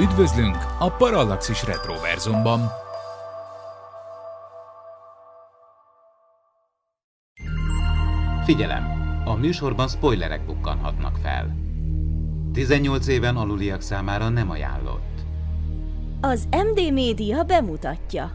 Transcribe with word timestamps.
Üdvözlünk 0.00 0.56
a 0.78 0.90
Parallaxis 0.90 1.64
Retroverzumban! 1.64 2.60
Figyelem! 8.44 8.84
A 9.24 9.34
műsorban 9.34 9.88
spoilerek 9.88 10.46
bukkanhatnak 10.46 11.16
fel. 11.16 11.56
18 12.52 13.06
éven 13.06 13.36
aluliak 13.36 13.80
számára 13.80 14.28
nem 14.28 14.50
ajánlott. 14.50 15.20
Az 16.20 16.48
MD 16.50 16.92
Média 16.92 17.42
bemutatja. 17.42 18.32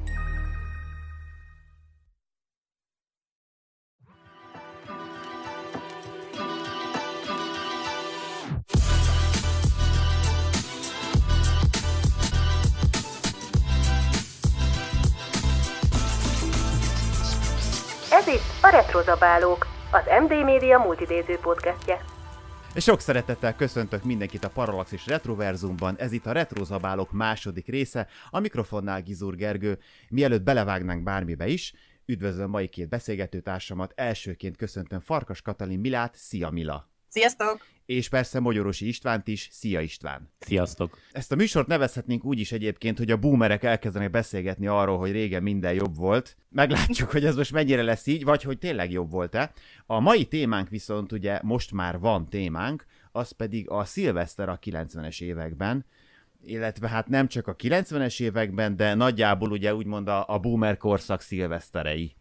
Retrozabálók, 18.93 19.67
az 19.91 20.03
MD 20.23 20.43
Média 20.43 20.77
multidéző 20.77 21.37
podcastje. 21.41 22.01
És 22.73 22.83
sok 22.83 22.99
szeretettel 22.99 23.55
köszöntök 23.55 24.03
mindenkit 24.03 24.43
a 24.43 24.49
Parallaxis 24.49 25.07
Retroverzumban, 25.07 25.95
ez 25.97 26.11
itt 26.11 26.25
a 26.25 26.31
Retrozabálók 26.31 27.11
második 27.11 27.67
része, 27.67 28.07
a 28.29 28.39
mikrofonnál 28.39 29.01
Gizur 29.01 29.35
Gergő. 29.35 29.79
Mielőtt 30.09 30.43
belevágnánk 30.43 31.03
bármibe 31.03 31.47
is, 31.47 31.73
üdvözlöm 32.05 32.49
mai 32.49 32.67
két 32.67 32.89
beszélgetőtársamat, 32.89 33.91
elsőként 33.95 34.57
köszöntöm 34.57 34.99
Farkas 34.99 35.41
Katalin 35.41 35.79
Milát, 35.79 36.15
szia 36.15 36.49
Mila! 36.49 36.92
Sziasztok! 37.13 37.65
És 37.85 38.09
persze 38.09 38.39
Magyarosi 38.39 38.87
Istvánt 38.87 39.27
is, 39.27 39.49
szia 39.51 39.81
István! 39.81 40.29
Sziasztok! 40.39 40.97
Ezt 41.11 41.31
a 41.31 41.35
műsort 41.35 41.67
nevezhetnénk 41.67 42.25
úgy 42.25 42.39
is 42.39 42.51
egyébként, 42.51 42.97
hogy 42.97 43.11
a 43.11 43.17
boomerek 43.17 43.63
elkezdenek 43.63 44.11
beszélgetni 44.11 44.67
arról, 44.67 44.97
hogy 44.97 45.11
régen 45.11 45.43
minden 45.43 45.73
jobb 45.73 45.95
volt. 45.95 46.37
Meglátjuk, 46.49 47.11
hogy 47.11 47.25
ez 47.25 47.35
most 47.35 47.51
mennyire 47.51 47.81
lesz 47.81 48.07
így, 48.07 48.23
vagy 48.23 48.43
hogy 48.43 48.57
tényleg 48.57 48.91
jobb 48.91 49.11
volt-e. 49.11 49.51
A 49.85 49.99
mai 49.99 50.25
témánk 50.25 50.69
viszont 50.69 51.11
ugye 51.11 51.39
most 51.43 51.71
már 51.71 51.99
van 51.99 52.29
témánk, 52.29 52.85
az 53.11 53.31
pedig 53.31 53.69
a 53.69 53.85
szilveszter 53.85 54.49
a 54.49 54.59
90-es 54.59 55.21
években, 55.21 55.85
illetve 56.45 56.87
hát 56.87 57.07
nem 57.07 57.27
csak 57.27 57.47
a 57.47 57.55
90-es 57.55 58.21
években, 58.21 58.75
de 58.75 58.93
nagyjából 58.93 59.51
ugye 59.51 59.75
úgymond 59.75 60.07
a, 60.07 60.25
a 60.27 60.39
boomer 60.39 60.77
korszak 60.77 61.21
szilveszterei. 61.21 62.15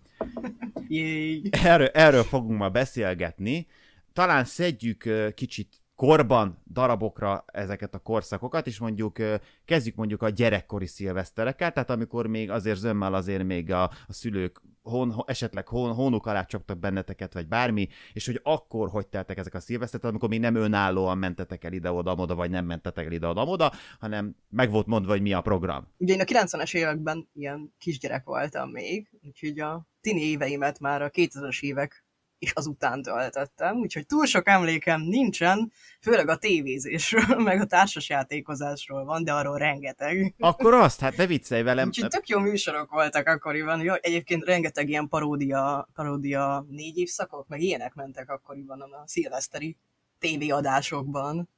Erről, 1.50 1.86
erről 1.86 2.22
fogunk 2.22 2.58
ma 2.58 2.68
beszélgetni. 2.68 3.66
Talán 4.12 4.44
szedjük 4.44 5.08
kicsit 5.34 5.82
korban 5.94 6.62
darabokra 6.72 7.44
ezeket 7.46 7.94
a 7.94 7.98
korszakokat, 7.98 8.66
és 8.66 8.78
mondjuk 8.78 9.18
kezdjük 9.64 9.94
mondjuk 9.94 10.22
a 10.22 10.28
gyerekkori 10.28 10.86
szilveszterekkel, 10.86 11.72
tehát 11.72 11.90
amikor 11.90 12.26
még 12.26 12.50
azért 12.50 12.78
zömmel 12.78 13.14
azért 13.14 13.44
még 13.44 13.72
a, 13.72 13.82
a 13.82 14.12
szülők 14.12 14.60
hon, 14.82 15.14
esetleg 15.26 15.68
hon, 15.68 15.94
hónuk 15.94 16.26
alá 16.26 16.44
csaptak 16.44 16.78
benneteket, 16.78 17.32
vagy 17.32 17.46
bármi, 17.46 17.88
és 18.12 18.26
hogy 18.26 18.40
akkor 18.42 18.88
hogy 18.88 19.06
teltek 19.06 19.38
ezek 19.38 19.54
a 19.54 19.60
szilveszterek, 19.60 20.06
amikor 20.06 20.28
még 20.28 20.40
nem 20.40 20.54
önállóan 20.54 21.18
mentetek 21.18 21.64
el 21.64 21.72
ide-oda-oda, 21.72 22.34
vagy 22.34 22.50
nem 22.50 22.64
mentetek 22.64 23.04
el 23.06 23.12
ide-oda-oda, 23.12 23.72
hanem 23.98 24.36
meg 24.48 24.70
volt 24.70 24.86
mondva, 24.86 25.10
hogy 25.10 25.22
mi 25.22 25.32
a 25.32 25.40
program. 25.40 25.88
Ugye 25.96 26.14
én 26.14 26.20
a 26.20 26.24
90-es 26.24 26.74
években 26.74 27.28
ilyen 27.34 27.74
kisgyerek 27.78 28.24
voltam 28.24 28.70
még, 28.70 29.08
úgyhogy 29.22 29.60
a 29.60 29.86
tini 30.00 30.20
éveimet 30.20 30.80
már 30.80 31.02
a 31.02 31.10
2000-es 31.10 31.62
évek 31.62 32.04
és 32.42 32.52
azután 32.52 33.02
töltöttem, 33.02 33.76
úgyhogy 33.76 34.06
túl 34.06 34.26
sok 34.26 34.48
emlékem 34.48 35.00
nincsen, 35.00 35.72
főleg 36.00 36.28
a 36.28 36.36
tévézésről, 36.36 37.36
meg 37.48 37.60
a 37.60 37.64
társasjátékozásról 37.64 39.04
van, 39.04 39.24
de 39.24 39.32
arról 39.32 39.58
rengeteg. 39.58 40.34
Akkor 40.38 40.74
azt, 40.74 41.00
hát 41.00 41.16
ne 41.16 41.26
viccelj 41.26 41.62
velem. 41.62 41.86
Úgyhogy 41.86 42.08
tök 42.08 42.28
jó 42.28 42.38
műsorok 42.38 42.90
voltak 42.90 43.26
akkoriban. 43.26 43.80
Jó, 43.80 43.94
egyébként 44.00 44.44
rengeteg 44.44 44.88
ilyen 44.88 45.08
paródia, 45.08 45.88
paródia 45.94 46.66
négy 46.68 46.98
évszakok, 46.98 47.48
meg 47.48 47.60
ilyenek 47.60 47.94
mentek 47.94 48.30
akkoriban 48.30 48.80
a 48.80 49.02
szilveszteri 49.06 49.76
tévéadásokban. 50.18 51.48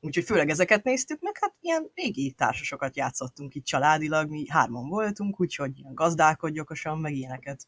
Úgyhogy 0.00 0.24
főleg 0.24 0.48
ezeket 0.48 0.84
néztük, 0.84 1.20
meg 1.20 1.38
hát 1.40 1.54
ilyen 1.60 1.90
régi 1.94 2.30
társasokat 2.30 2.96
játszottunk 2.96 3.54
itt 3.54 3.64
családilag, 3.64 4.30
mi 4.30 4.48
hárman 4.48 4.88
voltunk, 4.88 5.40
úgyhogy 5.40 5.78
ilyen 5.78 5.94
gazdálkodj 5.94 6.60
okosan, 6.60 6.98
meg 6.98 7.14
ilyeneket. 7.14 7.66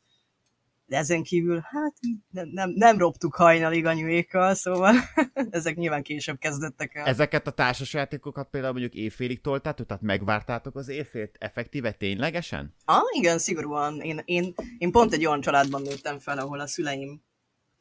De 0.93 0.99
ezen 0.99 1.23
kívül, 1.23 1.61
hát 1.61 1.95
nem, 2.31 2.49
nem, 2.49 2.71
nem 2.75 2.99
robtuk 2.99 3.35
hajnalig 3.35 3.87
anyuékkal, 3.87 4.55
szóval 4.55 4.95
ezek 5.51 5.77
nyilván 5.77 6.03
később 6.03 6.39
kezdettek 6.39 6.95
el. 6.95 7.05
Ezeket 7.07 7.47
a 7.47 7.51
társasjátékokat 7.51 8.49
például 8.51 8.73
mondjuk 8.73 8.95
évfélig 8.95 9.41
toltátok, 9.41 9.87
tehát 9.87 10.03
megvártátok 10.03 10.77
az 10.77 10.89
évfélt 10.89 11.37
effektíve 11.39 11.93
ténylegesen? 11.93 12.75
Ah, 12.85 13.03
igen, 13.11 13.39
szigorúan. 13.39 14.01
Én, 14.01 14.21
én, 14.25 14.55
én 14.79 14.91
pont 14.91 15.13
egy 15.13 15.27
olyan 15.27 15.41
családban 15.41 15.83
nőttem 15.83 16.19
fel, 16.19 16.39
ahol 16.39 16.61
a 16.61 16.67
szüleim 16.67 17.23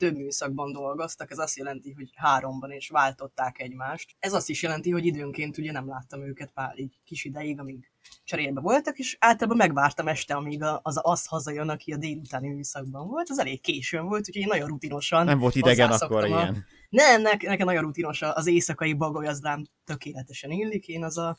több 0.01 0.15
műszakban 0.17 0.71
dolgoztak, 0.71 1.31
ez 1.31 1.37
azt 1.37 1.57
jelenti, 1.57 1.91
hogy 1.91 2.09
háromban 2.15 2.71
és 2.71 2.89
váltották 2.89 3.59
egymást. 3.59 4.15
Ez 4.19 4.33
azt 4.33 4.49
is 4.49 4.63
jelenti, 4.63 4.91
hogy 4.91 5.05
időnként 5.05 5.57
ugye 5.57 5.71
nem 5.71 5.87
láttam 5.87 6.21
őket 6.21 6.51
pár 6.51 6.79
így 6.79 6.99
kis 7.03 7.23
ideig, 7.23 7.59
amíg 7.59 7.91
cserébe 8.23 8.61
voltak, 8.61 8.97
és 8.97 9.17
általában 9.19 9.57
megvártam 9.57 10.07
este, 10.07 10.35
amíg 10.35 10.63
az 10.81 10.99
az 11.01 11.25
hazajön, 11.25 11.69
aki 11.69 11.93
a 11.93 11.97
délutáni 11.97 12.47
műszakban 12.47 13.07
volt. 13.07 13.29
Az 13.29 13.39
elég 13.39 13.61
későn 13.61 14.05
volt, 14.05 14.27
úgyhogy 14.27 14.41
én 14.41 14.47
nagyon 14.47 14.67
rutinosan 14.67 15.25
Nem 15.25 15.39
volt 15.39 15.55
idegen 15.55 15.91
akkor 15.91 16.23
a- 16.23 16.27
ilyen. 16.27 16.65
Nem, 16.89 17.21
ne, 17.21 17.31
nekem 17.31 17.65
nagyon 17.65 17.83
rutinos 17.83 18.21
az 18.21 18.47
éjszakai 18.47 18.93
bagoly, 18.93 19.27
az 19.27 19.41
rám 19.41 19.65
tökéletesen 19.85 20.51
illik. 20.51 20.87
Én 20.87 21.03
az 21.03 21.17
a 21.17 21.35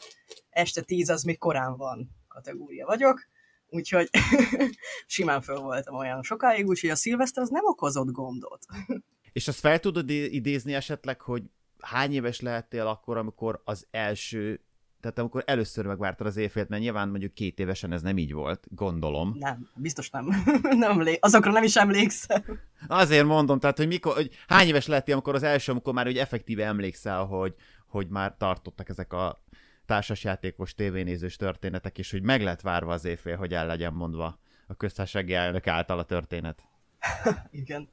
este 0.50 0.80
tíz, 0.82 1.08
az 1.08 1.22
még 1.22 1.38
korán 1.38 1.76
van 1.76 2.10
kategória 2.28 2.86
vagyok. 2.86 3.20
Úgyhogy 3.72 4.10
simán 5.06 5.40
föl 5.40 5.60
voltam 5.60 5.94
olyan 5.94 6.22
sokáig, 6.22 6.66
úgyhogy 6.66 6.90
a 6.90 6.96
szilveszter 6.96 7.42
az 7.42 7.48
nem 7.48 7.64
okozott 7.64 8.10
gondot. 8.10 8.66
És 9.32 9.48
azt 9.48 9.58
fel 9.60 9.78
tudod 9.78 10.10
idézni 10.10 10.74
esetleg, 10.74 11.20
hogy 11.20 11.42
hány 11.80 12.12
éves 12.12 12.40
lehettél 12.40 12.86
akkor, 12.86 13.16
amikor 13.16 13.62
az 13.64 13.86
első, 13.90 14.60
tehát 15.00 15.18
amikor 15.18 15.42
először 15.46 15.86
megvártad 15.86 16.26
az 16.26 16.36
évfélt, 16.36 16.68
mert 16.68 16.82
nyilván 16.82 17.08
mondjuk 17.08 17.34
két 17.34 17.58
évesen 17.58 17.92
ez 17.92 18.02
nem 18.02 18.18
így 18.18 18.32
volt, 18.32 18.66
gondolom. 18.70 19.36
Nem, 19.38 19.68
biztos 19.76 20.10
nem. 20.10 20.26
nem 20.62 20.90
emlé- 20.90 21.24
azokra 21.24 21.52
nem 21.52 21.62
is 21.62 21.76
emlékszem. 21.76 22.42
Azért 22.86 23.26
mondom, 23.26 23.58
tehát, 23.58 23.76
hogy, 23.76 23.86
mikor, 23.86 24.14
hogy 24.14 24.30
hány 24.46 24.66
éves 24.66 24.86
lettél, 24.86 25.14
amikor 25.14 25.34
az 25.34 25.42
első, 25.42 25.72
amikor 25.72 25.92
már 25.94 26.06
úgy 26.06 26.18
effektíve 26.18 26.64
emlékszel, 26.64 27.24
hogy, 27.24 27.54
hogy 27.86 28.08
már 28.08 28.36
tartottak 28.36 28.88
ezek 28.88 29.12
a 29.12 29.44
társasjátékos 29.86 30.74
tévénézős 30.74 31.36
történetek, 31.36 31.98
és 31.98 32.10
hogy 32.10 32.22
meg 32.22 32.42
lett 32.42 32.60
várva 32.60 32.92
az 32.92 33.04
évfél, 33.04 33.36
hogy 33.36 33.54
el 33.54 33.66
legyen 33.66 33.92
mondva 33.92 34.38
a 34.66 34.74
köztársasági 34.74 35.34
elnök 35.34 35.66
által 35.66 35.98
a 35.98 36.04
történet. 36.04 36.62
Igen. 37.50 37.88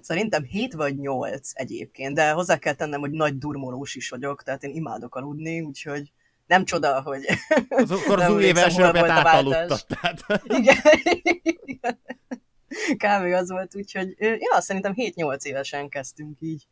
Szerintem 0.00 0.42
7 0.44 0.72
vagy 0.72 0.98
8 0.98 1.50
egyébként, 1.52 2.14
de 2.14 2.30
hozzá 2.30 2.58
kell 2.58 2.74
tennem, 2.74 3.00
hogy 3.00 3.10
nagy 3.10 3.38
durmolós 3.38 3.94
is 3.94 4.08
vagyok, 4.08 4.42
tehát 4.42 4.62
én 4.64 4.74
imádok 4.74 5.14
aludni, 5.14 5.60
úgyhogy 5.60 6.12
nem 6.46 6.64
csoda, 6.64 7.02
hogy 7.02 7.24
Az, 7.68 7.90
akkor 7.90 8.20
az 8.20 8.30
új 8.30 8.52
váltás. 8.52 8.78
átaludtad. 8.78 9.86
Tehát, 9.86 10.24
Igen. 10.44 10.76
Igen. 11.64 11.98
Kb. 12.96 13.32
az 13.34 13.50
volt, 13.50 13.76
úgyhogy 13.76 14.14
ja, 14.18 14.60
szerintem 14.60 14.92
7-8 14.96 15.42
évesen 15.42 15.88
kezdtünk 15.88 16.36
így, 16.40 16.66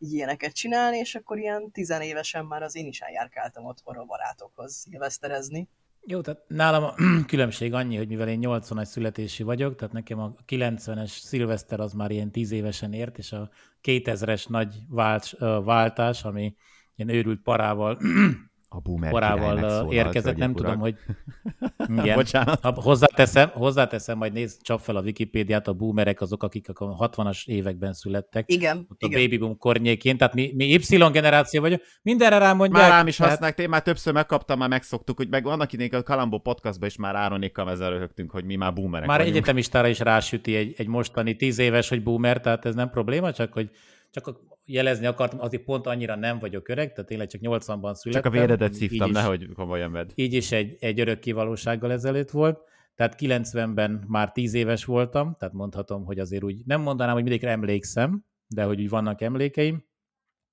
így 0.00 0.12
ilyeneket 0.12 0.52
csinálni, 0.52 0.96
és 0.98 1.14
akkor 1.14 1.38
ilyen 1.38 1.70
tizenévesen 1.70 2.44
már 2.44 2.62
az 2.62 2.76
én 2.76 2.86
is 2.86 3.00
eljárkáltam 3.00 3.64
otthonra 3.64 4.04
barátokhoz 4.04 4.74
szilveszterezni. 4.74 5.68
Jó, 6.06 6.20
tehát 6.20 6.42
nálam 6.48 6.82
a 6.82 6.94
különbség 7.26 7.74
annyi, 7.74 7.96
hogy 7.96 8.08
mivel 8.08 8.28
én 8.28 8.40
80-as 8.42 8.84
születésű 8.84 9.44
vagyok, 9.44 9.74
tehát 9.76 9.94
nekem 9.94 10.18
a 10.18 10.34
90-es 10.48 11.18
szilveszter 11.18 11.80
az 11.80 11.92
már 11.92 12.10
ilyen 12.10 12.30
10 12.30 12.50
évesen 12.50 12.92
ért, 12.92 13.18
és 13.18 13.32
a 13.32 13.50
2000-es 13.82 14.48
nagy 14.48 14.74
vált, 14.88 15.30
váltás, 15.64 16.24
ami 16.24 16.54
ilyen 16.96 17.14
őrült 17.14 17.42
parával, 17.42 17.98
a 18.72 18.80
boomer 18.80 19.12
megszólalt, 19.12 19.92
érkezett, 19.92 20.36
nem 20.36 20.50
urak. 20.50 20.64
tudom, 20.64 20.80
hogy 20.80 20.94
igen. 22.02 22.14
Bocsánat. 22.14 22.60
Ha 22.60 22.72
hozzáteszem, 22.80 23.48
hozzáteszem, 23.48 24.18
majd 24.18 24.32
nézd, 24.32 24.62
csap 24.62 24.80
fel 24.80 24.96
a 24.96 25.00
Wikipédiát, 25.00 25.68
a 25.68 25.72
boomerek 25.72 26.20
azok, 26.20 26.42
akik 26.42 26.68
a 26.68 27.08
60-as 27.08 27.46
években 27.46 27.92
születtek. 27.92 28.44
Igen, 28.52 28.76
Ott 28.90 29.02
a 29.02 29.06
igen. 29.06 29.20
baby 29.20 29.36
boom 29.38 29.56
kornyékén, 29.58 30.16
tehát 30.16 30.34
mi, 30.34 30.52
mi 30.56 30.64
Y 30.68 30.96
generáció 31.12 31.60
vagyok, 31.60 31.80
mindenre 32.02 32.38
rámondják. 32.38 32.82
Már 32.82 32.90
rám 32.90 33.06
is 33.06 33.16
tehát- 33.16 33.32
használják, 33.32 33.58
én 33.60 33.68
már 33.68 33.82
többször 33.82 34.12
megkaptam, 34.12 34.58
már 34.58 34.68
megszoktuk, 34.68 35.16
hogy 35.16 35.28
meg 35.28 35.46
annak 35.46 35.72
idején 35.72 35.94
a 35.94 36.02
Kalambó 36.02 36.38
podcastban 36.38 36.88
is 36.88 36.96
már 36.96 37.14
Áronékkal 37.14 37.70
ezzel 37.70 37.90
röhögtünk, 37.90 38.30
hogy 38.30 38.44
mi 38.44 38.56
már 38.56 38.72
boomerek 38.72 39.08
Már 39.08 39.18
vagyunk. 39.18 39.36
egyetemistára 39.36 39.88
is 39.88 39.98
rásüti 39.98 40.54
egy, 40.56 40.74
egy 40.76 40.86
mostani 40.88 41.36
tíz 41.36 41.58
éves, 41.58 41.88
hogy 41.88 42.02
boomer, 42.02 42.40
tehát 42.40 42.64
ez 42.64 42.74
nem 42.74 42.90
probléma, 42.90 43.32
csak 43.32 43.52
hogy 43.52 43.70
csak 44.10 44.40
jelezni 44.72 45.06
akartam, 45.06 45.40
azért 45.40 45.62
pont 45.62 45.86
annyira 45.86 46.16
nem 46.16 46.38
vagyok 46.38 46.68
öreg, 46.68 46.92
tehát 46.92 47.08
tényleg 47.08 47.28
csak 47.28 47.40
80-ban 47.44 47.80
Csak 47.82 47.96
születtem. 47.96 48.32
a 48.32 48.34
véredet 48.34 48.72
szívtam, 48.72 49.10
nehogy 49.10 49.48
komolyan 49.54 49.92
vedd. 49.92 50.10
Így 50.14 50.32
is 50.32 50.52
egy, 50.52 50.76
egy 50.80 51.00
örök 51.00 51.18
kivalósággal 51.18 51.92
ezelőtt 51.92 52.30
volt. 52.30 52.60
Tehát 52.94 53.16
90-ben 53.18 54.04
már 54.06 54.32
10 54.32 54.54
éves 54.54 54.84
voltam, 54.84 55.36
tehát 55.38 55.54
mondhatom, 55.54 56.04
hogy 56.04 56.18
azért 56.18 56.42
úgy 56.42 56.62
nem 56.64 56.80
mondanám, 56.80 57.14
hogy 57.14 57.22
mindig 57.22 57.44
emlékszem, 57.44 58.24
de 58.46 58.64
hogy 58.64 58.80
úgy 58.80 58.88
vannak 58.88 59.20
emlékeim, 59.20 59.84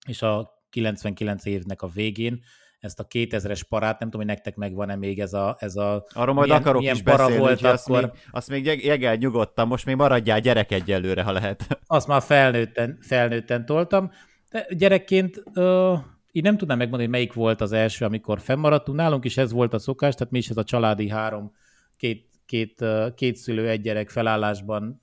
és 0.08 0.22
a 0.22 0.64
99 0.70 1.46
évnek 1.46 1.82
a 1.82 1.88
végén 1.88 2.44
ezt 2.88 3.00
a 3.00 3.08
2000-es 3.08 3.62
parát, 3.70 4.00
nem 4.00 4.10
tudom, 4.10 4.26
hogy 4.26 4.36
nektek 4.36 4.56
megvan-e 4.56 4.96
még 4.96 5.20
ez 5.20 5.34
a... 5.34 5.56
Ez 5.60 5.76
a 5.76 6.06
Arról 6.14 6.34
majd 6.34 6.48
milyen, 6.48 6.62
akarok 6.62 6.80
milyen 6.82 6.96
is 6.96 7.02
para 7.02 7.18
beszélni, 7.18 7.40
volt 7.40 7.60
volt 7.60 7.74
azt, 7.74 7.90
akkor. 7.90 8.02
még, 8.02 8.12
azt 8.32 8.50
még 8.50 8.66
jeg- 8.66 8.84
jegel 8.84 9.16
nyugodtan, 9.16 9.68
most 9.68 9.86
még 9.86 9.96
maradjál 9.96 10.40
gyerek 10.40 10.72
egyelőre, 10.72 11.22
ha 11.22 11.32
lehet. 11.32 11.68
Azt 11.88 12.08
már 12.08 12.22
felnőtten, 12.22 12.98
felnőtten 13.02 13.66
toltam. 13.66 14.12
De 14.52 14.68
gyerekként 14.70 15.44
ö, 15.54 15.94
így 16.32 16.44
nem 16.44 16.58
tudnám 16.58 16.78
megmondani, 16.78 17.10
hogy 17.10 17.20
melyik 17.20 17.34
volt 17.34 17.62
az 17.62 17.72
első, 17.72 18.06
amikor 18.06 18.40
fennmaradtunk. 18.40 18.98
Nálunk 18.98 19.26
is 19.26 19.38
ez 19.38 19.52
volt 19.52 19.74
a 19.74 19.80
szokás, 19.80 20.14
tehát 20.14 20.32
mi 20.32 20.38
is 20.38 20.50
ez 20.50 20.58
a 20.58 20.64
családi 20.64 21.10
három, 21.10 21.52
két, 21.98 22.26
két, 22.46 22.86
két 23.16 23.36
szülő, 23.36 23.70
egy 23.70 23.82
gyerek 23.82 24.10
felállásban, 24.10 25.00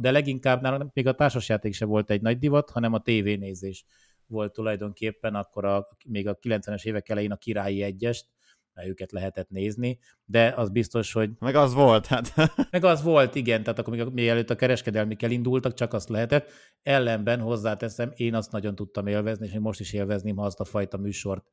de 0.00 0.10
leginkább 0.10 0.62
nálunk 0.62 0.90
még 0.94 1.06
a 1.06 1.14
társasjáték 1.14 1.74
se 1.74 1.84
volt 1.84 2.10
egy 2.10 2.20
nagy 2.20 2.38
divat, 2.38 2.70
hanem 2.70 2.92
a 2.92 2.98
tévénézés 2.98 3.84
volt 4.26 4.52
tulajdonképpen, 4.52 5.34
akkor 5.34 5.64
a, 5.64 5.88
még 6.06 6.28
a 6.28 6.38
90-es 6.38 6.84
évek 6.84 7.08
elején 7.08 7.32
a 7.32 7.36
királyi 7.36 7.82
egyest, 7.82 8.26
mert 8.74 8.88
őket 8.88 9.12
lehetett 9.12 9.50
nézni, 9.50 9.98
de 10.24 10.52
az 10.56 10.70
biztos, 10.70 11.12
hogy 11.12 11.30
Meg 11.38 11.54
az 11.54 11.74
volt, 11.74 12.06
hát. 12.06 12.34
meg 12.70 12.84
az 12.84 13.02
volt, 13.02 13.34
igen, 13.34 13.62
tehát 13.62 13.78
akkor 13.78 13.96
még, 13.96 14.06
mielőtt 14.12 14.50
a 14.50 14.56
kereskedelmik 14.56 15.22
elindultak, 15.22 15.74
csak 15.74 15.92
azt 15.92 16.08
lehetett. 16.08 16.50
Ellenben 16.82 17.40
hozzáteszem, 17.40 18.12
én 18.16 18.34
azt 18.34 18.52
nagyon 18.52 18.74
tudtam 18.74 19.06
élvezni, 19.06 19.46
és 19.46 19.52
én 19.52 19.60
most 19.60 19.80
is 19.80 19.92
élvezném, 19.92 20.36
ha 20.36 20.44
azt 20.44 20.60
a 20.60 20.64
fajta 20.64 20.96
műsort 20.96 21.44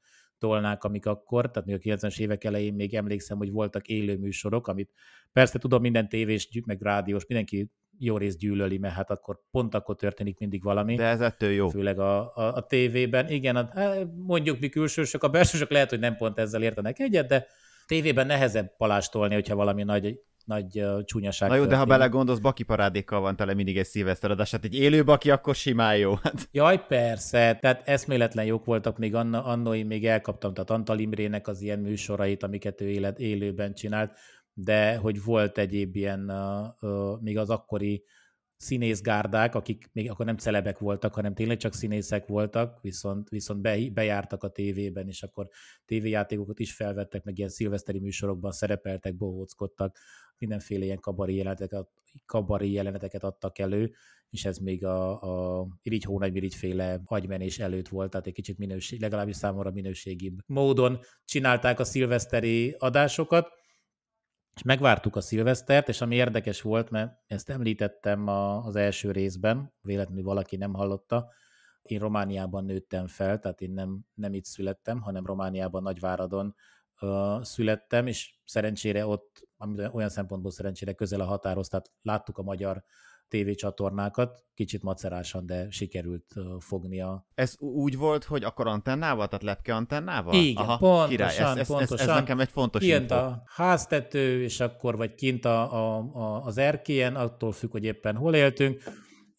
tolnák, 0.42 0.84
amik 0.84 1.06
akkor, 1.06 1.52
tehát 1.52 1.68
még 1.68 1.76
a 1.76 1.96
90-es 1.96 2.20
évek 2.20 2.44
elején 2.44 2.74
még 2.74 2.94
emlékszem, 2.94 3.38
hogy 3.38 3.52
voltak 3.52 3.88
élő 3.88 4.18
műsorok, 4.18 4.68
amit 4.68 4.92
persze 5.32 5.60
tudom, 5.60 5.82
minden 5.82 6.10
tévés, 6.10 6.50
meg 6.66 6.82
rádiós, 6.82 7.26
mindenki 7.26 7.72
jó 7.98 8.18
rész 8.18 8.38
gyűlöli, 8.38 8.78
mert 8.78 8.94
hát 8.94 9.10
akkor 9.10 9.40
pont 9.52 9.76
akkor 9.76 9.96
történik 9.96 10.40
mindig 10.40 10.64
valami. 10.64 10.96
De 10.96 11.04
ez 11.04 11.22
ettől 11.22 11.52
jó. 11.52 11.70
Főleg 11.70 12.00
a, 12.00 12.36
a, 12.36 12.54
a 12.54 12.66
tévében. 12.66 13.30
Igen, 13.30 13.56
a, 13.56 13.70
hát 13.74 14.08
mondjuk 14.16 14.60
mi 14.60 14.70
külsősök, 14.70 15.24
a 15.24 15.30
belsősök 15.30 15.70
lehet, 15.70 15.90
hogy 15.90 16.00
nem 16.00 16.16
pont 16.16 16.40
ezzel 16.40 16.64
értenek 16.64 17.00
egyet, 17.00 17.28
de 17.28 17.48
tévében 17.86 18.28
nehezebb 18.28 18.76
palástolni, 18.78 19.34
hogyha 19.34 19.56
valami 19.56 19.84
nagy, 19.84 20.20
nagy 20.52 20.82
uh, 20.82 21.04
csúnyaság 21.04 21.50
Na 21.50 21.56
jó, 21.56 21.66
de 21.66 21.76
ha 21.76 21.86
belegondolsz, 21.86 22.40
baki 22.40 22.64
parádékkal 22.64 23.20
van 23.20 23.36
tele 23.36 23.54
mindig 23.54 23.78
egy 23.78 23.86
szilveszteradás, 23.86 24.52
hát 24.52 24.64
egy 24.64 24.76
élő 24.76 25.04
baki 25.04 25.32
akkor 25.32 25.56
simán 25.56 25.98
jó. 25.98 26.14
Hát. 26.24 26.50
Jaj, 26.52 26.86
persze, 26.88 27.58
tehát 27.62 27.88
eszméletlen 27.88 28.46
jók 28.46 28.66
voltak, 28.66 28.98
még 28.98 29.16
anna, 29.16 29.44
annó 29.44 29.74
én 29.74 29.86
még 29.86 30.06
elkaptam, 30.06 30.54
tehát 30.54 30.70
Antal 30.70 31.00
Imrének 31.00 31.48
az 31.48 31.62
ilyen 31.62 31.80
műsorait, 31.80 32.44
amiket 32.44 32.82
ő 32.82 32.90
élet, 32.90 33.20
élőben 33.20 33.74
csinált, 33.74 34.12
de 34.54 34.96
hogy 34.96 35.24
volt 35.24 35.58
egyéb 35.58 35.96
ilyen, 35.96 36.32
uh, 36.32 36.90
uh, 36.92 37.22
még 37.22 37.38
az 37.38 37.50
akkori 37.50 38.04
színészgárdák, 38.62 39.56
akik 39.56 39.90
még 39.94 40.10
akkor 40.10 40.26
nem 40.26 40.38
celebek 40.38 40.80
voltak, 40.80 41.14
hanem 41.14 41.34
tényleg 41.34 41.58
csak 41.58 41.74
színészek 41.74 42.28
voltak, 42.28 42.82
viszont, 42.82 43.30
viszont 43.30 43.62
be, 43.62 43.90
bejártak 43.94 44.44
a 44.44 44.50
tévében, 44.50 45.08
és 45.08 45.24
akkor 45.24 45.48
tévéjátékokat 45.86 46.60
is 46.60 46.74
felvettek, 46.74 47.24
meg 47.24 47.38
ilyen 47.38 47.50
szilveszteri 47.50 48.00
műsorokban 48.00 48.52
szerepeltek, 48.52 49.16
bohóckodtak, 49.16 49.98
mindenféle 50.38 50.84
ilyen 50.84 51.00
kabari 51.00 51.36
jeleneteket, 51.36 51.88
kabari 52.26 52.72
jeleneteket 52.72 53.24
adtak 53.24 53.60
elő, 53.60 53.92
és 54.30 54.46
ez 54.46 54.58
még 54.58 54.86
a, 54.86 55.22
a 55.60 55.68
Irigy 55.82 56.04
Hónagy 56.04 56.56
féle 56.56 57.02
agymenés 57.06 57.60
előtt 57.60 57.88
volt, 57.88 58.10
tehát 58.10 58.28
egy 58.28 58.34
kicsit 58.34 58.58
minőség, 58.58 59.02
legalábbis 59.02 59.36
számomra 59.36 59.72
minőségibb 59.72 60.40
módon 60.46 61.00
csinálták 61.26 61.80
a 61.80 61.84
szilveszteri 61.84 62.76
adásokat, 62.80 63.48
és 64.56 64.62
megvártuk 64.64 65.16
a 65.16 65.22
szilvesztert, 65.22 65.90
és 65.90 66.02
ami 66.02 66.16
érdekes 66.16 66.62
volt, 66.62 66.90
mert 66.90 67.14
ezt 67.28 67.50
említettem 67.50 68.28
a, 68.28 68.66
az 68.66 68.76
első 68.76 69.12
részben, 69.12 69.74
véletlenül 69.82 70.24
valaki 70.24 70.56
nem 70.56 70.74
hallotta, 70.74 71.30
én 71.82 72.00
Romániában 72.00 72.66
nőttem 72.66 73.08
fel, 73.08 73.40
tehát 73.40 73.62
én 73.62 73.72
nem, 73.72 74.00
nem 74.14 74.34
itt 74.34 74.46
születtem, 74.46 75.02
hanem 75.02 75.26
Romániában 75.26 75.84
Nagyváradon 75.84 76.56
uh, 77.02 77.44
születtem, 77.44 78.08
és 78.08 78.40
szerencsére 78.46 79.06
ott, 79.06 79.48
olyan 79.92 80.10
szempontból 80.10 80.52
szerencsére 80.52 80.94
közel 80.94 81.22
a 81.22 81.26
határhoz, 81.26 81.68
tehát 81.68 81.92
láttuk 82.02 82.38
a 82.38 82.44
magyar 82.44 82.84
tévécsatornákat, 83.32 84.44
kicsit 84.54 84.84
macerásan, 84.84 85.46
de 85.46 85.70
sikerült 85.70 86.34
fognia. 86.60 87.26
Ez 87.36 87.56
úgy 87.60 87.98
volt, 87.98 88.24
hogy 88.24 88.44
akkor 88.44 88.68
antennával, 88.68 89.28
tehát 89.28 89.44
lepke 89.44 89.76
antennával? 89.76 90.34
Igen, 90.34 90.64
Aha, 90.64 90.78
pontosan, 90.78 91.10
király. 91.10 91.38
Ez, 91.38 91.58
ez, 91.58 91.68
pontosan. 91.68 91.98
Ez, 91.98 92.08
ez, 92.08 92.16
nekem 92.16 92.40
egy 92.40 92.50
fontos 92.50 92.84
Ilyen 92.84 93.02
info. 93.02 93.16
a 93.16 93.44
háztető, 93.46 94.44
és 94.44 94.60
akkor 94.60 94.98
vagy 94.98 95.16
kint 95.16 95.46
a, 95.46 95.74
a, 95.74 95.98
a, 96.14 96.46
az 96.46 96.58
erkélyen, 96.58 97.16
attól 97.16 97.52
függ, 97.52 97.72
hogy 97.72 97.84
éppen 97.84 98.16
hol 98.16 98.36
éltünk, 98.36 98.84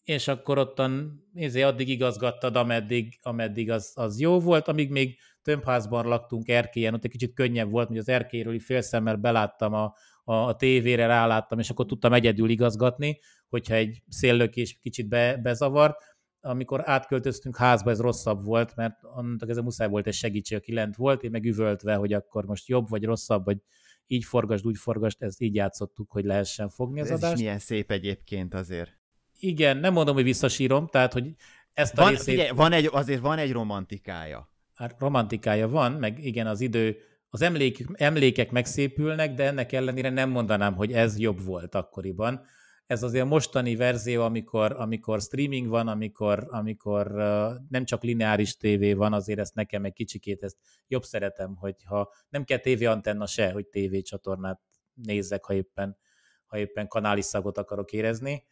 és 0.03 0.27
akkor 0.27 0.57
ottan 0.57 1.23
nézé, 1.33 1.61
addig 1.61 1.89
igazgattad, 1.89 2.55
ameddig, 2.55 3.19
ameddig 3.21 3.71
az, 3.71 3.91
az 3.95 4.19
jó 4.19 4.39
volt, 4.39 4.67
amíg 4.67 4.89
még 4.91 5.17
tömbházban 5.41 6.07
laktunk 6.07 6.47
erkélyen, 6.47 6.93
ott 6.93 7.03
egy 7.03 7.11
kicsit 7.11 7.33
könnyebb 7.33 7.71
volt, 7.71 7.87
hogy 7.87 7.97
az 7.97 8.09
erkélyről 8.09 8.59
félszemmel 8.59 9.15
beláttam 9.15 9.73
a, 9.73 9.93
a, 10.23 10.33
a 10.33 10.55
tévére, 10.55 11.05
ráláttam, 11.05 11.59
és 11.59 11.69
akkor 11.69 11.85
tudtam 11.85 12.13
egyedül 12.13 12.49
igazgatni, 12.49 13.19
hogyha 13.53 13.73
egy 13.75 14.01
széllökés 14.09 14.79
kicsit 14.81 15.07
be, 15.07 15.37
bezavar. 15.37 15.95
Amikor 16.41 16.81
átköltöztünk 16.85 17.57
házba, 17.57 17.91
ez 17.91 17.99
rosszabb 17.99 18.45
volt, 18.45 18.75
mert 18.75 19.03
annak 19.03 19.49
ez 19.49 19.57
a 19.57 19.61
muszáj 19.61 19.87
volt 19.87 20.07
egy 20.07 20.13
segítség, 20.13 20.57
aki 20.57 20.73
lent 20.73 20.95
volt, 20.95 21.23
én 21.23 21.31
meg 21.31 21.45
üvöltve, 21.45 21.95
hogy 21.95 22.13
akkor 22.13 22.45
most 22.45 22.67
jobb 22.67 22.89
vagy 22.89 23.03
rosszabb, 23.03 23.45
vagy 23.45 23.57
így 24.07 24.23
forgasd, 24.23 24.65
úgy 24.65 24.77
forgasd, 24.77 25.23
ezt 25.23 25.41
így 25.41 25.55
játszottuk, 25.55 26.11
hogy 26.11 26.23
lehessen 26.25 26.69
fogni 26.69 26.99
az 26.99 27.09
Ez 27.09 27.17
adást. 27.17 27.33
is 27.33 27.39
milyen 27.39 27.59
szép 27.59 27.91
egyébként 27.91 28.53
azért. 28.53 28.91
Igen, 29.39 29.77
nem 29.77 29.93
mondom, 29.93 30.15
hogy 30.15 30.23
visszasírom, 30.23 30.87
tehát, 30.87 31.13
hogy 31.13 31.35
ezt 31.73 31.97
a 31.97 32.01
Van, 32.01 32.09
részét... 32.09 32.25
figyelj, 32.25 32.49
van 32.49 32.71
egy, 32.71 32.89
azért 32.91 33.21
van 33.21 33.37
egy 33.37 33.51
romantikája. 33.51 34.51
Hát 34.73 34.95
romantikája 34.99 35.67
van, 35.67 35.91
meg 35.91 36.25
igen, 36.25 36.47
az 36.47 36.61
idő, 36.61 36.97
az 37.29 37.41
emlék, 37.41 37.85
emlékek 37.93 38.51
megszépülnek, 38.51 39.33
de 39.33 39.43
ennek 39.43 39.71
ellenére 39.71 40.09
nem 40.09 40.29
mondanám, 40.29 40.75
hogy 40.75 40.91
ez 40.91 41.19
jobb 41.19 41.43
volt 41.43 41.75
akkoriban. 41.75 42.45
Ez 42.93 43.03
azért 43.03 43.23
a 43.23 43.27
mostani 43.27 43.75
verzió, 43.75 44.23
amikor, 44.23 44.71
amikor 44.71 45.21
streaming 45.21 45.67
van, 45.67 45.87
amikor, 45.87 46.47
amikor 46.49 47.11
nem 47.69 47.85
csak 47.85 48.03
lineáris 48.03 48.57
tévé 48.57 48.93
van, 48.93 49.13
azért 49.13 49.39
ezt 49.39 49.55
nekem 49.55 49.85
egy 49.85 49.93
kicsikét 49.93 50.43
ezt 50.43 50.57
jobb 50.87 51.03
szeretem, 51.03 51.55
hogyha 51.55 52.13
nem 52.29 52.43
kell 52.43 52.57
tévéantenna 52.57 53.25
se, 53.25 53.51
hogy 53.51 53.67
tévécsatornát 53.67 54.61
nézzek, 54.93 55.43
ha 55.43 55.53
éppen, 55.53 55.97
ha 56.45 56.57
éppen 56.57 56.87
kanális 56.87 57.25
szagot 57.25 57.57
akarok 57.57 57.91
érezni. 57.91 58.43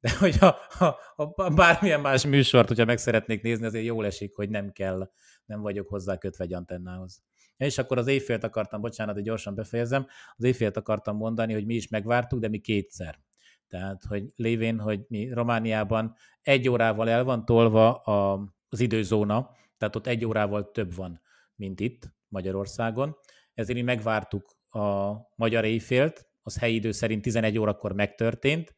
De 0.00 0.10
hogyha 0.18 0.56
ha, 0.68 0.98
ha 1.14 1.48
bármilyen 1.48 2.00
más 2.00 2.26
műsort, 2.26 2.68
hogyha 2.68 2.84
meg 2.84 2.98
szeretnék 2.98 3.42
nézni, 3.42 3.66
azért 3.66 3.84
jól 3.84 4.06
esik, 4.06 4.34
hogy 4.34 4.50
nem 4.50 4.72
kell, 4.72 5.10
nem 5.44 5.60
vagyok 5.60 5.88
hozzá 5.88 6.16
kötve 6.16 6.44
egy 6.44 6.52
antennához. 6.52 7.22
És 7.56 7.78
akkor 7.78 7.98
az 7.98 8.06
éjfélt 8.06 8.44
akartam, 8.44 8.80
bocsánat, 8.80 9.14
hogy 9.14 9.24
gyorsan 9.24 9.54
befejezem, 9.54 10.06
az 10.36 10.44
éjfélt 10.44 10.76
akartam 10.76 11.16
mondani, 11.16 11.52
hogy 11.52 11.66
mi 11.66 11.74
is 11.74 11.88
megvártuk, 11.88 12.40
de 12.40 12.48
mi 12.48 12.58
kétszer. 12.58 13.18
Tehát, 13.68 14.04
hogy 14.04 14.32
lévén, 14.36 14.80
hogy 14.80 15.04
mi 15.08 15.32
Romániában 15.32 16.14
egy 16.40 16.68
órával 16.68 17.08
el 17.08 17.24
van 17.24 17.44
tolva 17.44 17.94
a, 17.94 18.48
az 18.68 18.80
időzóna, 18.80 19.50
tehát 19.76 19.96
ott 19.96 20.06
egy 20.06 20.24
órával 20.24 20.70
több 20.70 20.94
van, 20.94 21.20
mint 21.54 21.80
itt 21.80 22.12
Magyarországon. 22.28 23.16
Ezért 23.54 23.78
mi 23.78 23.84
megvártuk 23.84 24.56
a 24.68 25.12
magyar 25.34 25.64
éjfélt, 25.64 26.26
az 26.42 26.58
helyi 26.58 26.74
idő 26.74 26.90
szerint 26.90 27.22
11 27.22 27.58
órakor 27.58 27.92
megtörtént, 27.92 28.76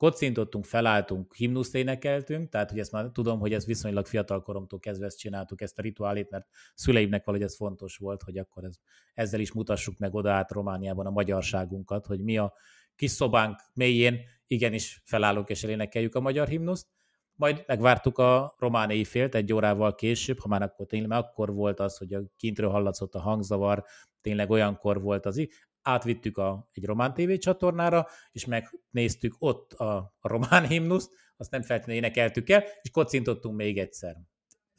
kocintottunk, 0.00 0.64
felálltunk, 0.64 1.34
himnuszt 1.34 1.74
énekeltünk, 1.74 2.48
tehát 2.48 2.70
hogy 2.70 2.78
ezt 2.78 2.92
már 2.92 3.10
tudom, 3.12 3.38
hogy 3.38 3.52
ez 3.52 3.66
viszonylag 3.66 4.06
fiatal 4.06 4.42
koromtól 4.42 4.78
kezdve 4.78 5.06
ezt 5.06 5.18
csináltuk, 5.18 5.60
ezt 5.60 5.78
a 5.78 5.82
rituálét, 5.82 6.30
mert 6.30 6.46
szüleimnek 6.74 7.24
valahogy 7.24 7.46
ez 7.46 7.56
fontos 7.56 7.96
volt, 7.96 8.22
hogy 8.22 8.38
akkor 8.38 8.64
ez, 8.64 8.76
ezzel 9.14 9.40
is 9.40 9.52
mutassuk 9.52 9.98
meg 9.98 10.14
oda 10.14 10.32
át 10.32 10.50
Romániában 10.50 11.06
a 11.06 11.10
magyarságunkat, 11.10 12.06
hogy 12.06 12.20
mi 12.20 12.38
a 12.38 12.54
kis 13.00 13.10
szobánk 13.10 13.60
mélyén 13.74 14.20
igenis 14.46 15.02
felállunk 15.04 15.48
és 15.48 15.64
elénekeljük 15.64 16.14
a 16.14 16.20
magyar 16.20 16.48
himnuszt, 16.48 16.86
majd 17.34 17.64
megvártuk 17.66 18.18
a 18.18 18.54
román 18.58 18.90
éjfélt 18.90 19.34
egy 19.34 19.52
órával 19.52 19.94
később, 19.94 20.38
ha 20.38 20.48
már 20.48 20.62
akkor 20.62 20.86
tényleg, 20.86 21.18
akkor 21.18 21.52
volt 21.52 21.80
az, 21.80 21.96
hogy 21.96 22.12
a 22.12 22.22
kintről 22.36 22.70
hallatszott 22.70 23.14
a 23.14 23.20
hangzavar, 23.20 23.84
tényleg 24.20 24.50
olyankor 24.50 25.00
volt 25.00 25.26
az, 25.26 25.46
átvittük 25.82 26.36
a, 26.36 26.68
egy 26.72 26.84
román 26.84 27.14
TV 27.14 27.32
csatornára, 27.32 28.06
és 28.32 28.44
megnéztük 28.44 29.34
ott 29.38 29.72
a, 29.72 29.96
a 30.18 30.28
román 30.28 30.66
himnuszt, 30.66 31.12
azt 31.36 31.50
nem 31.50 31.62
feltétlenül 31.62 32.02
énekeltük 32.02 32.50
el, 32.50 32.64
és 32.82 32.90
kocintottunk 32.90 33.56
még 33.56 33.78
egyszer. 33.78 34.16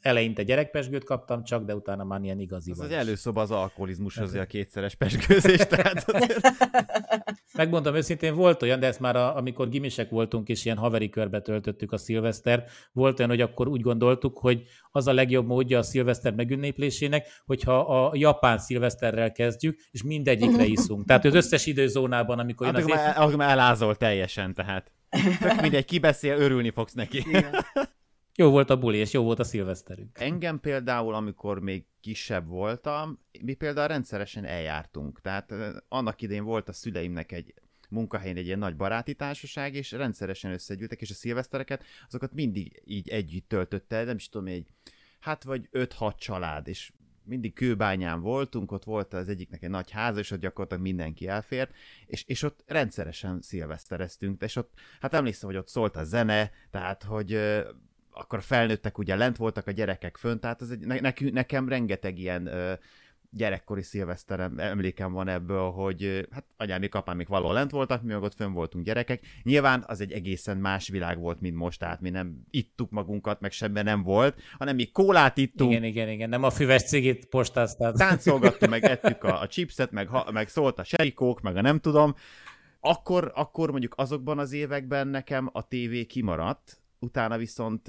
Eleinte 0.02 0.42
gyerekpesgőt 0.42 1.04
kaptam 1.04 1.44
csak, 1.44 1.64
de 1.64 1.74
utána 1.74 2.04
már 2.04 2.22
ilyen 2.22 2.38
igazi 2.38 2.70
Az 2.70 2.80
az 2.80 2.90
előszoba 2.90 3.40
az 3.40 3.50
alkoholizmus, 3.50 4.18
azért 4.18 4.42
a 4.42 4.46
kétszeres 4.46 4.94
pesgőzés, 4.94 5.66
tehát 5.66 6.04
azért... 6.10 6.40
Megmondom 7.54 7.94
őszintén, 7.94 8.34
volt 8.34 8.62
olyan, 8.62 8.80
de 8.80 8.86
ezt 8.86 9.00
már 9.00 9.16
a, 9.16 9.36
amikor 9.36 9.68
gimisek 9.68 10.10
voltunk, 10.10 10.48
és 10.48 10.64
ilyen 10.64 10.76
haveri 10.76 11.08
körbe 11.08 11.40
töltöttük 11.40 11.92
a 11.92 11.96
szilveszter, 11.96 12.64
volt 12.92 13.18
olyan, 13.18 13.30
hogy 13.30 13.40
akkor 13.40 13.68
úgy 13.68 13.80
gondoltuk, 13.80 14.38
hogy 14.38 14.62
az 14.90 15.06
a 15.06 15.12
legjobb 15.12 15.46
módja 15.46 15.78
a 15.78 15.82
szilveszter 15.82 16.34
megünnéplésének, 16.34 17.26
hogyha 17.46 17.80
a 17.80 18.12
japán 18.14 18.58
szilveszterrel 18.58 19.32
kezdjük, 19.32 19.78
és 19.90 20.02
mindegyikre 20.02 20.64
iszunk. 20.76 21.06
Tehát 21.06 21.24
az 21.24 21.34
összes 21.34 21.66
időzónában, 21.66 22.38
amikor 22.38 22.66
jön 22.66 22.74
Hát 22.74 22.84
az 22.84 22.90
akkor, 22.90 23.30
év... 23.30 23.36
már, 23.36 23.46
már 23.46 23.58
elázol 23.58 23.96
teljesen, 23.96 24.54
tehát. 24.54 24.92
Tök 25.40 25.60
mindegy, 25.60 25.84
ki 25.84 25.98
beszél, 25.98 26.36
örülni 26.36 26.70
fogsz 26.70 26.92
neki. 26.92 27.18
Igen. 27.18 27.54
Jó 28.36 28.50
volt 28.50 28.70
a 28.70 28.78
buli, 28.78 28.98
és 28.98 29.12
jó 29.12 29.22
volt 29.22 29.38
a 29.38 29.44
szilveszterünk. 29.44 30.18
Engem 30.20 30.60
például, 30.60 31.14
amikor 31.14 31.60
még 31.60 31.84
kisebb 32.00 32.48
voltam, 32.48 33.18
mi 33.40 33.54
például 33.54 33.88
rendszeresen 33.88 34.44
eljártunk. 34.44 35.20
Tehát 35.20 35.54
annak 35.88 36.22
idején 36.22 36.44
volt 36.44 36.68
a 36.68 36.72
szüleimnek 36.72 37.32
egy 37.32 37.54
munkahelyen 37.92 38.36
egy 38.36 38.46
ilyen 38.46 38.58
nagy 38.58 38.76
baráti 38.76 39.14
társaság, 39.14 39.74
és 39.74 39.90
rendszeresen 39.90 40.52
összegyűltek, 40.52 41.00
és 41.00 41.10
a 41.10 41.14
szilvesztereket, 41.14 41.84
azokat 42.06 42.32
mindig 42.34 42.82
így 42.84 43.08
együtt 43.08 43.48
töltötte, 43.48 44.04
nem 44.04 44.16
is 44.16 44.28
tudom, 44.28 44.46
egy, 44.46 44.66
hát 45.20 45.44
vagy 45.44 45.68
5-6 45.72 46.16
család, 46.16 46.68
és 46.68 46.92
mindig 47.24 47.52
kőbányán 47.52 48.20
voltunk, 48.20 48.72
ott 48.72 48.84
volt 48.84 49.14
az 49.14 49.28
egyiknek 49.28 49.62
egy 49.62 49.70
nagy 49.70 49.90
ház, 49.90 50.16
és 50.16 50.30
ott 50.30 50.40
gyakorlatilag 50.40 50.82
mindenki 50.82 51.28
elfért, 51.28 51.74
és, 52.06 52.24
és 52.26 52.42
ott 52.42 52.62
rendszeresen 52.66 53.42
szilvesztereztünk, 53.42 54.42
és 54.42 54.56
ott, 54.56 54.72
hát 55.00 55.14
emlékszem, 55.14 55.48
hogy 55.48 55.58
ott 55.58 55.68
szólt 55.68 55.96
a 55.96 56.04
zene, 56.04 56.50
tehát, 56.70 57.02
hogy 57.02 57.38
akkor 58.12 58.38
a 58.38 58.42
felnőttek 58.42 58.98
ugye 58.98 59.16
lent 59.16 59.36
voltak, 59.36 59.66
a 59.66 59.70
gyerekek 59.70 60.16
fönt, 60.16 60.40
tehát 60.40 60.62
ez 60.62 60.70
egy, 60.70 60.86
ne, 60.86 61.12
nekem 61.30 61.68
rengeteg 61.68 62.18
ilyen 62.18 62.46
ö, 62.46 62.72
gyerekkori 63.34 63.82
szilveszterem 63.82 64.58
emlékem 64.58 65.12
van 65.12 65.28
ebből, 65.28 65.70
hogy 65.70 66.28
hát 66.30 66.44
anyám, 66.56 66.82
apám 66.90 67.16
még 67.16 67.28
valahol 67.28 67.54
lent 67.54 67.70
voltak, 67.70 68.02
mi 68.02 68.12
meg 68.12 68.22
ott 68.22 68.34
fönn 68.34 68.52
voltunk 68.52 68.84
gyerekek. 68.84 69.26
Nyilván 69.42 69.84
az 69.86 70.00
egy 70.00 70.12
egészen 70.12 70.56
más 70.56 70.88
világ 70.88 71.18
volt, 71.18 71.40
mint 71.40 71.56
most, 71.56 71.78
tehát 71.78 72.00
mi 72.00 72.10
nem 72.10 72.46
ittuk 72.50 72.90
magunkat, 72.90 73.40
meg 73.40 73.52
semmi 73.52 73.82
nem 73.82 74.02
volt, 74.02 74.40
hanem 74.58 74.74
mi 74.74 74.84
kólát 74.84 75.36
ittunk. 75.36 75.70
Igen, 75.70 75.84
igen, 75.84 76.08
igen, 76.08 76.28
nem 76.28 76.42
a 76.42 76.50
füves 76.50 76.82
cigit 76.82 77.24
postáztál. 77.24 77.92
Táncolgattunk, 77.92 78.70
meg 78.70 78.84
ettük 78.94 79.24
a, 79.24 79.40
a 79.40 79.46
chipset, 79.46 79.90
meg, 79.90 80.08
ha, 80.08 80.30
meg 80.32 80.48
szólt 80.48 80.78
a 80.78 80.84
serikók, 80.84 81.40
meg 81.40 81.56
a 81.56 81.60
nem 81.60 81.78
tudom. 81.78 82.14
Akkor, 82.80 83.32
akkor 83.34 83.70
mondjuk 83.70 83.94
azokban 83.96 84.38
az 84.38 84.52
években 84.52 85.08
nekem 85.08 85.50
a 85.52 85.68
tévé 85.68 86.04
kimaradt, 86.04 86.81
utána 87.02 87.36
viszont 87.36 87.88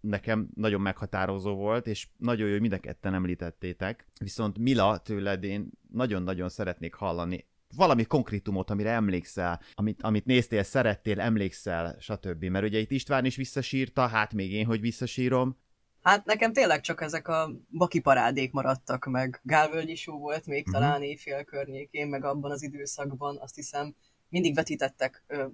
nekem 0.00 0.48
nagyon 0.54 0.80
meghatározó 0.80 1.54
volt, 1.54 1.86
és 1.86 2.08
nagyon 2.16 2.46
jó, 2.46 2.52
hogy 2.52 2.60
mind 2.60 2.72
a 2.72 2.78
ketten 2.78 3.14
említettétek. 3.14 4.06
Viszont 4.20 4.58
Mila, 4.58 4.98
tőled 4.98 5.44
én 5.44 5.70
nagyon-nagyon 5.90 6.48
szeretnék 6.48 6.94
hallani 6.94 7.46
valami 7.76 8.04
konkrétumot, 8.04 8.70
amire 8.70 8.90
emlékszel, 8.90 9.60
amit, 9.74 10.02
amit 10.02 10.24
néztél, 10.24 10.62
szerettél, 10.62 11.20
emlékszel, 11.20 11.96
stb. 12.00 12.44
Mert 12.44 12.64
ugye 12.64 12.78
itt 12.78 12.90
István 12.90 13.24
is 13.24 13.36
visszasírta, 13.36 14.06
hát 14.06 14.34
még 14.34 14.52
én, 14.52 14.66
hogy 14.66 14.80
visszasírom. 14.80 15.56
Hát 16.02 16.24
nekem 16.24 16.52
tényleg 16.52 16.80
csak 16.80 17.00
ezek 17.00 17.28
a 17.28 17.50
baki 17.70 18.00
parádék 18.00 18.52
maradtak 18.52 19.04
meg. 19.04 19.40
Gálvölgyi 19.42 19.94
show 19.94 20.18
volt 20.18 20.46
még 20.46 20.66
uh-huh. 20.66 20.82
talán 20.82 21.02
éjfél 21.02 21.44
környékén, 21.44 22.08
meg 22.08 22.24
abban 22.24 22.50
az 22.50 22.62
időszakban, 22.62 23.38
azt 23.40 23.54
hiszem, 23.54 23.94
mindig 24.28 24.54
vetítettek 24.54 25.24
ö, 25.26 25.46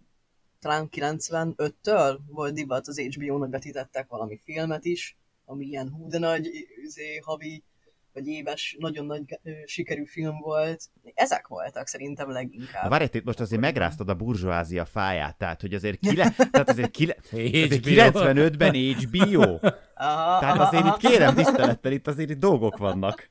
talán 0.62 0.88
95-től 0.92 2.18
volt 2.26 2.54
divat 2.54 2.88
az 2.88 3.00
HBO-n, 3.00 3.38
hogy 3.38 3.50
vetítettek 3.50 4.08
valami 4.08 4.40
filmet 4.44 4.84
is, 4.84 5.16
ami 5.44 5.64
ilyen 5.64 5.90
hú 5.90 6.08
de 6.08 6.18
nagy 6.18 6.50
üzé, 6.84 7.16
havi 7.16 7.64
vagy 8.12 8.26
éves, 8.26 8.76
nagyon 8.78 9.06
nagy 9.06 9.40
ö, 9.42 9.50
sikerű 9.64 10.04
film 10.04 10.38
volt. 10.38 10.88
Ezek 11.14 11.46
voltak 11.46 11.86
szerintem 11.86 12.30
leginkább. 12.30 12.90
Várj, 12.90 13.04
itt 13.12 13.24
most 13.24 13.40
azért 13.40 13.60
megráztad 13.60 14.08
a 14.08 14.14
burzsóázia 14.14 14.84
fáját, 14.84 15.38
tehát 15.38 15.60
hogy 15.60 15.74
azért, 15.74 15.98
kile, 15.98 16.30
tehát 16.52 16.68
azért, 16.68 16.90
kile, 16.90 17.16
azért 17.30 17.84
95-ben 17.84 18.74
HBO. 18.74 19.42
Aha, 19.94 20.40
tehát 20.40 20.58
azért 20.58 20.84
aha, 20.84 20.96
itt 20.96 21.10
kérem 21.10 21.34
tisztelettel, 21.34 21.92
itt 21.92 22.06
azért 22.06 22.30
itt 22.30 22.38
dolgok 22.38 22.76
vannak. 22.76 23.30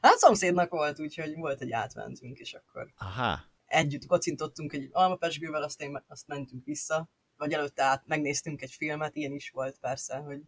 Hát 0.00 0.18
szomszédnak 0.18 0.70
volt, 0.70 1.00
úgyhogy 1.00 1.34
volt 1.36 1.60
egy 1.60 1.72
átmentünk, 1.72 2.38
és 2.38 2.52
akkor... 2.54 2.92
Aha 2.96 3.54
együtt 3.66 4.06
kocintottunk 4.06 4.72
egy 4.72 4.88
almapesgővel, 4.92 5.62
aztán 5.62 6.04
azt 6.08 6.26
mentünk 6.26 6.64
vissza, 6.64 7.08
vagy 7.36 7.52
előtte 7.52 7.82
át 7.82 8.06
megnéztünk 8.06 8.62
egy 8.62 8.70
filmet, 8.70 9.16
ilyen 9.16 9.32
is 9.32 9.50
volt 9.50 9.78
persze, 9.78 10.16
hogy, 10.16 10.42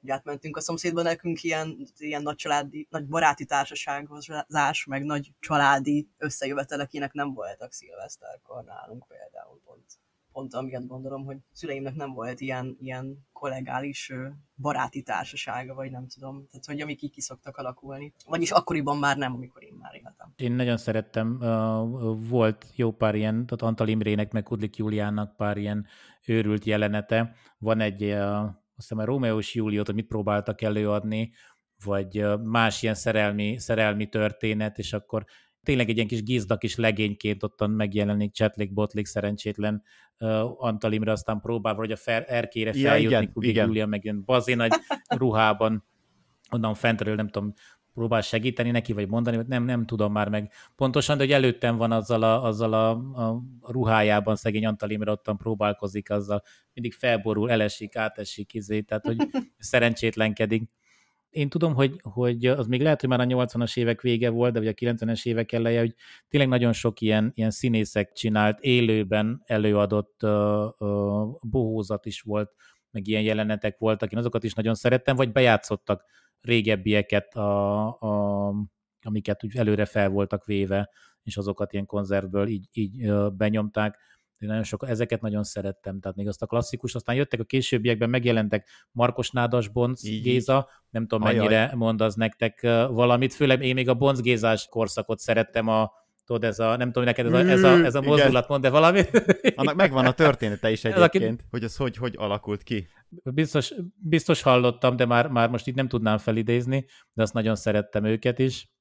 hogy 0.00 0.10
átmentünk 0.10 0.56
a 0.56 0.60
szomszédba, 0.60 1.02
nekünk 1.02 1.42
ilyen, 1.42 1.86
ilyen 1.96 2.22
nagy 2.22 2.36
családi, 2.36 2.86
nagy 2.90 3.06
baráti 3.06 3.44
társaságozás, 3.44 4.84
meg 4.84 5.02
nagy 5.02 5.32
családi 5.40 6.08
összejövetelekének 6.18 7.12
nem 7.12 7.34
voltak 7.34 7.72
szilveszterkor 7.72 8.64
nálunk 8.64 9.06
például 9.08 9.60
pont 9.64 10.01
pont 10.32 10.54
amiatt 10.54 10.86
gondolom, 10.86 11.24
hogy 11.24 11.36
szüleimnek 11.52 11.94
nem 11.94 12.12
volt 12.12 12.40
ilyen, 12.40 12.76
ilyen 12.80 13.26
kollegális 13.32 14.12
baráti 14.56 15.02
társasága, 15.02 15.74
vagy 15.74 15.90
nem 15.90 16.06
tudom, 16.08 16.46
tehát 16.50 16.64
hogy 16.66 16.80
amik 16.80 17.02
így 17.02 17.10
kiszoktak 17.10 17.56
alakulni. 17.56 18.12
Vagyis 18.26 18.50
akkoriban 18.50 18.98
már 18.98 19.16
nem, 19.16 19.34
amikor 19.34 19.62
én 19.62 19.74
már 19.80 19.94
éltem. 19.94 20.32
Én 20.36 20.52
nagyon 20.52 20.76
szerettem, 20.76 21.38
volt 22.28 22.66
jó 22.76 22.92
pár 22.92 23.14
ilyen, 23.14 23.46
tehát 23.46 23.62
Antal 23.62 23.88
Imrének, 23.88 24.32
meg 24.32 24.42
Kudlik 24.42 24.76
Júliának 24.76 25.36
pár 25.36 25.56
ilyen 25.56 25.86
őrült 26.26 26.64
jelenete. 26.64 27.34
Van 27.58 27.80
egy, 27.80 28.02
azt 28.02 28.54
hiszem 28.76 28.98
a 28.98 29.04
Rómeós 29.04 29.54
Júliót, 29.54 29.86
hogy 29.86 29.94
mit 29.94 30.06
próbáltak 30.06 30.62
előadni, 30.62 31.32
vagy 31.84 32.24
más 32.42 32.82
ilyen 32.82 32.94
szerelmi, 32.94 33.58
szerelmi 33.58 34.08
történet, 34.08 34.78
és 34.78 34.92
akkor 34.92 35.24
tényleg 35.62 35.88
egy 35.88 35.96
ilyen 35.96 36.08
kis 36.08 36.22
gizdak 36.22 36.62
is 36.64 36.76
legényként 36.76 37.42
ottan 37.42 37.70
megjelenik 37.70 38.32
Csetlik 38.32 38.72
Botlik 38.72 39.06
szerencsétlen 39.06 39.82
uh, 40.18 40.64
Antal 40.64 40.92
Imre, 40.92 41.12
aztán 41.12 41.40
próbál 41.40 41.74
hogy 41.74 41.92
a 41.92 41.96
fer, 41.96 42.24
erkére 42.28 42.72
feljutni, 42.72 43.14
ja, 43.14 43.20
igen, 43.20 43.32
igen. 43.34 43.66
Júlia 43.66 43.86
megjön 43.86 44.22
bazi 44.24 44.54
nagy 44.54 44.72
ruhában, 45.18 45.84
onnan 46.50 46.74
fentről 46.74 47.14
nem 47.14 47.28
tudom, 47.28 47.52
próbál 47.94 48.20
segíteni 48.20 48.70
neki, 48.70 48.92
vagy 48.92 49.08
mondani, 49.08 49.36
vagy 49.36 49.46
nem, 49.46 49.64
nem 49.64 49.84
tudom 49.86 50.12
már 50.12 50.28
meg 50.28 50.52
pontosan, 50.76 51.16
de 51.16 51.22
hogy 51.22 51.32
előttem 51.32 51.76
van 51.76 51.92
azzal 51.92 52.22
a, 52.22 52.44
azzal 52.44 52.72
a, 52.72 52.90
a 53.26 53.42
ruhájában 53.60 54.36
szegény 54.36 54.66
Antal 54.66 54.90
Imre 54.90 55.10
ottan 55.10 55.36
próbálkozik 55.36 56.10
azzal, 56.10 56.42
mindig 56.72 56.92
felborul, 56.92 57.50
elesik, 57.50 57.96
átesik, 57.96 58.54
izé, 58.54 58.80
tehát 58.80 59.06
hogy 59.06 59.16
szerencsétlenkedik 59.58 60.70
én 61.32 61.48
tudom, 61.48 61.74
hogy, 61.74 62.00
hogy 62.02 62.46
az 62.46 62.66
még 62.66 62.82
lehet, 62.82 63.00
hogy 63.00 63.08
már 63.08 63.20
a 63.20 63.24
80-as 63.24 63.76
évek 63.76 64.00
vége 64.00 64.30
volt, 64.30 64.52
de 64.52 64.58
vagy 64.58 64.68
a 64.68 64.72
90-es 64.72 65.26
évek 65.26 65.52
eleje, 65.52 65.80
hogy 65.80 65.94
tényleg 66.28 66.48
nagyon 66.48 66.72
sok 66.72 67.00
ilyen, 67.00 67.32
ilyen 67.34 67.50
színészek 67.50 68.12
csinált, 68.12 68.60
élőben 68.60 69.42
előadott 69.44 70.22
uh, 70.22 70.30
uh, 70.78 71.36
bohózat 71.40 72.06
is 72.06 72.20
volt, 72.20 72.52
meg 72.90 73.06
ilyen 73.06 73.22
jelenetek 73.22 73.78
voltak, 73.78 74.12
én 74.12 74.18
azokat 74.18 74.44
is 74.44 74.54
nagyon 74.54 74.74
szerettem, 74.74 75.16
vagy 75.16 75.32
bejátszottak 75.32 76.04
régebbieket, 76.40 77.34
a, 77.34 77.86
a, 77.88 78.54
amiket 79.02 79.44
úgy 79.44 79.56
előre 79.56 79.84
fel 79.84 80.08
voltak 80.08 80.44
véve, 80.44 80.90
és 81.22 81.36
azokat 81.36 81.72
ilyen 81.72 81.86
konzervből 81.86 82.46
így, 82.46 82.68
így 82.72 83.12
benyomták 83.32 83.98
én 84.42 84.48
nagyon 84.48 84.64
sok, 84.64 84.88
ezeket 84.88 85.20
nagyon 85.20 85.42
szerettem, 85.42 86.00
tehát 86.00 86.16
még 86.16 86.28
azt 86.28 86.42
a 86.42 86.46
klasszikus, 86.46 86.94
aztán 86.94 87.16
jöttek 87.16 87.40
a 87.40 87.44
későbbiekben, 87.44 88.10
megjelentek 88.10 88.68
Markos 88.90 89.30
Nádas, 89.30 89.68
Bonc 89.68 90.02
Így. 90.02 90.22
Géza, 90.22 90.68
nem 90.90 91.06
tudom 91.06 91.26
Ajaj. 91.26 91.36
mennyire 91.36 91.72
mond 91.74 92.00
az 92.00 92.14
nektek 92.14 92.60
valamit, 92.90 93.34
főleg 93.34 93.64
én 93.64 93.74
még 93.74 93.88
a 93.88 93.94
Bonc 93.94 94.20
Gézás 94.20 94.66
korszakot 94.70 95.18
szerettem 95.18 95.68
a 95.68 95.92
tudod, 96.24 96.44
ez 96.44 96.58
a, 96.58 96.76
nem 96.76 96.86
tudom, 96.86 97.04
neked 97.04 97.26
ez 97.26 97.32
a, 97.32 97.38
ez 97.38 97.62
a, 97.62 97.84
ez 97.84 97.94
a 97.94 98.00
mozdulat 98.00 98.48
mond, 98.48 98.62
de 98.62 98.70
valami. 98.70 99.00
Annak 99.54 99.74
megvan 99.74 100.06
a 100.06 100.12
története 100.12 100.70
is 100.70 100.84
egyébként, 100.84 101.40
aki... 101.40 101.48
hogy 101.50 101.64
az 101.64 101.76
hogy, 101.76 101.96
hogy 101.96 102.14
alakult 102.18 102.62
ki. 102.62 102.88
Biztos, 103.24 103.74
biztos 103.96 104.42
hallottam, 104.42 104.96
de 104.96 105.06
már, 105.06 105.28
már 105.28 105.48
most 105.48 105.66
itt 105.66 105.74
nem 105.74 105.88
tudnám 105.88 106.18
felidézni, 106.18 106.86
de 107.12 107.22
azt 107.22 107.32
nagyon 107.32 107.54
szerettem 107.54 108.04
őket 108.04 108.38
is. 108.38 108.71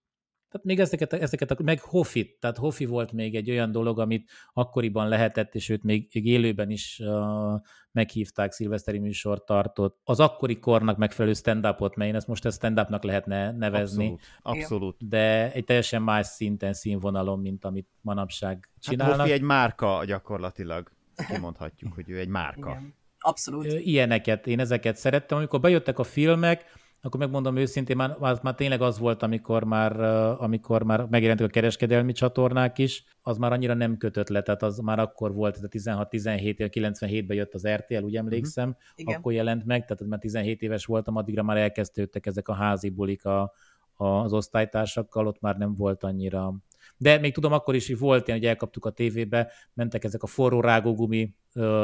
Tehát 0.51 0.67
még 0.67 0.79
ezeket, 0.79 1.13
ezeket 1.13 1.61
meg 1.61 1.79
Hofi, 1.79 2.37
tehát 2.39 2.57
Hofi 2.57 2.85
volt 2.85 3.11
még 3.11 3.35
egy 3.35 3.49
olyan 3.49 3.71
dolog, 3.71 3.99
amit 3.99 4.29
akkoriban 4.53 5.07
lehetett, 5.07 5.55
és 5.55 5.69
őt 5.69 5.83
még, 5.83 6.09
még 6.13 6.25
élőben 6.25 6.69
is 6.69 7.01
uh, 7.03 7.61
meghívták, 7.91 8.51
szilveszteri 8.51 8.99
műsort 8.99 9.45
tartott. 9.45 9.99
Az 10.03 10.19
akkori 10.19 10.59
kornak 10.59 10.97
megfelelő 10.97 11.33
stand-upot, 11.33 11.95
mert 11.95 12.09
én 12.09 12.15
ezt 12.15 12.27
most 12.27 12.45
ezt 12.45 12.57
stand-upnak 12.57 13.03
lehetne 13.03 13.51
nevezni. 13.51 14.03
Abszolút, 14.03 14.21
abszolút. 14.41 15.07
De 15.07 15.51
egy 15.51 15.63
teljesen 15.63 16.01
más 16.01 16.27
szinten, 16.27 16.73
színvonalon, 16.73 17.39
mint 17.39 17.65
amit 17.65 17.87
manapság 18.01 18.69
csinálnak. 18.79 19.15
Hát 19.15 19.25
Hofi 19.25 19.39
egy 19.39 19.45
márka 19.45 20.03
gyakorlatilag. 20.05 20.91
Kimondhatjuk, 21.27 21.93
hogy 21.93 22.09
ő 22.09 22.19
egy 22.19 22.27
márka. 22.27 22.69
Igen. 22.69 22.95
Abszolút. 23.19 23.65
Ilyeneket, 23.65 24.47
én 24.47 24.59
ezeket 24.59 24.95
szerettem. 24.95 25.37
Amikor 25.37 25.59
bejöttek 25.59 25.99
a 25.99 26.03
filmek, 26.03 26.79
akkor 27.01 27.19
megmondom 27.19 27.55
őszintén, 27.55 27.95
már, 27.95 28.17
már, 28.19 28.39
már 28.41 28.55
tényleg 28.55 28.81
az 28.81 28.99
volt, 28.99 29.23
amikor 29.23 29.63
már, 29.63 29.99
amikor 30.41 30.83
már 30.83 31.05
megjelentek 31.09 31.47
a 31.47 31.49
kereskedelmi 31.49 32.11
csatornák 32.11 32.77
is, 32.77 33.03
az 33.21 33.37
már 33.37 33.51
annyira 33.51 33.73
nem 33.73 33.97
kötött 33.97 34.29
le, 34.29 34.41
tehát 34.41 34.63
az 34.63 34.77
már 34.77 34.99
akkor 34.99 35.33
volt, 35.33 35.69
tehát 35.75 36.07
16-17, 36.11 36.69
97-ben 36.73 37.37
jött 37.37 37.53
az 37.53 37.67
RTL, 37.67 38.03
úgy 38.03 38.15
emlékszem, 38.15 38.75
uh-huh. 38.97 39.15
akkor 39.15 39.33
jelent 39.33 39.65
meg, 39.65 39.85
tehát 39.85 40.03
már 40.03 40.19
17 40.19 40.61
éves 40.61 40.85
voltam, 40.85 41.15
addigra 41.15 41.43
már 41.43 41.57
elkezdődtek 41.57 42.25
ezek 42.25 42.47
a 42.47 42.53
házi 42.53 42.89
bulik 42.89 43.25
a, 43.25 43.53
a, 43.93 44.05
az 44.05 44.33
osztálytársakkal, 44.33 45.27
ott 45.27 45.39
már 45.39 45.57
nem 45.57 45.75
volt 45.75 46.03
annyira 46.03 46.53
de 46.97 47.17
még 47.17 47.33
tudom, 47.33 47.51
akkor 47.51 47.75
is 47.75 47.87
hogy 47.87 47.99
volt 47.99 48.27
ilyen, 48.27 48.39
hogy 48.39 48.47
elkaptuk 48.47 48.85
a 48.85 48.89
tévébe, 48.89 49.51
mentek 49.73 50.03
ezek 50.03 50.23
a 50.23 50.27
forró 50.27 50.59
rágógumi, 50.59 51.33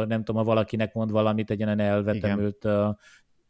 nem 0.07 0.23
tudom, 0.23 0.35
ha 0.35 0.43
valakinek 0.43 0.93
mond 0.93 1.11
valamit, 1.11 1.51
egy 1.51 1.59
ilyen 1.59 1.79
elvetemült 1.79 2.67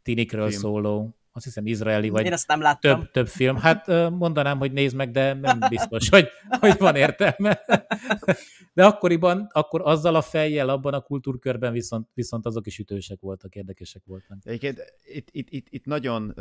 tinikről 0.02 0.48
Film. 0.48 0.60
szóló 0.60 1.18
azt 1.38 1.46
hiszem 1.46 1.66
izraeli, 1.66 2.08
vagy 2.08 2.24
Én 2.24 2.32
ezt 2.32 2.48
nem 2.48 2.60
láttam. 2.60 2.98
több, 3.00 3.10
több 3.10 3.28
film. 3.28 3.56
Hát 3.56 3.86
mondanám, 4.10 4.58
hogy 4.58 4.72
nézd 4.72 4.96
meg, 4.96 5.10
de 5.10 5.34
nem 5.34 5.58
biztos, 5.68 6.08
hogy, 6.08 6.28
hogy 6.60 6.78
van 6.78 6.96
értelme. 6.96 7.60
De 8.72 8.84
akkoriban, 8.84 9.48
akkor 9.52 9.80
azzal 9.84 10.14
a 10.14 10.22
fejjel, 10.22 10.68
abban 10.68 10.94
a 10.94 11.00
kultúrkörben 11.00 11.72
viszont, 11.72 12.08
viszont 12.14 12.46
azok 12.46 12.66
is 12.66 12.78
ütősek 12.78 13.20
voltak, 13.20 13.54
érdekesek 13.54 14.02
voltak. 14.06 14.38
Egyébként 14.42 14.94
itt, 15.02 15.28
itt, 15.30 15.48
itt, 15.50 15.66
itt 15.70 15.84
nagyon, 15.84 16.34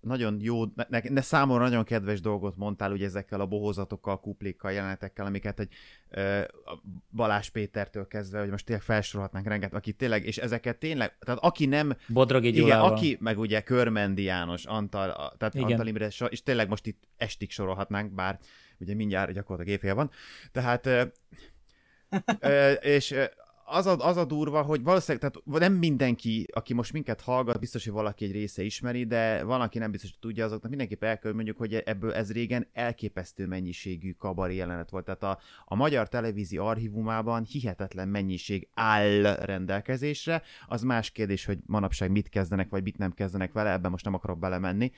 nagyon 0.00 0.36
jó, 0.40 0.64
ne, 0.88 1.00
ne 1.08 1.20
számomra 1.20 1.64
nagyon 1.64 1.84
kedves 1.84 2.20
dolgot 2.20 2.56
mondtál, 2.56 2.92
ugye 2.92 3.04
ezekkel 3.04 3.40
a 3.40 3.46
bohózatokkal, 3.46 4.20
kuplékkal, 4.20 4.72
jelenetekkel, 4.72 5.26
amiket 5.26 5.60
egy 5.60 5.72
Balázs 7.10 7.48
Pétertől 7.48 8.06
kezdve, 8.06 8.40
hogy 8.40 8.50
most 8.50 8.64
tényleg 8.64 8.84
felsorolhatnánk 8.84 9.46
renget, 9.46 9.74
aki 9.74 9.92
tényleg, 9.92 10.26
és 10.26 10.38
ezeket 10.38 10.78
tényleg, 10.78 11.18
tehát 11.18 11.40
aki 11.42 11.66
nem... 11.66 11.96
Bodrogi 12.08 12.48
Igen, 12.48 12.80
aki, 12.80 13.16
meg 13.20 13.38
ugye 13.38 13.60
Körmendi 13.60 14.28
János, 14.42 14.64
Antal, 14.64 15.34
tehát 15.38 15.54
Igen. 15.54 15.70
Antal 15.70 15.86
Imre, 15.86 16.06
és 16.28 16.42
tényleg 16.42 16.68
most 16.68 16.86
itt 16.86 17.02
estig 17.16 17.50
sorolhatnánk, 17.50 18.12
bár 18.12 18.38
ugye 18.78 18.94
mindjárt 18.94 19.32
gyakorlatilag 19.32 19.78
évfél 19.78 19.94
van. 19.94 20.10
Tehát, 20.52 20.88
és 22.80 23.14
az 23.72 23.86
a, 23.86 23.96
az 23.98 24.16
a 24.16 24.24
durva, 24.24 24.62
hogy 24.62 24.82
valószínűleg, 24.82 25.30
tehát 25.30 25.60
nem 25.60 25.78
mindenki, 25.78 26.46
aki 26.52 26.74
most 26.74 26.92
minket 26.92 27.20
hallgat, 27.20 27.60
biztos, 27.60 27.84
hogy 27.84 27.92
valaki 27.92 28.24
egy 28.24 28.32
része 28.32 28.62
ismeri, 28.62 29.04
de 29.04 29.44
van, 29.44 29.60
aki 29.60 29.78
nem 29.78 29.90
biztos, 29.90 30.10
hogy 30.10 30.18
tudja, 30.18 30.44
azoknak 30.44 30.68
mindenképp 30.68 31.02
el 31.02 31.18
kell, 31.18 31.32
mondjuk, 31.32 31.56
hogy 31.56 31.74
ebből 31.74 32.12
ez 32.12 32.32
régen 32.32 32.66
elképesztő 32.72 33.46
mennyiségű 33.46 34.12
kabari 34.12 34.54
jelenet 34.54 34.90
volt. 34.90 35.04
Tehát 35.04 35.22
a, 35.22 35.38
a 35.64 35.74
magyar 35.74 36.08
televízió 36.08 36.66
archívumában 36.66 37.44
hihetetlen 37.44 38.08
mennyiség 38.08 38.68
áll 38.74 39.22
rendelkezésre. 39.22 40.42
Az 40.66 40.82
más 40.82 41.10
kérdés, 41.10 41.44
hogy 41.44 41.58
manapság 41.66 42.10
mit 42.10 42.28
kezdenek, 42.28 42.70
vagy 42.70 42.82
mit 42.82 42.98
nem 42.98 43.12
kezdenek 43.12 43.52
vele, 43.52 43.72
ebben 43.72 43.90
most 43.90 44.04
nem 44.04 44.14
akarok 44.14 44.38
belemenni. 44.38 44.92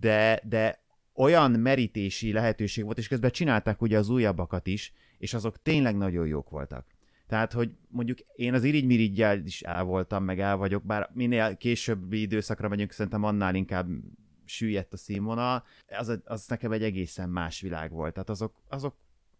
De, 0.00 0.40
de 0.44 0.82
olyan 1.14 1.50
merítési 1.50 2.32
lehetőség 2.32 2.84
volt, 2.84 2.98
és 2.98 3.08
közben 3.08 3.30
csinálták 3.30 3.82
ugye 3.82 3.98
az 3.98 4.08
újabbakat 4.08 4.66
is, 4.66 4.92
és 5.18 5.34
azok 5.34 5.62
tényleg 5.62 5.96
nagyon 5.96 6.26
jók 6.26 6.50
voltak. 6.50 6.93
Tehát, 7.28 7.52
hogy 7.52 7.70
mondjuk 7.88 8.18
én 8.34 8.54
az 8.54 8.64
irigymiriggyel 8.64 9.38
is 9.38 9.62
el 9.62 9.84
voltam, 9.84 10.24
meg 10.24 10.40
el 10.40 10.56
vagyok, 10.56 10.84
bár 10.84 11.10
minél 11.12 11.56
későbbi 11.56 12.20
időszakra 12.20 12.68
megyünk, 12.68 12.92
szerintem 12.92 13.24
annál 13.24 13.54
inkább 13.54 13.88
süllyedt 14.44 14.92
a 14.92 14.96
színvonal, 14.96 15.64
az, 15.98 16.20
az 16.24 16.46
nekem 16.46 16.72
egy 16.72 16.82
egészen 16.82 17.28
más 17.28 17.60
világ 17.60 17.90
volt. 17.90 18.12
Tehát 18.12 18.30
azok, 18.30 18.54
azok 18.68 18.94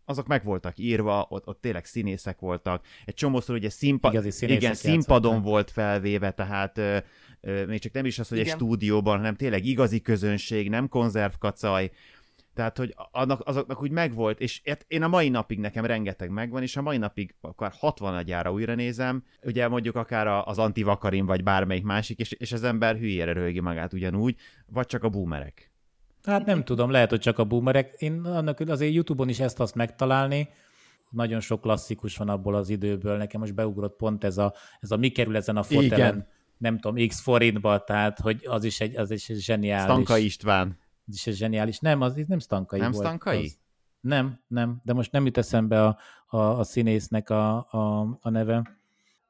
azok 0.06 0.26
meg 0.26 0.44
voltak 0.44 0.78
írva, 0.78 1.26
ott, 1.28 1.46
ott 1.46 1.60
tényleg 1.60 1.84
színészek 1.84 2.38
voltak. 2.38 2.86
Egy 3.04 3.14
csomószor 3.14 3.54
ugye 3.54 3.70
színpa- 3.70 4.12
igen, 4.40 4.74
színpadon 4.74 5.30
játszottak. 5.30 5.42
volt 5.42 5.70
felvéve, 5.70 6.30
tehát 6.30 6.78
ö, 6.78 6.98
ö, 7.40 7.66
még 7.66 7.80
csak 7.80 7.92
nem 7.92 8.04
is 8.04 8.18
az, 8.18 8.28
hogy 8.28 8.38
Igen. 8.38 8.50
egy 8.50 8.56
stúdióban, 8.56 9.16
hanem 9.16 9.34
tényleg 9.34 9.64
igazi 9.64 10.00
közönség, 10.00 10.68
nem 10.68 10.88
konzervkacaj. 10.88 11.90
Tehát, 12.54 12.76
hogy 12.76 12.94
annak, 13.10 13.40
azoknak 13.44 13.82
úgy 13.82 13.90
megvolt, 13.90 14.40
és 14.40 14.60
ért- 14.64 14.84
én 14.88 15.02
a 15.02 15.08
mai 15.08 15.28
napig 15.28 15.58
nekem 15.58 15.84
rengeteg 15.84 16.30
megvan, 16.30 16.62
és 16.62 16.76
a 16.76 16.82
mai 16.82 16.96
napig 16.96 17.34
akár 17.40 17.72
60 17.78 18.14
agyára 18.14 18.52
újra 18.52 18.74
nézem, 18.74 19.24
ugye 19.42 19.68
mondjuk 19.68 19.96
akár 19.96 20.26
az 20.26 20.58
antivakarin, 20.58 21.26
vagy 21.26 21.42
bármelyik 21.42 21.84
másik, 21.84 22.18
és, 22.18 22.32
és 22.32 22.52
az 22.52 22.64
ember 22.64 22.96
hülyére 22.96 23.32
röhögi 23.32 23.60
magát 23.60 23.92
ugyanúgy, 23.92 24.36
vagy 24.66 24.86
csak 24.86 25.02
a 25.02 25.08
boomerek. 25.08 25.72
Hát 26.22 26.46
nem 26.46 26.64
tudom, 26.64 26.90
lehet, 26.90 27.10
hogy 27.10 27.20
csak 27.20 27.38
a 27.38 27.44
boomerek. 27.44 27.94
Én 27.98 28.20
annak 28.24 28.60
azért 28.60 28.94
YouTube-on 28.94 29.28
is 29.28 29.40
ezt 29.40 29.60
azt 29.60 29.74
megtalálni, 29.74 30.48
nagyon 31.10 31.40
sok 31.40 31.60
klasszikus 31.60 32.16
van 32.16 32.28
abból 32.28 32.54
az 32.54 32.68
időből. 32.68 33.16
Nekem 33.16 33.40
most 33.40 33.54
beugrott 33.54 33.96
pont 33.96 34.24
ez 34.24 34.38
a, 34.38 34.54
ez 34.80 34.90
a 34.90 34.96
mi 34.96 35.08
kerül 35.08 35.36
ezen 35.36 35.56
a 35.56 35.62
fotelen, 35.62 36.14
Igen. 36.14 36.28
nem 36.58 36.78
tudom, 36.78 37.06
x 37.06 37.20
forintba, 37.20 37.84
tehát 37.84 38.18
hogy 38.20 38.40
az 38.44 38.64
is 38.64 38.80
egy, 38.80 38.96
az 38.96 39.10
is 39.10 39.28
egy 39.28 39.38
zseniális. 39.38 39.84
Stanka 39.84 40.16
István. 40.16 40.78
Az 41.06 41.14
is 41.14 41.26
egy 41.26 41.34
zseniális. 41.34 41.78
Nem, 41.78 42.00
az 42.00 42.20
nem 42.26 42.38
Stankai 42.38 42.80
Nem 42.80 42.90
volt. 42.90 43.04
Stankai? 43.04 43.44
Az, 43.44 43.58
nem, 44.00 44.40
nem, 44.46 44.80
de 44.84 44.92
most 44.92 45.12
nem 45.12 45.24
jut 45.24 45.36
eszembe 45.36 45.84
a, 45.84 45.98
a, 46.26 46.36
a 46.36 46.64
színésznek 46.64 47.30
a, 47.30 47.56
a, 47.56 48.00
a 48.20 48.30
neve. 48.30 48.82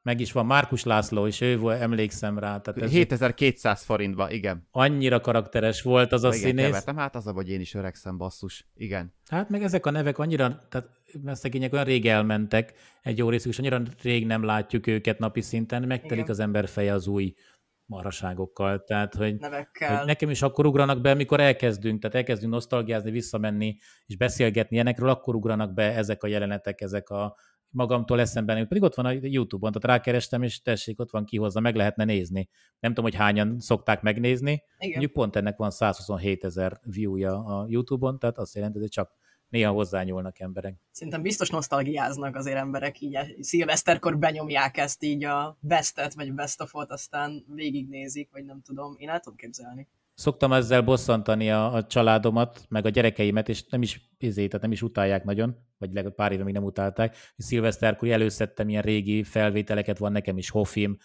Meg 0.02 0.20
is 0.20 0.32
van 0.32 0.46
Márkus 0.46 0.84
László, 0.84 1.26
és 1.26 1.40
ő 1.40 1.58
volt, 1.58 1.80
emlékszem 1.80 2.38
rá. 2.38 2.60
Tehát 2.60 2.82
ez 2.82 2.90
7200 2.90 3.82
forintba, 3.82 4.30
igen. 4.30 4.68
annyira 4.70 5.20
karakteres 5.20 5.82
volt 5.82 6.12
az 6.12 6.24
a 6.24 6.28
igen, 6.28 6.40
színész. 6.40 6.64
kevertem. 6.64 6.96
Hát 6.96 7.16
az 7.16 7.26
a, 7.26 7.32
hogy 7.32 7.50
én 7.50 7.60
is 7.60 7.74
öregszem, 7.74 8.16
basszus. 8.16 8.66
Igen. 8.74 9.14
Hát 9.26 9.48
meg 9.48 9.62
ezek 9.62 9.86
a 9.86 9.90
nevek 9.90 10.18
annyira, 10.18 10.66
tehát 10.68 10.88
mert 11.22 11.38
szegények 11.38 11.72
olyan 11.72 11.84
rég 11.84 12.06
elmentek, 12.06 12.74
egy 13.02 13.18
jó 13.18 13.28
részük, 13.28 13.50
és 13.50 13.58
annyira 13.58 13.82
rég 14.02 14.26
nem 14.26 14.42
látjuk 14.44 14.86
őket 14.86 15.18
napi 15.18 15.40
szinten, 15.40 15.82
megtelik 15.82 16.18
Igen. 16.18 16.30
az 16.30 16.38
ember 16.38 16.68
feje 16.68 16.92
az 16.92 17.06
új 17.06 17.34
maraságokkal. 17.86 18.84
Tehát, 18.84 19.14
hogy, 19.14 19.34
nevekkel. 19.34 19.96
hogy 19.96 20.06
nekem 20.06 20.30
is 20.30 20.42
akkor 20.42 20.66
ugranak 20.66 21.00
be, 21.00 21.10
amikor 21.10 21.40
elkezdünk, 21.40 22.00
tehát 22.00 22.16
elkezdünk 22.16 22.52
nosztalgiázni, 22.52 23.10
visszamenni, 23.10 23.76
és 24.06 24.16
beszélgetni 24.16 24.74
ilyenekről, 24.74 25.08
akkor 25.08 25.34
ugranak 25.34 25.74
be 25.74 25.94
ezek 25.94 26.22
a 26.22 26.26
jelenetek, 26.26 26.80
ezek 26.80 27.08
a 27.08 27.36
magamtól 27.74 28.20
eszembe, 28.20 28.54
nem. 28.54 28.66
pedig 28.66 28.82
ott 28.82 28.94
van 28.94 29.06
a 29.06 29.10
YouTube-on, 29.10 29.72
tehát 29.72 29.96
rákerestem, 29.96 30.42
és 30.42 30.62
tessék, 30.62 31.00
ott 31.00 31.10
van 31.10 31.24
kihozza, 31.24 31.60
meg 31.60 31.74
lehetne 31.74 32.04
nézni. 32.04 32.48
Nem 32.80 32.94
tudom, 32.94 33.10
hogy 33.10 33.20
hányan 33.20 33.60
szokták 33.60 34.02
megnézni, 34.02 34.52
Igen. 34.52 34.90
Mondjuk 34.90 35.12
pont 35.12 35.36
ennek 35.36 35.56
van 35.56 35.70
127 35.70 36.44
ezer 36.44 36.80
view-ja 36.82 37.44
a 37.44 37.66
YouTube-on, 37.68 38.18
tehát 38.18 38.38
azt 38.38 38.54
jelenti, 38.54 38.78
hogy 38.78 38.88
csak 38.88 39.12
néha 39.54 39.72
hozzányúlnak 39.72 40.40
emberek. 40.40 40.74
Szerintem 40.90 41.22
biztos 41.22 41.50
nosztalgiáznak 41.50 42.36
azért 42.36 42.56
emberek, 42.56 43.00
így 43.00 43.16
a 43.16 43.26
szilveszterkor 43.40 44.18
benyomják 44.18 44.76
ezt 44.76 45.02
így 45.02 45.24
a 45.24 45.58
bestet, 45.60 46.14
vagy 46.14 46.32
best 46.32 46.60
of 46.60 46.70
aztán 46.74 47.44
végignézik, 47.54 48.28
vagy 48.32 48.44
nem 48.44 48.62
tudom. 48.62 48.94
Én 48.98 49.08
el 49.08 49.20
tudom 49.20 49.38
képzelni. 49.38 49.88
Szoktam 50.14 50.52
ezzel 50.52 50.82
bosszantani 50.82 51.50
a, 51.50 51.74
a 51.74 51.86
családomat, 51.86 52.64
meg 52.68 52.86
a 52.86 52.88
gyerekeimet, 52.88 53.48
és 53.48 53.64
nem 53.64 53.82
is, 53.82 54.10
izé, 54.18 54.46
tehát 54.46 54.62
nem 54.62 54.72
is 54.72 54.82
utálják 54.82 55.24
nagyon, 55.24 55.56
vagy 55.78 55.92
legalább 55.92 56.14
pár 56.14 56.32
éve 56.32 56.44
még 56.44 56.54
nem 56.54 56.64
utálták. 56.64 57.16
Szilveszterkor 57.36 58.08
előszedtem 58.08 58.68
ilyen 58.68 58.82
régi 58.82 59.22
felvételeket, 59.22 59.98
van 59.98 60.12
nekem 60.12 60.38
is 60.38 60.50
Hofim, 60.50 60.96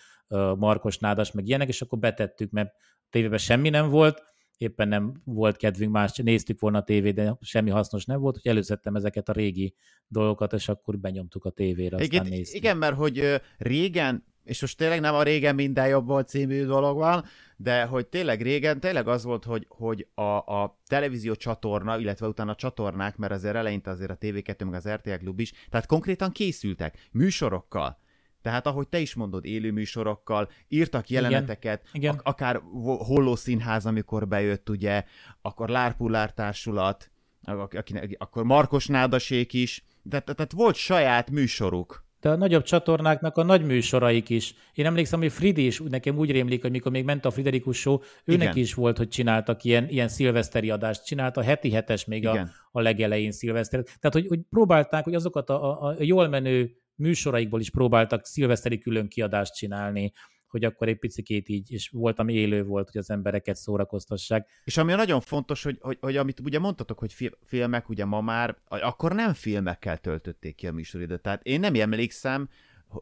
Markos 0.58 0.98
Nádas, 0.98 1.32
meg 1.32 1.48
ilyenek, 1.48 1.68
és 1.68 1.82
akkor 1.82 2.00
betettük, 2.00 2.52
mert 2.52 2.74
tévében 3.10 3.38
semmi 3.38 3.70
nem 3.70 3.90
volt, 3.90 4.24
éppen 4.60 4.88
nem 4.88 5.22
volt 5.24 5.58
kedvünk 5.58 5.92
más, 5.92 6.16
néztük 6.16 6.60
volna 6.60 6.78
a 6.78 6.84
tévét, 6.84 7.14
de 7.14 7.38
semmi 7.42 7.70
hasznos 7.70 8.06
nem 8.06 8.20
volt, 8.20 8.38
hogy 8.42 8.52
előszedtem 8.52 8.96
ezeket 8.96 9.30
a 9.30 9.32
régi 9.32 9.74
dolgokat, 10.08 10.54
és 10.54 10.70
akkor 10.70 10.98
benyomtuk 10.98 11.46
a 11.46 11.50
tévére, 11.50 11.96
aztán 11.96 12.22
Igen, 12.22 12.26
néztük. 12.26 12.56
igen, 12.56 12.78
mert 12.78 12.96
hogy 12.96 13.42
régen, 13.58 14.24
és 14.44 14.62
most 14.62 14.78
tényleg 14.78 15.00
nem 15.00 15.16
a 15.16 15.24
régen 15.24 15.56
minden 15.56 15.88
jobb 15.88 16.08
volt 16.08 16.28
című 16.28 16.66
dolog 16.66 16.98
van, 16.98 17.24
de 17.58 17.84
hogy 17.84 18.08
tényleg 18.08 18.42
régen, 18.42 18.80
tényleg 18.80 19.08
az 19.08 19.24
volt, 19.24 19.44
hogy, 19.44 19.66
hogy 19.70 20.08
a, 20.14 20.22
a 20.38 20.80
televízió 20.88 21.36
csatorna, 21.36 22.00
illetve 22.00 22.28
utána 22.28 22.52
a 22.52 22.56
csatornák, 22.56 23.18
mert 23.18 23.34
azért 23.34 23.56
eleinte 23.56 23.90
azért 23.90 24.12
a 24.12 24.18
TV2 24.18 24.66
meg 24.66 24.74
az 24.74 24.90
RTL 24.90 25.14
Klub 25.14 25.40
is, 25.40 25.54
tehát 25.70 25.86
konkrétan 25.86 26.32
készültek 26.32 27.08
műsorokkal. 27.12 28.00
Tehát 28.42 28.68
ahogy 28.68 28.88
te 28.88 29.00
is 29.00 29.14
mondod, 29.14 29.46
élő 29.46 29.72
műsorokkal, 29.72 30.50
írtak 30.68 31.10
jeleneteket, 31.10 31.88
Igen. 31.94 32.14
ak- 32.14 32.28
akár 32.28 32.62
Vo- 32.74 33.02
Holló 33.02 33.36
Színház, 33.36 33.86
amikor 33.86 34.28
bejött, 34.28 34.70
ugye, 34.70 35.04
akkor 35.42 35.70
Lárpullár 35.70 36.34
Társulat, 36.34 37.12
ak- 37.44 38.16
akkor 38.18 38.44
Markos 38.44 38.88
Nádasék 38.88 39.54
is, 39.54 39.84
de, 40.04 40.22
de, 40.26 40.34
tehát 40.34 40.52
volt 40.52 40.76
saját 40.76 41.32
műsoruk. 41.32 42.08
De 42.22 42.30
a 42.30 42.36
nagyobb 42.36 42.64
csatornáknak 42.64 43.38
a 43.38 43.44
nagy 43.44 43.66
műsoraik 43.66 44.30
is. 44.30 44.56
Én 44.74 44.86
emlékszem, 44.86 45.20
hogy 45.20 45.32
Fridi 45.32 45.66
is, 45.66 45.80
nekem 45.80 46.18
úgy 46.18 46.32
rémlik, 46.32 46.62
hogy 46.62 46.72
mikor 46.72 46.92
még 46.92 47.04
ment 47.04 47.26
a 47.26 47.32
Friderikus 47.32 47.78
show, 47.80 48.00
őnek 48.26 48.48
Igen. 48.48 48.58
is 48.58 48.74
volt, 48.74 48.98
hogy 48.98 49.08
csináltak 49.08 49.64
ilyen, 49.64 49.90
ilyen 49.90 50.08
szilveszteri 50.08 50.70
adást, 50.70 51.06
csinálta 51.06 51.42
heti 51.42 51.72
hetes 51.72 52.06
még 52.06 52.28
a, 52.28 52.32
Igen. 52.32 52.52
a 52.72 52.82
legelején 52.82 53.32
szilveszter. 53.32 53.84
Tehát, 53.84 54.14
hogy, 54.14 54.28
hogy 54.28 54.40
próbálták, 54.50 55.04
hogy 55.04 55.16
azokat 55.16 55.50
a, 55.50 55.84
a, 55.84 55.88
a 55.88 55.96
jól 56.00 56.28
menő 56.28 56.76
műsoraikból 57.00 57.60
is 57.60 57.70
próbáltak 57.70 58.26
szilveszteri 58.26 58.78
külön 58.78 59.08
kiadást 59.08 59.54
csinálni, 59.54 60.14
hogy 60.48 60.66
akkor 60.66 60.88
egy 60.88 61.00
picikét 61.00 61.50
így, 61.50 61.72
és 61.72 61.90
volt, 61.90 62.20
ami 62.20 62.34
élő 62.34 62.64
volt, 62.64 62.90
hogy 62.92 63.02
az 63.02 63.10
embereket 63.10 63.56
szórakoztassák. 63.56 64.48
És 64.64 64.78
ami 64.78 64.94
nagyon 64.94 65.22
fontos, 65.22 65.64
hogy, 65.64 65.78
hogy, 65.82 65.98
hogy 66.02 66.18
amit 66.18 66.40
ugye 66.40 66.60
mondtatok, 66.60 67.00
hogy 67.00 67.14
fi- 67.14 67.38
filmek, 67.46 67.90
ugye 67.90 68.06
ma 68.06 68.22
már, 68.22 68.58
akkor 68.68 69.14
nem 69.14 69.34
filmekkel 69.34 69.98
töltötték 69.98 70.56
ki 70.56 70.68
a 70.68 70.72
műsoridőt. 70.72 71.22
Tehát 71.22 71.44
én 71.44 71.60
nem 71.60 71.74
emlékszem, 71.76 72.50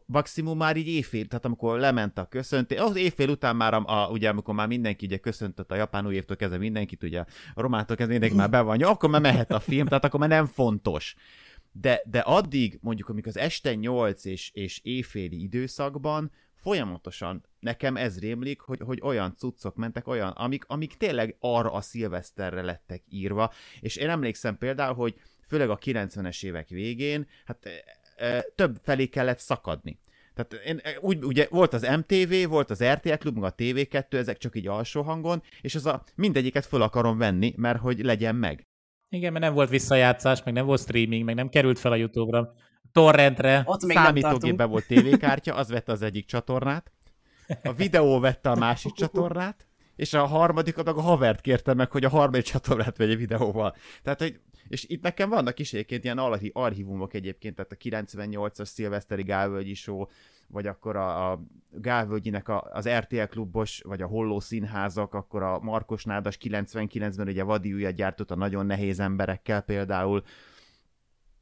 maximum 0.06 0.56
már 0.56 0.76
így 0.76 0.88
éjfél, 0.88 1.26
tehát 1.26 1.44
amikor 1.44 1.78
lement 1.78 2.18
a 2.18 2.24
köszöntés, 2.24 2.78
az 2.78 2.96
éjfél 2.96 3.28
után 3.28 3.56
már, 3.56 3.74
a, 3.74 3.84
a, 3.86 4.08
ugye 4.10 4.28
amikor 4.28 4.54
már 4.54 4.66
mindenki 4.66 5.06
ugye 5.06 5.16
köszöntött 5.16 5.70
a 5.70 5.74
japán 5.74 6.06
új 6.06 6.14
évtől 6.14 6.36
kezdve 6.36 6.58
mindenkit, 6.58 7.02
ugye 7.02 7.20
a 7.54 7.60
romántól 7.60 7.96
kezdve 7.96 8.12
mindenki 8.12 8.36
már 8.36 8.50
be 8.50 8.60
van, 8.60 8.82
akkor 8.82 9.10
már 9.10 9.20
mehet 9.20 9.50
a 9.50 9.60
film, 9.60 9.86
tehát 9.86 10.04
akkor 10.04 10.20
már 10.20 10.28
nem 10.28 10.46
fontos. 10.46 11.16
De, 11.80 12.02
de 12.04 12.18
addig, 12.18 12.78
mondjuk 12.82 13.08
amikor 13.08 13.28
az 13.28 13.36
este 13.36 13.74
8 13.74 14.24
és, 14.24 14.50
és 14.54 14.80
éjféli 14.82 15.42
időszakban 15.42 16.30
folyamatosan 16.54 17.44
nekem 17.60 17.96
ez 17.96 18.18
rémlik, 18.18 18.60
hogy, 18.60 18.80
hogy 18.80 19.00
olyan 19.02 19.34
cuccok 19.36 19.76
mentek, 19.76 20.06
olyan, 20.06 20.30
amik, 20.30 20.64
amik 20.66 20.96
tényleg 20.96 21.36
arra 21.40 21.72
a 21.72 21.80
szilveszterre 21.80 22.62
lettek 22.62 23.02
írva, 23.08 23.52
és 23.80 23.96
én 23.96 24.08
emlékszem 24.08 24.58
például, 24.58 24.94
hogy 24.94 25.20
főleg 25.46 25.70
a 25.70 25.78
90-es 25.78 26.44
évek 26.44 26.68
végén, 26.68 27.26
hát 27.44 27.66
e, 27.66 27.70
e, 28.26 28.42
több 28.54 28.78
felé 28.82 29.06
kellett 29.06 29.38
szakadni. 29.38 30.00
Tehát 30.34 30.66
én, 30.66 30.80
úgy, 31.00 31.24
ugye 31.24 31.46
volt 31.50 31.72
az 31.72 31.82
MTV, 31.82 32.48
volt 32.48 32.70
az 32.70 32.84
RTL 32.84 33.12
Klub, 33.12 33.34
meg 33.34 33.44
a 33.44 33.54
TV2, 33.54 34.12
ezek 34.12 34.38
csak 34.38 34.56
így 34.56 34.66
alsó 34.66 35.02
hangon, 35.02 35.42
és 35.60 35.74
az 35.74 35.86
a 35.86 36.02
mindegyiket 36.14 36.66
föl 36.66 36.82
akarom 36.82 37.18
venni, 37.18 37.54
mert 37.56 37.80
hogy 37.80 38.04
legyen 38.04 38.36
meg. 38.36 38.67
Igen, 39.10 39.32
mert 39.32 39.44
nem 39.44 39.54
volt 39.54 39.70
visszajátszás, 39.70 40.42
meg 40.42 40.54
nem 40.54 40.66
volt 40.66 40.80
streaming, 40.80 41.24
meg 41.24 41.34
nem 41.34 41.48
került 41.48 41.78
fel 41.78 41.92
a 41.92 41.96
YouTube-ra, 41.96 42.52
torrentre. 42.92 43.62
Ott 43.64 43.84
még 43.84 43.96
Számítógépben 43.96 44.70
volt 44.70 44.86
tévékártya, 44.86 45.54
az 45.54 45.68
vette 45.68 45.92
az 45.92 46.02
egyik 46.02 46.26
csatornát, 46.26 46.92
a 47.62 47.72
videó 47.72 48.20
vette 48.20 48.50
a 48.50 48.54
másik 48.54 48.92
csatornát, 48.92 49.66
és 49.96 50.12
a 50.12 50.26
harmadikat 50.26 50.84
meg 50.84 50.96
a 50.96 51.00
havert 51.00 51.40
kérte 51.40 51.74
meg, 51.74 51.90
hogy 51.90 52.04
a 52.04 52.08
harmadik 52.08 52.44
csatornát 52.44 52.96
vegye 52.96 53.14
videóval. 53.14 53.76
Tehát, 54.02 54.20
hogy, 54.20 54.40
és 54.68 54.84
itt 54.88 55.02
nekem 55.02 55.28
vannak 55.28 55.58
is 55.58 55.72
egyébként 55.72 56.04
ilyen 56.04 56.18
archívumok 56.52 57.14
egyébként, 57.14 57.54
tehát 57.54 57.72
a 57.72 57.76
98-as 57.76 58.64
szilveszteri 58.64 59.22
Gálvölgyi 59.22 59.74
show, 59.74 60.04
vagy 60.48 60.66
akkor 60.66 60.96
a, 60.96 61.32
a 61.32 61.40
Gálvölgyinek 61.72 62.48
a, 62.48 62.68
az 62.72 62.88
RTL 62.88 63.22
klubos, 63.22 63.80
vagy 63.84 64.02
a 64.02 64.06
Holló 64.06 64.40
színházak, 64.40 65.14
akkor 65.14 65.42
a 65.42 65.58
Markos 65.58 66.04
Nádas 66.04 66.38
99-ben 66.40 67.28
ugye 67.28 67.42
Vadi 67.42 67.72
Ujjat 67.72 67.94
gyártott 67.94 68.30
a 68.30 68.36
nagyon 68.36 68.66
nehéz 68.66 69.00
emberekkel 69.00 69.60
például, 69.60 70.22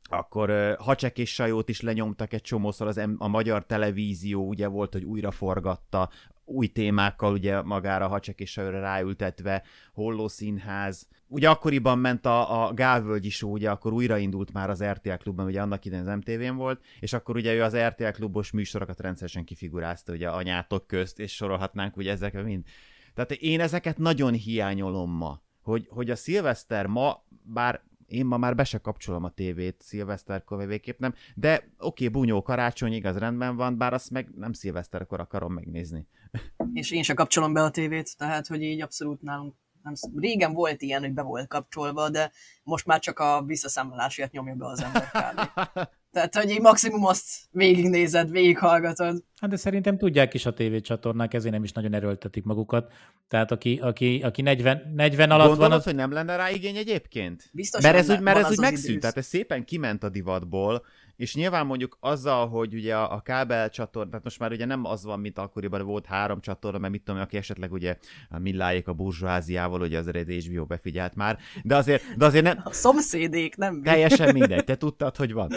akkor 0.08 0.50
uh, 0.50 0.74
Hacsek 0.78 1.18
és 1.18 1.34
Sajót 1.34 1.68
is 1.68 1.80
lenyomtak 1.80 2.32
egy 2.32 2.42
csomószor, 2.42 2.86
az 2.86 3.00
a 3.16 3.28
magyar 3.28 3.66
televízió 3.66 4.48
ugye 4.48 4.66
volt, 4.66 4.92
hogy 4.92 5.04
újra 5.04 5.30
forgatta, 5.30 6.10
új 6.46 6.66
témákkal 6.66 7.32
ugye 7.32 7.62
magára 7.62 8.20
és 8.36 8.50
Sajóra 8.50 8.80
ráültetve, 8.80 9.62
Holló 9.92 10.28
Színház. 10.28 11.08
Ugye 11.28 11.48
akkoriban 11.50 11.98
ment 11.98 12.26
a, 12.26 12.66
a 12.66 12.72
Gálvölgyi 12.72 13.30
show, 13.30 13.52
ugye 13.52 13.70
akkor 13.70 13.92
újraindult 13.92 14.52
már 14.52 14.70
az 14.70 14.84
RTL 14.84 15.14
klubban, 15.14 15.46
ugye 15.46 15.60
annak 15.60 15.84
idején 15.84 16.06
az 16.06 16.16
MTV-n 16.16 16.56
volt, 16.56 16.84
és 17.00 17.12
akkor 17.12 17.36
ugye 17.36 17.54
ő 17.54 17.62
az 17.62 17.76
RTL 17.76 18.08
klubos 18.08 18.50
műsorokat 18.50 19.00
rendszeresen 19.00 19.44
kifigurázta, 19.44 20.12
ugye 20.12 20.28
anyátok 20.28 20.86
közt, 20.86 21.18
és 21.18 21.34
sorolhatnánk 21.34 21.96
ugye 21.96 22.10
ezeket 22.10 22.44
mind. 22.44 22.64
Tehát 23.14 23.32
én 23.32 23.60
ezeket 23.60 23.98
nagyon 23.98 24.32
hiányolom 24.32 25.10
ma, 25.10 25.40
hogy, 25.62 25.86
hogy 25.88 26.10
a 26.10 26.16
szilveszter 26.16 26.86
ma, 26.86 27.24
bár 27.42 27.82
én 28.06 28.26
ma 28.26 28.36
már 28.36 28.54
be 28.54 28.64
se 28.64 28.78
kapcsolom 28.78 29.24
a 29.24 29.30
tévét 29.30 29.82
szilveszterkor 29.82 30.66
végképp 30.66 30.98
nem, 30.98 31.14
de 31.34 31.54
oké, 31.54 31.70
okay, 31.78 32.08
bunyó 32.08 32.42
karácsony, 32.42 32.92
igaz, 32.92 33.16
rendben 33.16 33.56
van, 33.56 33.78
bár 33.78 33.92
azt 33.92 34.10
meg 34.10 34.30
nem 34.36 34.52
szilveszterkor 34.52 35.20
akarom 35.20 35.52
megnézni. 35.52 36.06
És 36.72 36.90
én 36.90 37.02
se 37.02 37.14
kapcsolom 37.14 37.52
be 37.52 37.62
a 37.62 37.70
tévét, 37.70 38.16
tehát 38.16 38.46
hogy 38.46 38.62
így 38.62 38.82
abszolút 38.82 39.22
nálunk 39.22 39.54
nem, 39.82 39.94
régen 40.16 40.52
volt 40.52 40.82
ilyen, 40.82 41.00
hogy 41.00 41.12
be 41.12 41.22
volt 41.22 41.48
kapcsolva, 41.48 42.10
de 42.10 42.32
most 42.62 42.86
már 42.86 43.00
csak 43.00 43.18
a 43.18 43.42
visszaszámolásért 43.42 44.32
nyomja 44.32 44.54
be 44.54 44.66
az 44.66 44.82
ember 44.82 45.10
kb. 45.10 45.60
Tehát, 46.16 46.36
hogy 46.36 46.50
így 46.50 46.60
maximum 46.60 47.04
azt 47.04 47.26
végignézed, 47.50 48.30
végighallgatod. 48.30 49.24
Hát 49.40 49.50
de 49.50 49.56
szerintem 49.56 49.98
tudják 49.98 50.34
is 50.34 50.46
a 50.46 50.52
tévécsatornák, 50.52 51.34
ezért 51.34 51.52
nem 51.52 51.64
is 51.64 51.72
nagyon 51.72 51.94
erőltetik 51.94 52.44
magukat. 52.44 52.92
Tehát 53.28 53.50
aki, 53.50 53.78
aki, 53.82 54.20
aki 54.22 54.42
40, 54.42 54.92
40 54.94 55.30
alatt 55.30 55.46
Gondolod, 55.46 55.70
van, 55.70 55.78
az... 55.78 55.84
hogy 55.84 55.94
nem 55.94 56.12
lenne 56.12 56.36
rá 56.36 56.50
igény 56.50 56.76
egyébként? 56.76 57.48
Biztos 57.52 57.82
mert 57.82 57.96
ez 57.96 58.10
úgy, 58.10 58.20
mert 58.20 58.36
ez 58.36 58.44
az 58.44 58.50
úgy 58.50 58.56
az 58.56 58.64
megszűnt, 58.64 58.88
idősz. 58.88 59.00
tehát 59.00 59.16
ez 59.16 59.26
szépen 59.26 59.64
kiment 59.64 60.02
a 60.02 60.08
divatból, 60.08 60.82
és 61.16 61.34
nyilván 61.34 61.66
mondjuk 61.66 61.96
azzal, 62.00 62.48
hogy 62.48 62.74
ugye 62.74 62.96
a, 62.96 63.12
a 63.12 63.20
kábel 63.20 63.70
csatorna, 63.70 64.08
tehát 64.08 64.24
most 64.24 64.38
már 64.38 64.52
ugye 64.52 64.64
nem 64.64 64.84
az 64.84 65.04
van, 65.04 65.20
mint 65.20 65.38
akkoriban 65.38 65.84
volt 65.84 66.06
három 66.06 66.40
csatorna, 66.40 66.78
mert 66.78 66.92
mit 66.92 67.02
tudom, 67.02 67.20
aki 67.20 67.36
esetleg 67.36 67.72
ugye 67.72 67.96
a 68.28 68.38
millájék 68.38 68.88
a 68.88 68.92
burzsóáziával, 68.92 69.80
ugye 69.80 69.98
az 69.98 70.08
eredeti 70.08 70.48
HBO 70.48 70.64
befigyelt 70.64 71.14
már, 71.14 71.38
de 71.62 71.76
azért, 71.76 72.16
de 72.16 72.24
azért 72.24 72.44
nem, 72.44 72.60
A 72.64 72.72
szomszédék, 72.72 73.56
nem 73.56 73.82
teljesen 73.82 74.32
mindegy, 74.32 74.64
te 74.64 74.76
tudtad, 74.76 75.16
hogy 75.16 75.32
van. 75.32 75.50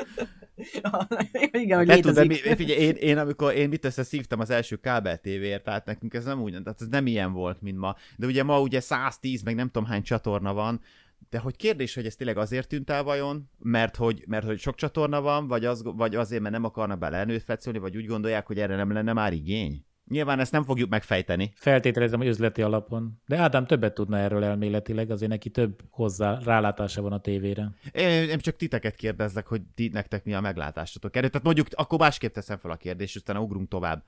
Igen, 1.51 1.77
hogy 1.77 1.87
létezik. 1.87 2.27
mi, 2.27 2.35
figyelj, 2.35 2.79
én, 2.79 2.95
én, 2.95 3.17
amikor 3.17 3.53
én 3.53 3.69
mit 3.69 3.85
összeszívtam 3.85 4.39
az 4.39 4.49
első 4.49 4.75
kábel 4.75 5.17
tévéért, 5.17 5.63
tehát 5.63 5.85
nekünk 5.85 6.13
ez 6.13 6.25
nem 6.25 6.41
úgy, 6.41 6.51
tehát 6.51 6.81
ez 6.81 6.87
nem 6.87 7.07
ilyen 7.07 7.33
volt, 7.33 7.61
mint 7.61 7.77
ma. 7.77 7.95
De 8.17 8.25
ugye 8.25 8.43
ma 8.43 8.61
ugye 8.61 8.79
110, 8.79 9.41
meg 9.41 9.55
nem 9.55 9.69
tudom 9.69 9.87
hány 9.87 10.03
csatorna 10.03 10.53
van, 10.53 10.81
de 11.29 11.39
hogy 11.39 11.55
kérdés, 11.55 11.95
hogy 11.95 12.05
ez 12.05 12.15
tényleg 12.15 12.37
azért 12.37 12.67
tűnt 12.67 12.89
el 12.89 13.03
vajon, 13.03 13.49
mert 13.59 13.95
hogy, 13.95 14.23
mert 14.27 14.45
hogy 14.45 14.59
sok 14.59 14.75
csatorna 14.75 15.21
van, 15.21 15.47
vagy, 15.47 15.65
az, 15.65 15.83
vagy 15.83 16.15
azért, 16.15 16.41
mert 16.41 16.53
nem 16.53 16.63
akarnak 16.63 16.99
bele 16.99 17.17
előfetszölni, 17.17 17.79
vagy 17.79 17.97
úgy 17.97 18.05
gondolják, 18.05 18.47
hogy 18.47 18.59
erre 18.59 18.75
nem 18.75 18.91
lenne 18.91 19.13
már 19.13 19.33
igény? 19.33 19.83
Nyilván 20.09 20.39
ezt 20.39 20.51
nem 20.51 20.63
fogjuk 20.63 20.89
megfejteni. 20.89 21.51
Feltételezem, 21.55 22.19
hogy 22.19 22.27
üzleti 22.27 22.61
alapon. 22.61 23.21
De 23.25 23.37
Ádám 23.37 23.65
többet 23.65 23.93
tudna 23.93 24.17
erről 24.17 24.43
elméletileg, 24.43 25.11
azért 25.11 25.31
neki 25.31 25.49
több 25.49 25.81
hozzá 25.89 26.39
rálátása 26.43 27.01
van 27.01 27.11
a 27.11 27.19
tévére. 27.19 27.71
Én, 27.91 28.29
én 28.29 28.39
csak 28.39 28.55
titeket 28.55 28.95
kérdezlek, 28.95 29.47
hogy 29.47 29.61
ti, 29.75 29.89
nektek 29.93 30.23
mi 30.23 30.33
a 30.33 30.41
meglátásotok 30.41 31.15
erről. 31.15 31.29
Tehát 31.29 31.45
mondjuk, 31.45 31.67
akkor 31.71 31.99
másképp 31.99 32.33
teszem 32.33 32.57
fel 32.57 32.71
a 32.71 32.75
kérdést, 32.75 33.15
utána 33.15 33.41
ugrunk 33.41 33.67
tovább. 33.67 34.03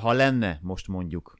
Ha 0.00 0.12
lenne 0.12 0.58
most 0.62 0.88
mondjuk, 0.88 1.34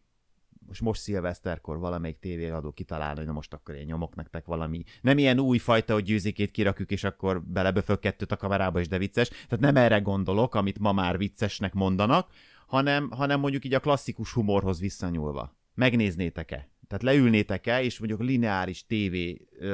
most 0.66 0.80
most 0.80 1.00
szilveszterkor 1.00 1.78
valamelyik 1.78 2.18
tévéadó 2.18 2.70
kitalálna, 2.70 3.16
hogy 3.16 3.26
na 3.26 3.32
most 3.32 3.52
akkor 3.52 3.74
én 3.74 3.84
nyomok 3.84 4.14
nektek 4.14 4.46
valami. 4.46 4.84
Nem 5.00 5.18
ilyen 5.18 5.38
új 5.38 5.58
fajta, 5.58 5.92
hogy 5.92 6.04
győzikét 6.04 6.50
kirakjuk, 6.50 6.90
és 6.90 7.04
akkor 7.04 7.42
beleböfög 7.42 7.98
kettőt 7.98 8.32
a 8.32 8.36
kamerába, 8.36 8.80
és 8.80 8.88
de 8.88 8.98
vicces. 8.98 9.28
Tehát 9.28 9.60
nem 9.60 9.76
erre 9.76 9.98
gondolok, 9.98 10.54
amit 10.54 10.78
ma 10.78 10.92
már 10.92 11.18
viccesnek 11.18 11.72
mondanak, 11.72 12.28
hanem, 12.74 13.10
hanem 13.10 13.40
mondjuk 13.40 13.64
így 13.64 13.74
a 13.74 13.80
klasszikus 13.80 14.32
humorhoz 14.32 14.80
visszanyúlva. 14.80 15.56
Megnéznétek-e? 15.74 16.68
Tehát 16.88 17.02
leülnétek-e, 17.02 17.82
és 17.82 17.98
mondjuk 17.98 18.20
lineáris 18.20 18.86
TV 18.86 19.14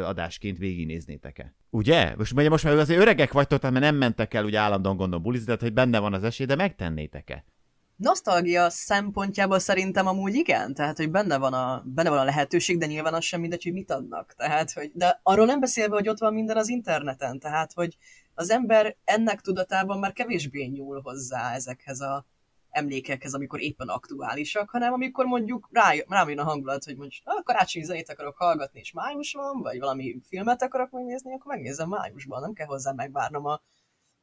adásként 0.05 0.59
végignéznétek-e? 0.59 1.55
Ugye? 1.71 2.15
Most, 2.17 2.33
ugye 2.33 2.49
most 2.49 2.65
már 2.65 2.77
azért 2.77 3.01
öregek 3.01 3.33
vagytok, 3.33 3.61
tehát 3.61 3.79
mert 3.79 3.91
nem 3.91 3.97
mentek 3.97 4.35
el 4.35 4.45
ugye 4.45 4.59
állandóan 4.59 4.97
gondolom 4.97 5.23
bulizni, 5.23 5.47
tehát 5.47 5.61
hogy 5.61 5.73
benne 5.73 5.99
van 5.99 6.15
az 6.15 6.25
esély, 6.25 6.47
de 6.47 6.55
megtennétek-e? 6.55 7.45
Nosztalgia 7.97 8.71
szempontjából 8.71 9.59
szerintem 9.59 10.07
amúgy 10.07 10.35
igen, 10.35 10.75
tehát 10.75 10.97
hogy 10.97 11.11
benne 11.11 11.39
van, 11.39 11.53
a, 11.53 11.83
benne 11.87 12.11
van 12.11 12.19
a 12.19 12.25
lehetőség, 12.25 12.79
de 12.79 12.87
nyilván 12.87 13.15
az 13.15 13.25
sem 13.25 13.41
mindegy, 13.41 13.63
hogy 13.63 13.73
mit 13.73 13.91
adnak. 13.91 14.35
Tehát, 14.37 14.73
hogy, 14.73 14.91
de 14.95 15.21
arról 15.23 15.47
nem 15.47 15.61
beszélve, 15.61 15.95
hogy 15.95 16.09
ott 16.09 16.19
van 16.19 16.35
minden 16.35 16.57
az 16.57 16.69
interneten, 16.69 17.39
tehát 17.39 17.73
hogy 17.73 17.97
az 18.35 18.51
ember 18.51 18.97
ennek 19.05 19.41
tudatában 19.41 19.99
már 19.99 20.13
kevésbé 20.13 20.65
nyúl 20.65 21.01
hozzá 21.01 21.55
ezekhez 21.55 22.01
a 22.01 22.27
emlékekhez, 22.71 23.35
amikor 23.35 23.61
éppen 23.61 23.89
aktuálisak, 23.89 24.71
hanem 24.71 24.93
amikor 24.93 25.25
mondjuk 25.25 25.69
rá, 25.73 25.93
rám 26.09 26.29
jön 26.29 26.39
a 26.39 26.45
hangulat, 26.45 26.85
hogy 26.85 26.97
mondjuk 26.97 27.23
ah, 27.25 27.43
karácsonyi 27.43 27.85
zenét 27.85 28.11
akarok 28.11 28.37
hallgatni, 28.37 28.81
és 28.81 28.93
május 28.93 29.33
van, 29.33 29.61
vagy 29.61 29.79
valami 29.79 30.21
filmet 30.29 30.63
akarok 30.63 30.91
megnézni, 30.91 31.33
akkor 31.33 31.55
megnézem 31.55 31.89
májusban, 31.89 32.41
nem 32.41 32.53
kell 32.53 32.67
hozzá 32.67 32.93
megvárnom 32.93 33.45
a 33.47 33.61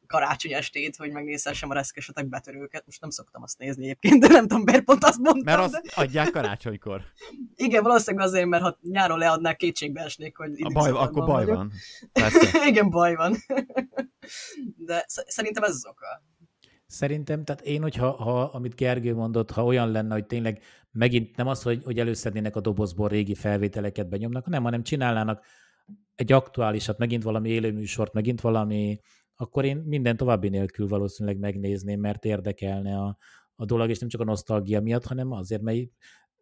karácsony 0.07 0.53
estét, 0.53 0.95
hogy 0.95 1.11
megnézhessem 1.11 1.69
a 1.69 1.73
reszkesetek 1.73 2.27
betörőket. 2.27 2.85
Most 2.85 3.01
nem 3.01 3.09
szoktam 3.09 3.43
azt 3.43 3.57
nézni 3.57 3.83
egyébként, 3.83 4.21
de 4.21 4.27
nem 4.27 4.47
tudom, 4.47 4.63
miért 4.63 4.83
pont 4.83 5.03
azt 5.03 5.17
mondtam. 5.17 5.55
Mert 5.55 5.71
de... 5.71 5.77
azt 5.77 5.97
adják 5.97 6.31
karácsonykor. 6.31 7.01
Igen, 7.55 7.83
valószínűleg 7.83 8.27
azért, 8.27 8.47
mert 8.47 8.63
ha 8.63 8.77
nyáron 8.81 9.17
leadnák, 9.17 9.57
kétségbe 9.57 10.01
esnék, 10.01 10.37
hogy 10.37 10.51
A 10.63 10.69
baj, 10.69 10.89
akkor 10.89 11.25
baj 11.25 11.45
vagyok. 11.45 11.55
van. 11.55 11.71
Persze. 12.11 12.59
Igen, 12.69 12.89
baj 12.89 13.15
van. 13.15 13.35
De 14.87 15.05
sz- 15.07 15.31
szerintem 15.31 15.63
ez 15.63 15.69
az 15.69 15.85
oka. 15.85 16.23
Szerintem, 16.87 17.43
tehát 17.43 17.61
én, 17.61 17.81
hogyha, 17.81 18.11
ha, 18.11 18.41
amit 18.41 18.75
Gergő 18.75 19.13
mondott, 19.13 19.51
ha 19.51 19.63
olyan 19.63 19.91
lenne, 19.91 20.13
hogy 20.13 20.25
tényleg 20.25 20.61
megint 20.91 21.35
nem 21.35 21.47
az, 21.47 21.61
hogy, 21.61 21.83
hogy 21.83 21.99
előszednének 21.99 22.55
a 22.55 22.61
dobozból 22.61 23.07
régi 23.07 23.35
felvételeket 23.35 24.09
benyomnak, 24.09 24.45
nem, 24.47 24.63
hanem 24.63 24.83
csinálnának 24.83 25.45
egy 26.15 26.31
aktuálisat, 26.31 26.97
megint 26.97 27.23
valami 27.23 27.49
élőműsort, 27.49 28.13
megint 28.13 28.41
valami, 28.41 28.99
akkor 29.35 29.65
én 29.65 29.77
minden 29.77 30.17
további 30.17 30.49
nélkül 30.49 30.87
valószínűleg 30.87 31.39
megnézném, 31.39 31.99
mert 31.99 32.25
érdekelne 32.25 32.97
a, 32.97 33.17
a 33.55 33.65
dolog, 33.65 33.89
és 33.89 33.99
nem 33.99 34.09
csak 34.09 34.21
a 34.21 34.23
nosztalgia 34.23 34.81
miatt, 34.81 35.05
hanem 35.05 35.31
azért, 35.31 35.61
mert 35.61 35.77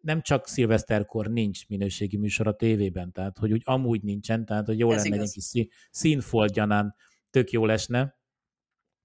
nem 0.00 0.22
csak 0.22 0.46
szilveszterkor 0.46 1.26
nincs 1.26 1.68
minőségi 1.68 2.16
műsor 2.16 2.46
a 2.46 2.52
tévében, 2.56 3.12
tehát 3.12 3.38
hogy 3.38 3.52
úgy 3.52 3.62
amúgy 3.64 4.02
nincsen, 4.02 4.44
tehát 4.44 4.66
hogy 4.66 4.78
jó 4.78 4.90
Ez 4.90 4.96
lenne 5.02 5.08
egy 5.14 5.20
igaz. 5.20 5.32
kis 5.32 5.44
szín- 5.44 5.72
színfoltgyanán 5.90 6.94
tök 7.30 7.50
jó 7.50 7.64
lesne, 7.64 8.18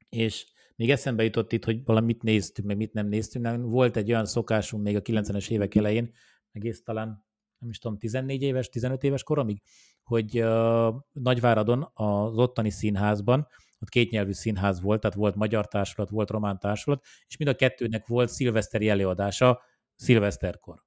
és 0.10 0.51
még 0.76 0.92
eszembe 0.92 1.24
jutott 1.24 1.52
itt, 1.52 1.66
hogy 1.66 1.84
valamit 1.84 2.24
néztünk, 2.24 2.68
meg 2.68 2.78
mit 2.78 2.94
nem 2.94 3.08
néztünk. 3.08 3.46
Nem, 3.46 3.62
volt 3.62 3.98
egy 3.98 4.12
olyan 4.12 4.26
szokásunk 4.26 4.84
még 4.84 4.96
a 4.96 5.02
90-es 5.02 5.50
évek 5.50 5.76
elején, 5.76 6.12
egész 6.52 6.84
talán, 6.84 7.26
nem 7.58 7.70
is 7.70 7.78
tudom, 7.78 7.98
14 7.98 8.42
éves, 8.42 8.70
15 8.70 9.04
éves 9.04 9.24
koromig, 9.24 9.62
hogy 10.04 10.42
uh, 10.42 10.96
Nagyváradon 11.12 11.90
az 11.94 12.38
ottani 12.38 12.70
színházban, 12.70 13.48
ott 13.80 13.90
kétnyelvű 13.90 14.32
színház 14.32 14.82
volt, 14.82 15.02
tehát 15.02 15.18
volt 15.18 15.36
magyar 15.36 15.68
társulat, 15.68 16.10
volt 16.10 16.30
román 16.30 16.60
társulat, 16.60 17.06
és 17.28 17.38
mind 17.38 17.50
a 17.50 17.56
kettőnek 17.56 18.08
volt 18.08 18.30
szilveszteri 18.30 18.90
előadása 18.90 19.62
szilveszterkor. 19.96 20.84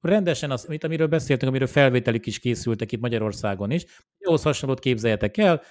Rendesen, 0.00 0.50
az, 0.50 0.64
amit, 0.64 0.84
amiről 0.84 1.06
beszéltünk, 1.06 1.50
amiről 1.50 1.68
felvételik 1.68 2.26
is 2.26 2.38
készültek 2.38 2.92
itt 2.92 3.00
Magyarországon 3.00 3.70
is, 3.70 3.84
jóhoz 4.18 4.42
hasonlót 4.42 4.78
képzeljetek 4.80 5.36
el, 5.36 5.62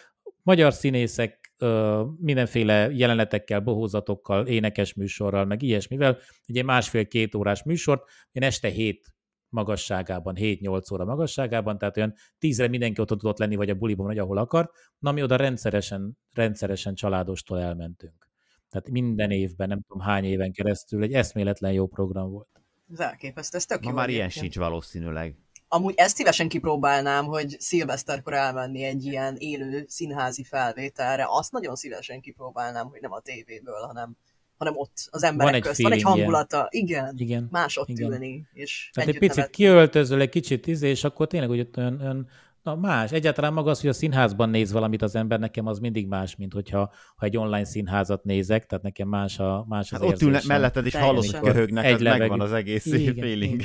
magyar 0.43 0.73
színészek 0.73 1.40
ö, 1.61 2.03
mindenféle 2.17 2.91
jelenetekkel, 2.91 3.59
bohózatokkal, 3.59 4.47
énekes 4.47 4.93
műsorral, 4.93 5.45
meg 5.45 5.61
ilyesmivel, 5.61 6.17
ugye 6.47 6.63
másfél-két 6.63 7.35
órás 7.35 7.63
műsort, 7.63 8.03
én 8.31 8.43
este 8.43 8.67
hét 8.67 9.15
magasságában, 9.49 10.35
7-8 10.39 10.93
óra 10.93 11.05
magasságában, 11.05 11.77
tehát 11.77 11.97
olyan 11.97 12.13
tízre 12.37 12.67
mindenki 12.67 13.01
ott 13.01 13.07
tudott 13.07 13.37
lenni, 13.37 13.55
vagy 13.55 13.69
a 13.69 13.75
buliban, 13.75 14.05
vagy 14.05 14.17
ahol 14.17 14.37
akart, 14.37 14.71
na 14.99 15.11
mi 15.11 15.23
oda 15.23 15.35
rendszeresen, 15.35 16.17
rendszeresen 16.33 16.95
családostól 16.95 17.59
elmentünk. 17.59 18.29
Tehát 18.69 18.89
minden 18.89 19.31
évben, 19.31 19.67
nem 19.67 19.81
tudom 19.81 20.03
hány 20.03 20.23
éven 20.23 20.51
keresztül 20.51 21.03
egy 21.03 21.13
eszméletlen 21.13 21.71
jó 21.71 21.87
program 21.87 22.29
volt. 22.29 22.49
Ez 22.91 22.99
elképesztő, 22.99 23.57
ez 23.57 23.65
tök 23.65 23.83
Ma 23.83 23.89
jó 23.89 23.95
már 23.95 24.09
ilyen 24.09 24.29
sincs 24.29 24.57
valószínűleg. 24.57 25.35
Amúgy 25.73 25.93
ezt 25.97 26.15
szívesen 26.15 26.49
kipróbálnám, 26.49 27.25
hogy 27.25 27.55
szilveszterkor 27.59 28.33
elmenni 28.33 28.83
egy 28.83 29.05
ilyen 29.05 29.35
élő 29.37 29.85
színházi 29.87 30.43
felvételre. 30.43 31.25
Azt 31.27 31.51
nagyon 31.51 31.75
szívesen 31.75 32.21
kipróbálnám, 32.21 32.87
hogy 32.87 33.01
nem 33.01 33.11
a 33.11 33.19
tévéből, 33.19 33.81
hanem, 33.81 34.17
hanem 34.57 34.77
ott 34.77 35.07
az 35.09 35.23
emberek 35.23 35.53
egy 35.53 35.61
közt. 35.61 35.81
Van 35.81 35.91
egy 35.91 36.01
hangulata. 36.01 36.67
Igen. 36.69 37.13
Igen. 37.17 37.47
Más 37.51 37.77
ott 37.77 37.89
Igen. 37.89 38.11
ülni, 38.11 38.47
és 38.53 38.89
Tehát 38.93 39.09
egy 39.09 39.17
picit 39.17 39.35
nevetni. 39.35 39.55
kiöltözöl, 39.55 40.21
egy 40.21 40.29
kicsit 40.29 40.67
izé, 40.67 40.89
és 40.89 41.03
akkor 41.03 41.27
tényleg 41.27 41.49
úgy 41.49 41.69
olyan, 41.77 42.01
olyan 42.01 42.27
na 42.63 42.75
más. 42.75 43.11
Egyáltalán 43.11 43.53
maga 43.53 43.69
az, 43.69 43.81
hogy 43.81 43.89
a 43.89 43.93
színházban 43.93 44.49
néz 44.49 44.71
valamit 44.71 45.01
az 45.01 45.15
ember, 45.15 45.39
nekem 45.39 45.65
az 45.67 45.79
mindig 45.79 46.07
más, 46.07 46.35
mint 46.35 46.53
hogyha 46.53 46.91
ha 47.15 47.25
egy 47.25 47.37
online 47.37 47.65
színházat 47.65 48.23
nézek, 48.23 48.65
tehát 48.65 48.83
nekem 48.83 49.07
más, 49.07 49.39
a, 49.39 49.65
más 49.69 49.91
az 49.91 49.99
Hát 49.99 50.09
ott 50.09 50.21
ülne 50.21 50.33
érzésem. 50.35 50.55
melletted, 50.57 50.85
és 50.85 50.91
Teljesen. 50.91 51.15
hallod, 51.15 51.31
hogy 51.35 51.51
köhögnek, 51.51 51.85
Egy 51.85 51.93
az 51.93 51.99
levegő. 52.01 52.19
megvan 52.21 52.41
az 52.41 52.53
egész 52.53 52.85
Igen, 52.85 53.15
feeling. 53.23 53.61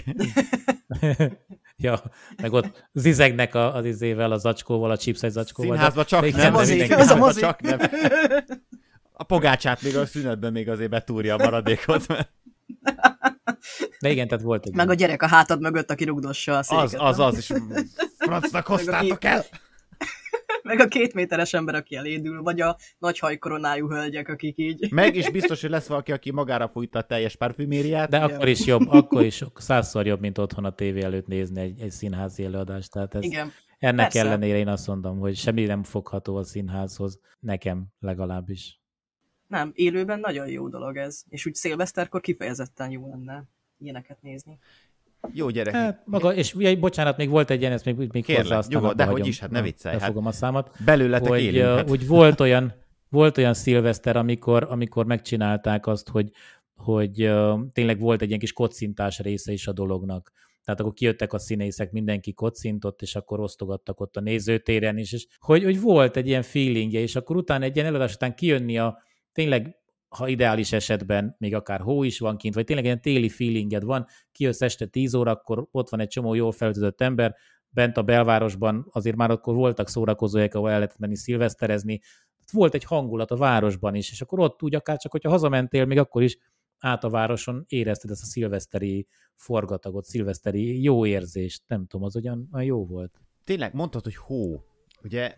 ja, 1.77 2.01
meg 2.43 2.53
ott 2.53 2.89
zizegnek 2.93 3.55
a, 3.55 3.75
az 3.75 3.85
izével, 3.85 4.33
a 4.33 4.37
zacskóval, 4.39 4.91
a 4.91 4.97
chipset 4.97 5.31
zacskóval. 5.31 5.73
Színházban 5.77 6.05
csak 6.05 6.21
de 6.21 6.27
nem, 6.31 6.39
igen, 6.39 6.53
de 6.53 6.59
mozi, 6.59 6.71
mindenki- 6.77 7.03
az 7.03 7.09
a 7.11 7.13
színházban 7.13 7.27
mozi. 7.29 7.41
csak 7.41 7.61
nem. 7.61 7.79
A 9.13 9.25
pogácsát 9.25 9.83
még 9.83 9.97
a 9.97 10.07
szünetben 10.07 10.53
még 10.53 10.69
azért 10.69 10.91
betúrja 10.91 11.35
a 11.35 11.39
maradékot. 11.39 12.09
Mert 12.09 12.33
De 14.01 14.11
igen, 14.11 14.29
tehát 14.29 14.45
volt 14.45 14.67
egy 14.67 14.75
Meg 14.75 14.91
a 14.91 14.95
gyerek 14.95 15.23
a 15.23 15.27
hátad 15.27 15.61
mögött, 15.61 15.91
aki 15.91 16.05
rugdossa 16.05 16.59
a 16.59 16.63
széket. 16.63 16.85
az, 16.85 16.95
az, 16.99 17.17
nem? 17.17 17.27
az, 17.27 17.37
és 17.37 17.53
francnak 18.27 18.67
hoztátok 18.67 19.25
el. 19.25 19.45
Meg 20.62 20.81
a 20.81 20.87
két 20.87 21.15
méteres 21.15 21.53
ember, 21.55 21.75
aki 21.75 21.97
elédül, 21.97 22.43
vagy 22.43 22.61
a 22.61 22.77
nagy 22.99 23.19
hajkoronájú 23.19 23.89
hölgyek, 23.89 24.29
akik 24.29 24.59
így... 24.59 24.93
Meg 24.93 25.17
is 25.17 25.31
biztos, 25.31 25.61
hogy 25.61 25.71
lesz 25.71 25.87
valaki, 25.87 26.12
aki 26.12 26.31
magára 26.31 26.69
fújta 26.69 26.99
a 26.99 27.03
teljes 27.03 27.37
parfümériát. 27.37 28.11
De 28.11 28.19
akkor 28.19 28.49
is 28.49 28.67
jobb, 28.67 28.89
akkor 28.89 29.25
is 29.25 29.45
százszor 29.55 30.07
jobb, 30.07 30.21
mint 30.21 30.39
otthon 30.39 30.65
a 30.65 30.75
tévé 30.75 31.03
előtt 31.03 31.27
nézni 31.27 31.61
egy, 31.61 31.81
egy 31.81 31.91
színházi 31.91 32.45
előadást. 32.45 32.93
Tehát 32.93 33.15
ez, 33.15 33.23
Igen. 33.23 33.53
ennek 33.79 34.12
persze. 34.12 34.21
ellenére 34.21 34.59
én 34.59 34.69
azt 34.69 34.87
mondom, 34.87 35.19
hogy 35.19 35.37
semmi 35.37 35.65
nem 35.65 35.83
fogható 35.83 36.37
a 36.37 36.43
színházhoz, 36.43 37.21
nekem 37.41 37.87
legalábbis. 38.01 38.81
Nem, 39.47 39.73
élőben 39.75 40.21
nagyon 40.21 40.49
jó 40.49 40.69
dolog 40.69 40.97
ez. 40.97 41.23
És 41.29 41.47
úgy 41.47 41.55
szilveszterkor 41.55 42.21
kifejezetten 42.21 42.91
jó 42.91 43.09
lenne 43.09 43.45
ilyeneket 43.79 44.23
nézni. 44.23 44.59
Jó 45.33 45.51
gyerek. 45.51 45.75
Hát, 45.75 46.03
maga, 46.05 46.35
és 46.35 46.57
bocsánat, 46.81 47.17
még 47.17 47.29
volt 47.29 47.51
egy 47.51 47.61
ilyen, 47.61 47.73
ezt 47.73 47.85
még, 47.85 47.97
még 47.97 48.25
Kérlek, 48.25 48.45
hozzá, 48.45 48.59
aztán 48.59 48.81
nyugodt, 48.81 49.01
abba 49.01 49.05
de 49.05 49.11
hogy 49.11 49.27
is, 49.27 49.39
hát 49.39 49.51
ne 49.51 49.62
viccelj, 49.62 49.93
hát 49.95 50.03
Befogom 50.03 50.27
a 50.27 50.33
számat. 50.33 50.71
Belőletek 50.85 51.29
hogy, 51.29 51.43
élünk. 51.43 51.65
Hát. 51.65 51.91
úgy 51.91 52.07
volt 52.07 52.41
olyan, 52.41 52.75
volt 53.09 53.39
olyan 53.39 53.55
szilveszter, 53.55 54.17
amikor, 54.17 54.67
amikor 54.71 55.07
megcsinálták 55.07 55.87
azt, 55.87 56.09
hogy, 56.09 56.31
hogy 56.75 57.23
uh, 57.27 57.61
tényleg 57.73 58.01
volt 58.01 58.23
egy 58.23 58.29
ilyen 58.29 58.41
kis 58.41 58.53
kocintás 58.53 59.19
része 59.19 59.53
is 59.53 59.67
a 59.67 59.73
dolognak. 59.73 60.33
Tehát 60.65 60.81
akkor 60.81 60.93
kijöttek 60.93 61.33
a 61.33 61.39
színészek, 61.39 61.93
mindenki 61.93 62.33
kocintott, 62.33 63.03
és 63.03 63.17
akkor 63.17 63.41
osztogattak 63.41 64.01
ott 64.01 64.17
a 64.17 64.21
nézőtéren 64.21 64.99
is, 64.99 65.12
és 65.12 65.27
hogy, 65.39 65.65
hogy 65.65 65.81
volt 65.81 66.17
egy 66.17 66.27
ilyen 66.27 66.43
feelingje, 66.43 67.01
és 67.01 67.17
akkor 67.17 67.37
utána 67.37 67.65
egy 67.65 67.75
ilyen 67.75 67.89
előadás 67.89 68.15
után 68.15 68.35
kijönni 68.35 68.79
a 68.79 69.03
tényleg 69.33 69.77
ha 70.09 70.29
ideális 70.29 70.73
esetben 70.73 71.35
még 71.38 71.55
akár 71.55 71.81
hó 71.81 72.03
is 72.03 72.19
van 72.19 72.37
kint, 72.37 72.55
vagy 72.55 72.64
tényleg 72.64 72.85
ilyen 72.85 73.01
téli 73.01 73.29
feelinged 73.29 73.85
van, 73.85 74.07
kijössz 74.33 74.61
este 74.61 74.87
10 74.87 75.14
órakor, 75.14 75.69
ott 75.71 75.88
van 75.88 76.01
egy 76.01 76.09
csomó 76.09 76.35
jól 76.35 76.53
feltöltött 76.53 77.01
ember, 77.01 77.37
bent 77.69 77.97
a 77.97 78.03
belvárosban 78.03 78.87
azért 78.90 79.16
már 79.16 79.31
akkor 79.31 79.55
voltak 79.55 79.88
szórakozóhelyek, 79.88 80.55
ahol 80.55 80.71
el 80.71 80.75
lehetett 80.75 80.99
menni 80.99 81.16
szilveszterezni, 81.16 82.01
volt 82.53 82.75
egy 82.75 82.85
hangulat 82.85 83.31
a 83.31 83.37
városban 83.37 83.95
is, 83.95 84.11
és 84.11 84.21
akkor 84.21 84.40
ott 84.40 84.62
úgy 84.62 84.75
akár 84.75 84.97
csak, 84.97 85.12
hogyha 85.12 85.31
hazamentél, 85.31 85.85
még 85.85 85.99
akkor 85.99 86.23
is 86.23 86.38
át 86.79 87.05
a 87.05 87.11
városon 87.11 87.64
érezted 87.69 88.11
ezt 88.11 88.23
a 88.23 88.27
szilveszteri 88.27 89.07
forgatagot, 89.35 90.05
szilveszteri 90.05 90.83
jó 90.83 91.07
érzést, 91.07 91.62
nem 91.66 91.87
tudom, 91.87 92.07
az 92.07 92.16
olyan, 92.16 92.49
olyan 92.53 92.66
jó 92.66 92.87
volt. 92.87 93.21
Tényleg 93.45 93.75
mondtad, 93.75 94.03
hogy 94.03 94.16
hó. 94.16 94.64
Ugye 95.03 95.37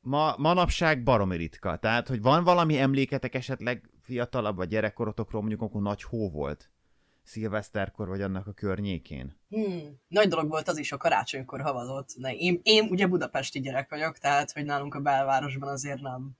ma, 0.00 0.34
manapság 0.38 1.02
baromi 1.02 1.36
ritka. 1.36 1.76
Tehát, 1.76 2.08
hogy 2.08 2.22
van 2.22 2.44
valami 2.44 2.78
emléketek 2.78 3.34
esetleg 3.34 3.90
fiatalabb 4.04 4.56
vagy 4.56 4.68
gyerekkorotokról, 4.68 5.40
mondjuk 5.40 5.62
akkor 5.62 5.82
nagy 5.82 6.02
hó 6.02 6.30
volt? 6.30 6.70
Szilveszterkor 7.22 8.08
vagy 8.08 8.22
annak 8.22 8.46
a 8.46 8.52
környékén? 8.52 9.38
Hmm. 9.48 10.00
Nagy 10.08 10.28
dolog 10.28 10.48
volt 10.48 10.68
az 10.68 10.78
is, 10.78 10.92
a 10.92 10.96
karácsonykor 10.96 11.60
havazott. 11.60 12.08
Ne, 12.16 12.34
én, 12.34 12.60
én 12.62 12.88
ugye 12.90 13.06
budapesti 13.06 13.60
gyerek 13.60 13.90
vagyok, 13.90 14.18
tehát 14.18 14.52
hogy 14.52 14.64
nálunk 14.64 14.94
a 14.94 15.00
belvárosban 15.00 15.68
azért 15.68 16.00
nem, 16.00 16.30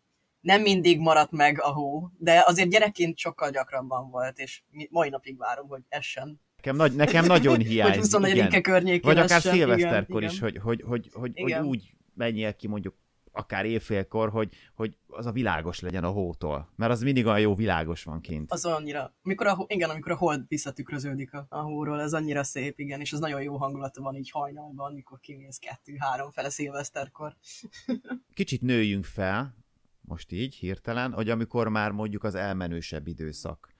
nem 0.40 0.62
mindig 0.62 0.98
maradt 0.98 1.30
meg 1.30 1.60
a 1.60 1.72
hó, 1.72 2.10
de 2.18 2.42
azért 2.46 2.70
gyerekként 2.70 3.18
sokkal 3.18 3.50
gyakrabban 3.50 4.10
volt, 4.10 4.38
és 4.38 4.62
mai 4.90 5.08
napig 5.08 5.38
várom, 5.38 5.68
hogy 5.68 5.82
essen. 5.88 6.40
Nekem, 6.56 6.76
nagy, 6.76 6.94
nekem 6.94 7.24
nagyon 7.24 7.56
Hogy 7.56 7.66
hiányzik. 7.66 8.00
24 8.00 8.36
igen. 8.36 8.62
környékén 8.62 9.14
Vagy 9.14 9.18
akár 9.18 9.38
essen. 9.38 9.52
szilveszterkor 9.52 10.22
igen, 10.22 10.34
is, 10.34 10.36
igen. 10.36 10.50
hogy, 10.62 10.80
hogy, 10.82 10.82
hogy, 10.86 11.10
hogy, 11.12 11.52
hogy 11.52 11.66
úgy 11.66 11.96
menjél 12.14 12.56
ki 12.56 12.68
mondjuk 12.68 12.94
akár 13.34 13.64
éjfélkor, 13.64 14.30
hogy, 14.30 14.54
hogy 14.74 14.96
az 15.06 15.26
a 15.26 15.32
világos 15.32 15.80
legyen 15.80 16.04
a 16.04 16.10
hótól. 16.10 16.68
Mert 16.76 16.92
az 16.92 17.02
mindig 17.02 17.26
olyan 17.26 17.40
jó 17.40 17.54
világos 17.54 18.04
van 18.04 18.20
kint. 18.20 18.52
Az 18.52 18.64
annyira, 18.64 19.14
amikor 19.22 19.46
a, 19.46 19.64
igen, 19.66 19.90
amikor 19.90 20.12
a 20.12 20.16
hold 20.16 20.44
visszatükröződik 20.48 21.32
a, 21.32 21.46
a 21.48 21.60
hóról, 21.60 22.00
ez 22.00 22.12
annyira 22.12 22.44
szép, 22.44 22.78
igen, 22.78 23.00
és 23.00 23.12
az 23.12 23.18
nagyon 23.18 23.42
jó 23.42 23.56
hangulata 23.56 24.02
van 24.02 24.14
így 24.14 24.30
hajnalban, 24.30 24.92
mikor 24.92 25.20
kimész 25.20 25.58
kettő-három 25.58 26.30
fele 26.30 26.50
szilveszterkor. 26.50 27.36
Kicsit 28.34 28.60
nőjünk 28.60 29.04
fel, 29.04 29.54
most 30.00 30.32
így 30.32 30.54
hirtelen, 30.54 31.12
hogy 31.12 31.30
amikor 31.30 31.68
már 31.68 31.90
mondjuk 31.90 32.24
az 32.24 32.34
elmenősebb 32.34 33.06
időszak. 33.06 33.72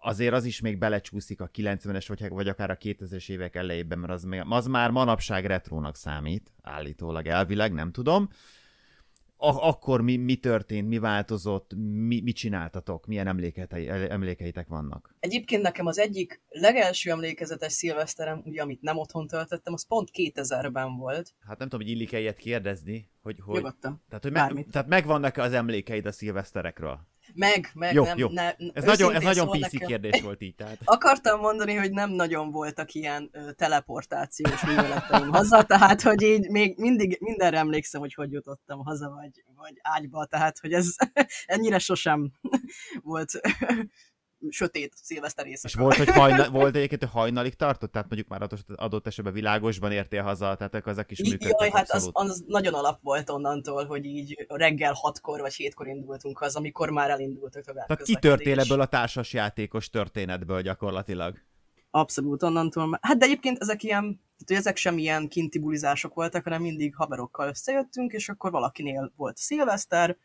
Azért 0.00 0.34
az 0.34 0.44
is 0.44 0.60
még 0.60 0.78
belecsúszik 0.78 1.40
a 1.40 1.50
90-es 1.50 2.04
vagy, 2.08 2.28
vagy 2.28 2.48
akár 2.48 2.70
a 2.70 2.76
2000-es 2.76 3.30
évek 3.30 3.54
elejében, 3.54 3.98
mert 3.98 4.12
az, 4.12 4.24
még, 4.24 4.42
az 4.48 4.66
már 4.66 4.90
manapság 4.90 5.44
retrónak 5.44 5.96
számít, 5.96 6.52
állítólag 6.62 7.26
elvileg, 7.26 7.72
nem 7.72 7.92
tudom. 7.92 8.28
A- 9.44 9.68
akkor 9.68 10.00
mi, 10.00 10.16
mi 10.16 10.36
történt, 10.36 10.88
mi 10.88 10.98
változott, 10.98 11.74
mi, 11.74 12.20
mit 12.20 12.36
csináltatok, 12.36 13.06
milyen 13.06 13.26
emléketei, 13.26 13.88
emlékeitek 13.88 14.68
vannak? 14.68 15.14
Egyébként 15.20 15.62
nekem 15.62 15.86
az 15.86 15.98
egyik 15.98 16.42
legelső 16.48 17.10
emlékezetes 17.10 17.72
szilveszterem, 17.72 18.42
ugye 18.44 18.62
amit 18.62 18.80
nem 18.80 18.98
otthon 18.98 19.26
töltöttem, 19.26 19.72
az 19.72 19.86
pont 19.86 20.10
2000-ben 20.12 20.96
volt. 20.96 21.34
Hát 21.40 21.58
nem 21.58 21.68
tudom, 21.68 21.86
hogy 21.86 21.94
illik-e 21.94 22.18
ilyet 22.18 22.38
kérdezni, 22.38 23.10
hogy, 23.22 23.40
hogy, 23.44 23.56
Nyugodtan. 23.56 24.02
tehát, 24.08 24.22
hogy 24.22 24.32
me, 24.32 24.64
tehát 24.70 24.88
megvannak-e 24.88 25.42
az 25.42 25.52
emlékeid 25.52 26.06
a 26.06 26.12
szilveszterekről? 26.12 27.10
Meg, 27.34 27.70
meg 27.74 27.94
Jó, 27.94 28.04
nem, 28.04 28.18
jó. 28.18 28.28
Ne, 28.28 28.54
Ez 28.72 28.84
nagyon, 28.84 29.14
ez 29.14 29.22
nagyon 29.22 29.50
PC 29.50 29.60
nekem- 29.60 29.88
kérdés 29.88 30.20
volt 30.20 30.42
így, 30.42 30.54
tehát. 30.54 30.78
Akartam 30.96 31.40
mondani, 31.40 31.74
hogy 31.74 31.90
nem 31.90 32.10
nagyon 32.10 32.50
voltak 32.50 32.92
ilyen 32.92 33.28
ö, 33.32 33.52
teleportációs 33.52 34.64
műveleteim 34.64 35.28
haza, 35.28 35.62
tehát 35.62 36.02
hogy 36.02 36.22
így 36.22 36.48
még 36.50 36.78
mindig 36.78 37.16
mindenre 37.20 37.58
emlékszem, 37.58 38.00
hogy 38.00 38.14
hogy 38.14 38.32
jutottam 38.32 38.84
haza, 38.84 39.10
vagy, 39.10 39.44
vagy 39.56 39.78
ágyba, 39.82 40.24
tehát 40.24 40.58
hogy 40.58 40.72
ez 40.72 40.94
ennyire 41.46 41.78
sosem 41.78 42.32
volt 43.02 43.40
sötét 44.48 44.92
szilveszter 45.02 45.46
És 45.46 45.50
éjszaka. 45.50 45.82
volt, 45.82 45.96
hogy 45.96 46.08
hajna, 46.08 46.50
volt 46.60 46.76
egyébként, 46.76 47.02
hogy 47.02 47.12
hajnalig 47.12 47.54
tartott? 47.54 47.92
Tehát 47.92 48.08
mondjuk 48.08 48.30
már 48.30 48.48
adott, 48.76 49.06
esetben 49.06 49.32
világosban 49.32 49.92
értél 49.92 50.22
haza, 50.22 50.54
tehát 50.54 50.86
ezek 50.86 51.10
is 51.10 51.22
működtek 51.22 51.60
Jaj, 51.60 51.70
hát 51.70 51.90
az, 51.90 52.04
abszolút. 52.04 52.30
az 52.30 52.44
nagyon 52.46 52.74
alap 52.74 53.00
volt 53.02 53.30
onnantól, 53.30 53.84
hogy 53.84 54.04
így 54.04 54.46
reggel 54.48 54.92
hatkor 54.92 55.40
vagy 55.40 55.54
hétkor 55.54 55.86
indultunk 55.86 56.38
haza, 56.38 56.58
amikor 56.58 56.90
már 56.90 57.10
elindult 57.10 57.56
a 57.56 57.60
Tehát 57.72 58.02
kitörtél 58.02 58.60
ebből 58.60 58.80
a 58.80 58.86
társas 58.86 59.32
játékos 59.32 59.90
történetből 59.90 60.62
gyakorlatilag. 60.62 61.38
Abszolút, 61.90 62.42
onnantól 62.42 62.86
már. 62.86 63.00
Hát 63.02 63.16
de 63.16 63.24
egyébként 63.24 63.58
ezek 63.58 63.82
ilyen, 63.82 64.02
tehát 64.02 64.46
hogy 64.46 64.56
ezek 64.56 64.76
sem 64.76 64.98
ilyen 64.98 65.28
kinti 65.28 65.58
bulizások 65.58 66.14
voltak, 66.14 66.44
hanem 66.44 66.62
mindig 66.62 66.94
haverokkal 66.94 67.48
összejöttünk, 67.48 68.12
és 68.12 68.28
akkor 68.28 68.50
valakinél 68.50 69.12
volt 69.16 69.36
szilveszter, 69.36 70.16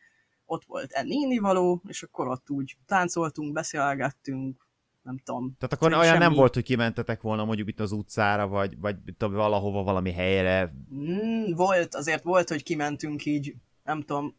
ott 0.48 0.64
volt 0.66 0.92
enni 0.92 1.38
való, 1.38 1.82
és 1.88 2.04
akkor 2.04 2.28
ott 2.28 2.50
úgy 2.50 2.78
táncoltunk, 2.86 3.54
beszélgettünk, 3.54 4.68
nem 5.02 5.18
tudom. 5.24 5.56
Tehát 5.60 5.74
akkor 5.74 5.90
Semmi- 5.90 6.04
olyan 6.04 6.14
nem 6.14 6.22
semmi- 6.24 6.36
volt, 6.38 6.54
hogy 6.54 6.64
kimentetek 6.64 7.22
volna 7.22 7.46
mondjuk 7.46 7.68
itt 7.68 7.80
az 7.80 7.92
utcára, 7.92 8.48
vagy, 8.48 8.80
vagy 8.80 8.96
itt 9.06 9.22
valahova, 9.22 9.84
valami 9.84 10.12
helyre. 10.12 10.74
Mm, 10.94 11.54
volt, 11.54 11.96
azért 11.96 12.24
volt, 12.24 12.50
hogy 12.50 12.64
kimentünk 12.64 13.26
így, 13.26 13.56
nem 13.84 14.02
tudom, 14.02 14.36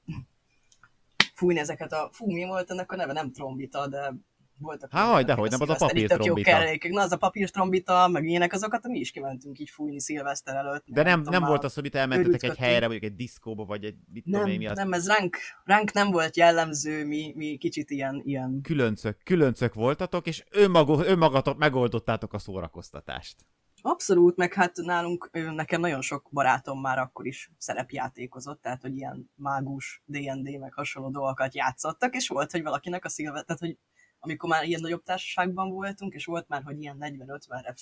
fújni 1.35 1.59
ezeket 1.59 1.93
a, 1.93 2.09
fú, 2.13 2.27
mi 2.33 2.45
volt 2.45 2.71
ennek 2.71 2.93
a 2.93 2.97
neve, 2.97 3.13
nem 3.13 3.33
trombita, 3.33 3.87
de 3.89 4.15
voltak. 4.61 4.93
Há, 4.93 5.05
haj, 5.05 5.25
dehogy 5.25 5.51
nem, 5.51 5.61
az 5.61 5.69
a 5.69 5.87
papírtrombita. 5.87 6.59
Na, 6.89 7.03
az 7.03 7.13
a 7.13 7.17
papírtrombita, 7.17 8.09
meg 8.09 8.25
ilyenek 8.25 8.53
azokat, 8.53 8.87
mi 8.87 8.99
is 8.99 9.11
kimentünk 9.11 9.59
így 9.59 9.71
fújni 9.71 10.01
szilveszter 10.01 10.57
előtt. 10.57 10.85
De 10.87 11.03
nem, 11.03 11.23
tudom, 11.23 11.41
nem 11.41 11.49
volt 11.49 11.65
az, 11.65 11.75
hogy 11.75 11.85
itt 11.85 11.95
elmentetek 11.95 12.43
egy 12.43 12.57
helyre, 12.57 12.89
mondjuk 12.89 13.11
egy 13.11 13.17
diszkóba, 13.17 13.65
vagy 13.65 13.85
egy 13.85 13.97
mit 14.13 14.25
tudom 14.25 14.41
Nem, 14.41 14.51
én, 14.51 14.59
mi 14.59 14.67
az. 14.67 14.77
nem, 14.77 14.93
ez 14.93 15.07
ránk, 15.07 15.37
ránk 15.65 15.93
nem 15.93 16.11
volt 16.11 16.37
jellemző, 16.37 17.07
mi, 17.07 17.33
mi 17.37 17.57
kicsit 17.57 17.91
ilyen, 17.91 18.23
ilyen 18.25 18.61
Különcök, 18.63 19.19
különcök 19.25 19.75
voltatok, 19.75 20.27
és 20.27 20.45
önmaguk, 20.51 21.07
önmagatok 21.07 21.59
megoldottátok 21.59 22.33
a 22.33 22.39
szórakoztatást. 22.39 23.37
Abszolút, 23.83 24.37
meg 24.37 24.55
hát 24.55 24.77
nálunk, 24.77 25.31
nekem 25.33 25.81
nagyon 25.81 26.01
sok 26.01 26.29
barátom 26.33 26.81
már 26.81 26.99
akkor 26.99 27.27
is 27.27 27.51
szerepjátékozott, 27.59 28.63
tehát 28.63 28.83
hogy 28.83 28.97
ilyen 28.97 29.31
mágus, 29.35 30.03
D&D, 30.07 30.59
meg 30.59 30.73
hasonló 30.73 31.11
dolgokat 31.11 31.55
játszottak, 31.55 32.15
és 32.15 32.29
volt, 32.29 32.51
hogy 32.51 32.63
valakinek 32.63 33.05
a 33.05 33.09
szilve, 33.09 33.43
tehát 33.43 33.61
hogy 33.61 33.77
amikor 34.21 34.49
már 34.49 34.65
ilyen 34.65 34.81
nagyobb 34.81 35.03
társaságban 35.03 35.71
voltunk, 35.71 36.15
és 36.15 36.25
volt 36.25 36.49
már, 36.49 36.63
hogy 36.63 36.81
ilyen 36.81 36.97
40-50-re 37.01 37.75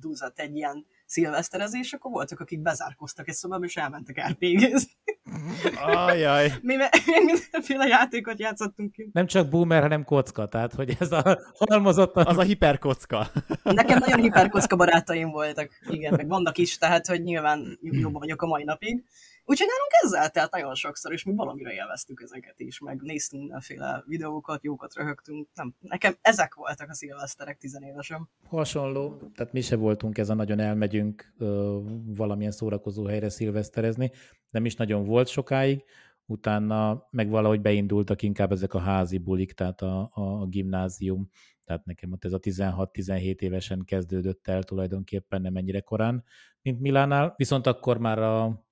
dúzott 0.00 0.38
egy 0.38 0.56
ilyen 0.56 0.86
szilveszterezés, 1.06 1.92
akkor 1.92 2.10
voltak, 2.10 2.40
akik 2.40 2.60
bezárkoztak 2.60 3.28
egy 3.28 3.34
szobába, 3.34 3.64
és 3.64 3.76
elmentek 3.76 4.28
RPG-zni. 4.28 4.92
Ajaj. 5.84 6.52
Mi 6.62 6.74
mindenféle 7.24 7.86
játékot 7.86 8.38
játszottunk 8.38 8.92
ki. 8.92 9.08
Nem 9.12 9.26
csak 9.26 9.48
boomer, 9.48 9.82
hanem 9.82 10.04
kocka, 10.04 10.48
tehát 10.48 10.74
hogy 10.74 10.96
ez 10.98 11.12
a 11.12 11.38
halmozottan... 11.58 12.26
Az 12.26 12.36
a 12.36 12.42
hiperkocka. 12.42 13.26
Nekem 13.62 13.98
nagyon 13.98 14.20
hiperkocka 14.20 14.76
barátaim 14.76 15.30
voltak, 15.30 15.70
igen, 15.88 16.14
meg 16.16 16.28
vannak 16.28 16.58
is, 16.58 16.78
tehát 16.78 17.06
hogy 17.06 17.22
nyilván 17.22 17.78
jobban 17.80 18.20
vagyok 18.20 18.42
a 18.42 18.46
mai 18.46 18.64
napig. 18.64 19.04
Úgyhogy 19.50 19.68
nálunk 19.68 19.90
ezzel 20.02 20.30
telt 20.30 20.52
nagyon 20.52 20.74
sokszor, 20.74 21.12
és 21.12 21.24
mi 21.24 21.34
valamire 21.34 21.72
élveztük 21.72 22.22
ezeket 22.22 22.60
is, 22.60 22.78
meg 22.78 23.00
néztünk 23.00 23.42
mindenféle 23.42 24.04
videókat, 24.06 24.64
jókat 24.64 24.94
röhögtünk. 24.94 25.48
Nem, 25.54 25.74
nekem 25.80 26.16
ezek 26.20 26.54
voltak 26.54 26.88
a 26.88 26.94
szilveszterek 26.94 27.58
tizenévesen. 27.58 28.28
Hasonló, 28.48 29.16
tehát 29.34 29.52
mi 29.52 29.60
se 29.60 29.76
voltunk 29.76 30.18
ezen 30.18 30.36
nagyon 30.36 30.58
elmegyünk 30.58 31.32
ö, 31.38 31.78
valamilyen 32.04 32.52
szórakozó 32.52 33.06
helyre 33.06 33.28
szilveszterezni, 33.28 34.10
nem 34.50 34.64
is 34.64 34.76
nagyon 34.76 35.04
volt 35.04 35.28
sokáig, 35.28 35.84
utána 36.26 37.06
meg 37.10 37.28
valahogy 37.28 37.60
beindultak 37.60 38.22
inkább 38.22 38.52
ezek 38.52 38.74
a 38.74 38.78
házi 38.78 39.18
bulik, 39.18 39.52
tehát 39.52 39.80
a, 39.80 40.10
a, 40.12 40.22
a 40.22 40.46
gimnázium, 40.46 41.30
tehát 41.64 41.84
nekem 41.84 42.12
ott 42.12 42.24
ez 42.24 42.32
a 42.32 42.38
16-17 42.38 43.40
évesen 43.40 43.84
kezdődött 43.84 44.48
el 44.48 44.62
tulajdonképpen, 44.62 45.40
nem 45.40 45.56
ennyire 45.56 45.80
korán, 45.80 46.24
mint 46.62 46.80
Milánál, 46.80 47.34
viszont 47.36 47.66
akkor 47.66 47.98
már 47.98 48.18
a, 48.18 48.68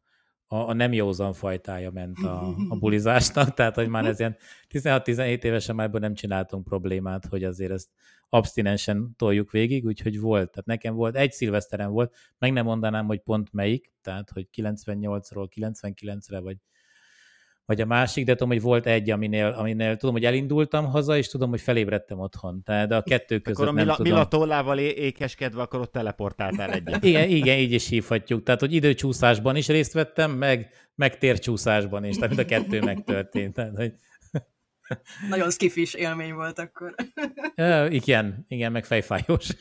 a, 0.48 0.56
a 0.56 0.72
nem 0.72 0.92
józan 0.92 1.32
fajtája 1.32 1.90
ment 1.90 2.18
a, 2.18 2.54
a 2.68 2.76
bulizásnak, 2.78 3.54
tehát 3.54 3.74
hogy 3.74 3.88
már 3.88 4.04
ez 4.04 4.18
ilyen 4.18 4.36
16-17 4.70 5.42
évesen 5.42 5.74
már 5.74 5.86
ebből 5.86 6.00
nem 6.00 6.14
csináltunk 6.14 6.64
problémát, 6.64 7.26
hogy 7.26 7.44
azért 7.44 7.72
ezt 7.72 7.88
abstinensen 8.28 9.14
toljuk 9.16 9.50
végig, 9.50 9.84
úgyhogy 9.84 10.20
volt. 10.20 10.50
Tehát 10.50 10.66
nekem 10.66 10.94
volt, 10.94 11.16
egy 11.16 11.32
szilveszteren 11.32 11.90
volt, 11.90 12.14
meg 12.38 12.52
nem 12.52 12.64
mondanám, 12.64 13.06
hogy 13.06 13.20
pont 13.20 13.52
melyik, 13.52 13.92
tehát 14.02 14.30
hogy 14.30 14.48
98-ról 14.56 15.48
99-re, 15.54 16.40
vagy 16.40 16.56
vagy 17.68 17.80
a 17.80 17.86
másik, 17.86 18.24
de 18.24 18.32
tudom, 18.32 18.48
hogy 18.48 18.60
volt 18.60 18.86
egy, 18.86 19.10
aminél, 19.10 19.46
aminél 19.46 19.96
tudom, 19.96 20.14
hogy 20.14 20.24
elindultam 20.24 20.84
haza, 20.84 21.16
és 21.16 21.28
tudom, 21.28 21.50
hogy 21.50 21.60
felébredtem 21.60 22.18
otthon. 22.18 22.62
Tehát 22.62 22.88
de 22.88 22.96
a 22.96 23.02
kettő 23.02 23.38
között 23.38 23.58
Akkor 23.58 23.68
a 23.68 23.72
nem 23.72 23.84
Mila, 23.84 23.96
tudom. 23.96 24.12
Mila 24.12 24.28
tollával 24.28 24.78
é- 24.78 24.98
ékeskedve, 24.98 25.62
akkor 25.62 25.80
ott 25.80 25.92
teleportáltál 25.92 26.70
egyet. 26.70 27.04
Igen, 27.04 27.28
igen, 27.28 27.58
így 27.58 27.72
is 27.72 27.88
hívhatjuk. 27.88 28.42
Tehát, 28.42 28.60
hogy 28.60 28.72
időcsúszásban 28.72 29.56
is 29.56 29.68
részt 29.68 29.92
vettem, 29.92 30.30
meg, 30.30 30.70
meg 30.94 31.18
tércsúszásban 31.18 32.04
is. 32.04 32.14
Tehát 32.14 32.28
mind 32.28 32.40
a 32.40 32.44
kettő 32.44 32.80
megtörtént. 32.80 33.54
Tehát, 33.54 33.76
hogy, 33.76 33.92
Nagyon 35.28 35.50
skifis 35.50 35.94
élmény 35.94 36.34
volt 36.34 36.58
akkor. 36.58 36.94
Igen, 37.88 38.44
igen, 38.48 38.72
meg 38.72 38.84
fejfájós. 38.84 39.48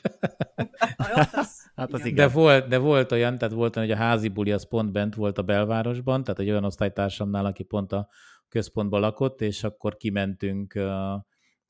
Hát 1.77 1.93
az 1.93 2.01
De 2.01 2.07
igen. 2.07 2.31
volt, 2.31 2.67
de 2.67 2.77
volt 2.77 3.11
olyan, 3.11 3.37
tehát 3.37 3.53
volt 3.53 3.75
olyan, 3.75 3.87
hogy 3.87 3.97
a 3.97 4.01
házi 4.01 4.27
buli 4.27 4.51
az 4.51 4.67
pont 4.67 4.91
bent 4.91 5.15
volt 5.15 5.37
a 5.37 5.41
belvárosban, 5.41 6.23
tehát 6.23 6.39
egy 6.39 6.49
olyan 6.49 6.63
osztálytársamnál, 6.63 7.45
aki 7.45 7.63
pont 7.63 7.91
a 7.91 8.09
központban 8.49 8.99
lakott, 8.99 9.41
és 9.41 9.63
akkor 9.63 9.97
kimentünk, 9.97 10.79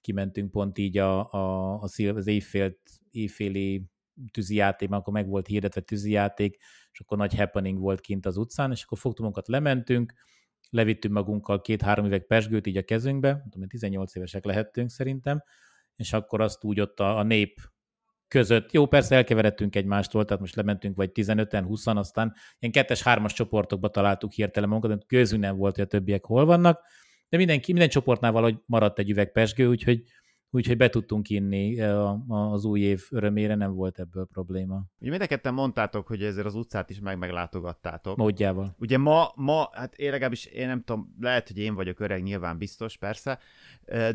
kimentünk 0.01 0.51
pont 0.51 0.77
így 0.77 0.97
a, 0.97 1.31
a, 1.31 1.73
a 1.73 1.87
az 2.15 2.27
éjfélt, 2.27 2.79
éjféli 3.11 3.85
tűzijáték, 4.31 4.89
mert 4.89 5.01
akkor 5.01 5.13
meg 5.13 5.27
volt 5.27 5.47
hirdetve 5.47 5.81
tűzijáték, 5.81 6.57
és 6.91 6.99
akkor 6.99 7.17
nagy 7.17 7.35
happening 7.35 7.79
volt 7.79 7.99
kint 7.99 8.25
az 8.25 8.37
utcán, 8.37 8.71
és 8.71 8.83
akkor 8.83 8.97
fogtunk 8.97 9.27
magunkat, 9.29 9.47
lementünk, 9.47 10.13
levittünk 10.69 11.13
magunkkal 11.13 11.61
két-három 11.61 12.05
üveg 12.05 12.25
pesgőt 12.25 12.67
így 12.67 12.77
a 12.77 12.83
kezünkbe, 12.83 13.45
tudom, 13.49 13.67
18 13.67 14.15
évesek 14.15 14.45
lehettünk 14.45 14.89
szerintem, 14.89 15.43
és 15.95 16.13
akkor 16.13 16.41
azt 16.41 16.63
úgy 16.63 16.79
ott 16.79 16.99
a, 16.99 17.17
a 17.17 17.23
nép 17.23 17.59
között, 18.27 18.71
jó, 18.71 18.85
persze 18.85 19.15
elkeveredtünk 19.15 19.75
egymástól, 19.75 20.25
tehát 20.25 20.41
most 20.41 20.55
lementünk 20.55 20.95
vagy 20.95 21.11
15-en, 21.13 21.63
20 21.65 21.87
aztán 21.87 22.33
ilyen 22.59 22.73
kettes-hármas 22.73 23.33
csoportokba 23.33 23.87
találtuk 23.89 24.31
hirtelen 24.31 24.69
magunkat, 24.69 25.05
közünk 25.07 25.41
nem 25.41 25.57
volt, 25.57 25.75
hogy 25.75 25.83
a 25.83 25.87
többiek 25.87 26.25
hol 26.25 26.45
vannak, 26.45 26.81
de 27.29 27.37
mindenki, 27.37 27.71
minden 27.71 27.89
csoportnál 27.89 28.31
valahogy 28.31 28.57
maradt 28.65 28.99
egy 28.99 29.09
üveg 29.09 29.31
pesgő, 29.31 29.67
úgyhogy, 29.67 30.03
úgyhogy 30.49 30.77
be 30.77 30.89
tudtunk 30.89 31.29
inni 31.29 31.81
a, 31.81 32.23
az 32.27 32.65
új 32.65 32.79
év 32.79 33.07
örömére, 33.09 33.55
nem 33.55 33.73
volt 33.73 33.99
ebből 33.99 34.25
probléma. 34.25 34.83
Ugye 34.99 35.09
mind 35.09 35.21
a 35.21 35.27
ketten 35.27 35.53
mondtátok, 35.53 36.07
hogy 36.07 36.23
ezért 36.23 36.45
az 36.45 36.55
utcát 36.55 36.89
is 36.89 36.99
meg 36.99 37.17
meglátogattátok. 37.17 38.17
Módjával. 38.17 38.75
Ugye 38.79 38.97
ma, 38.97 39.31
ma, 39.35 39.69
hát 39.71 39.95
én 39.95 40.11
legalábbis 40.11 40.45
én 40.45 40.67
nem 40.67 40.83
tudom, 40.83 41.15
lehet, 41.19 41.47
hogy 41.47 41.57
én 41.57 41.75
vagyok 41.75 41.99
öreg, 41.99 42.23
nyilván 42.23 42.57
biztos, 42.57 42.97
persze, 42.97 43.39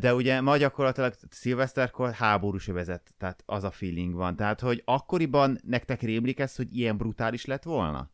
de 0.00 0.14
ugye 0.14 0.40
ma 0.40 0.56
gyakorlatilag 0.56 1.14
szilveszterkor 1.30 2.12
háborús 2.12 2.68
övezet, 2.68 3.14
tehát 3.18 3.42
az 3.46 3.64
a 3.64 3.70
feeling 3.70 4.14
van. 4.14 4.36
Tehát, 4.36 4.60
hogy 4.60 4.82
akkoriban 4.84 5.58
nektek 5.64 6.00
rémlik 6.00 6.38
ez, 6.38 6.56
hogy 6.56 6.76
ilyen 6.76 6.96
brutális 6.96 7.44
lett 7.44 7.62
volna? 7.62 8.10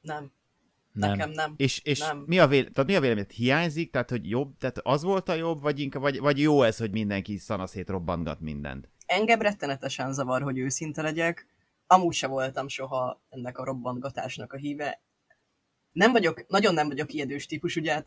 Nem. 0.00 0.32
Nem. 0.98 1.10
Nekem 1.10 1.30
nem. 1.30 1.54
És, 1.56 1.80
és 1.84 1.98
Nem. 1.98 2.24
mi, 2.26 2.38
a 2.38 2.46
véle, 2.46 2.68
tehát 2.70 2.90
mi 2.90 2.96
a 2.96 3.00
véleményed? 3.00 3.30
Hiányzik? 3.30 3.90
Tehát, 3.90 4.10
hogy 4.10 4.28
jobb? 4.28 4.56
Tehát 4.56 4.78
az 4.82 5.02
volt 5.02 5.28
a 5.28 5.34
jobb, 5.34 5.60
vagy, 5.60 5.80
inkább, 5.80 6.02
vagy, 6.02 6.18
vagy 6.18 6.40
jó 6.40 6.62
ez, 6.62 6.76
hogy 6.76 6.90
mindenki 6.90 7.36
szanaszét 7.36 7.88
robbantgat 7.88 8.40
mindent? 8.40 8.88
Engem 9.06 9.40
rettenetesen 9.40 10.12
zavar, 10.12 10.42
hogy 10.42 10.58
őszinte 10.58 11.02
legyek. 11.02 11.46
Amúgy 11.86 12.14
se 12.14 12.26
voltam 12.26 12.68
soha 12.68 13.22
ennek 13.28 13.58
a 13.58 13.64
robbantgatásnak 13.64 14.52
a 14.52 14.56
híve. 14.56 15.02
Nem 15.92 16.12
vagyok, 16.12 16.46
nagyon 16.48 16.74
nem 16.74 16.88
vagyok 16.88 17.12
ijedős 17.12 17.46
típus, 17.46 17.76
ugye 17.76 17.92
hát 17.92 18.06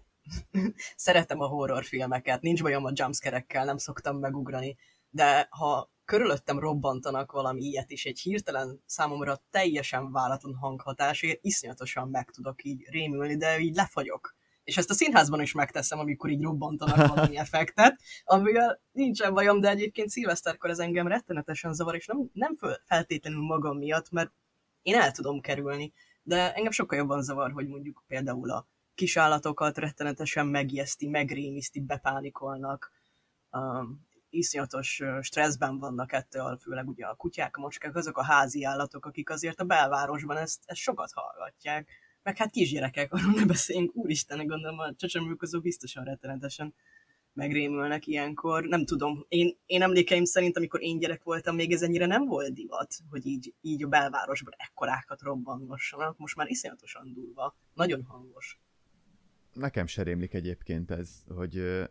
szeretem 0.96 1.40
a 1.40 1.48
horrorfilmeket, 1.48 2.42
nincs 2.42 2.62
bajom 2.62 2.86
a 2.86 2.92
jumpscare 2.94 3.46
nem 3.48 3.78
szoktam 3.78 4.18
megugrani, 4.18 4.78
de 5.10 5.48
ha 5.50 5.92
körülöttem 6.12 6.60
robbantanak 6.60 7.32
valami 7.32 7.62
ilyet 7.62 7.92
is, 7.92 8.06
egy 8.06 8.20
hirtelen 8.20 8.82
számomra 8.86 9.42
teljesen 9.50 10.12
váratlan 10.12 10.56
hanghatásért 10.56 11.40
iszonyatosan 11.42 12.10
meg 12.10 12.30
tudok 12.32 12.64
így 12.64 12.88
rémülni, 12.90 13.38
de 13.38 13.60
így 13.60 13.76
lefagyok. 13.76 14.36
És 14.64 14.78
ezt 14.78 14.90
a 14.90 14.94
színházban 14.94 15.42
is 15.42 15.52
megteszem, 15.52 16.00
amikor 16.00 16.30
így 16.30 16.42
robbantanak 16.42 17.08
valami 17.16 17.38
effektet, 17.38 18.00
amivel 18.24 18.82
nincsen 18.92 19.34
bajom, 19.34 19.60
de 19.60 19.70
egyébként 19.70 20.10
szilveszterkor 20.10 20.70
ez 20.70 20.80
engem 20.80 21.08
rettenetesen 21.08 21.74
zavar, 21.74 21.96
és 21.96 22.06
nem, 22.06 22.30
nem 22.34 22.58
feltétlenül 22.86 23.42
magam 23.42 23.78
miatt, 23.78 24.10
mert 24.10 24.32
én 24.82 24.96
el 24.96 25.12
tudom 25.12 25.40
kerülni, 25.40 25.94
de 26.24 26.54
engem 26.54 26.72
sokkal 26.72 26.98
jobban 26.98 27.24
zavar, 27.24 27.52
hogy 27.52 27.68
mondjuk 27.68 28.04
például 28.08 28.52
a 28.52 28.68
kisállatokat 28.96 29.78
rettenetesen 29.78 30.48
megijeszti, 30.48 31.08
megrémiszti, 31.08 31.82
bepánikolnak, 31.82 32.92
um, 33.52 34.10
iszonyatos 34.32 35.02
stresszben 35.22 35.78
vannak 35.78 36.12
ettől, 36.12 36.58
főleg 36.62 36.88
ugye 36.88 37.06
a 37.06 37.16
kutyák, 37.16 37.58
a 37.58 37.62
macskák, 37.62 37.96
azok 37.96 38.18
a 38.18 38.24
házi 38.24 38.64
állatok, 38.64 39.06
akik 39.06 39.30
azért 39.30 39.60
a 39.60 39.64
belvárosban 39.64 40.38
ezt, 40.38 40.64
ezt 40.66 40.80
sokat 40.80 41.12
hallgatják. 41.14 41.90
Meg 42.24 42.38
hát 42.38 42.52
kisgyerekek, 42.52 43.12
arról 43.14 43.32
ne 43.36 43.46
beszéljünk, 43.46 43.96
úristen, 43.96 44.48
gondolom 44.48 44.80
a 44.80 44.96
csecsemők 44.96 45.42
azok 45.42 45.62
biztosan 45.62 46.04
rettenetesen 46.04 46.74
megrémülnek 47.34 48.08
ilyenkor. 48.08 48.64
Nem 48.64 48.86
tudom, 48.86 49.26
én, 49.28 49.58
én 49.66 49.82
emlékeim 49.82 50.24
szerint, 50.24 50.58
amikor 50.58 50.82
én 50.82 51.00
gyerek 51.00 51.24
voltam, 51.24 51.56
még 51.56 51.72
ez 51.72 51.82
ennyire 51.82 52.06
nem 52.06 52.26
volt 52.26 52.54
divat, 52.54 52.96
hogy 53.10 53.26
így, 53.26 53.54
így 53.62 53.84
a 53.84 53.88
belvárosban 53.88 54.54
ekkorákat 54.58 55.22
robbangassanak. 55.22 56.18
Most 56.18 56.36
már 56.36 56.48
iszonyatosan 56.48 57.14
durva, 57.14 57.56
nagyon 57.74 58.04
hangos. 58.04 58.60
Nekem 59.54 59.88
se 59.88 60.04
rémlik 60.04 60.34
egyébként 60.34 60.92
ez, 60.92 61.24
hogy 61.28 61.84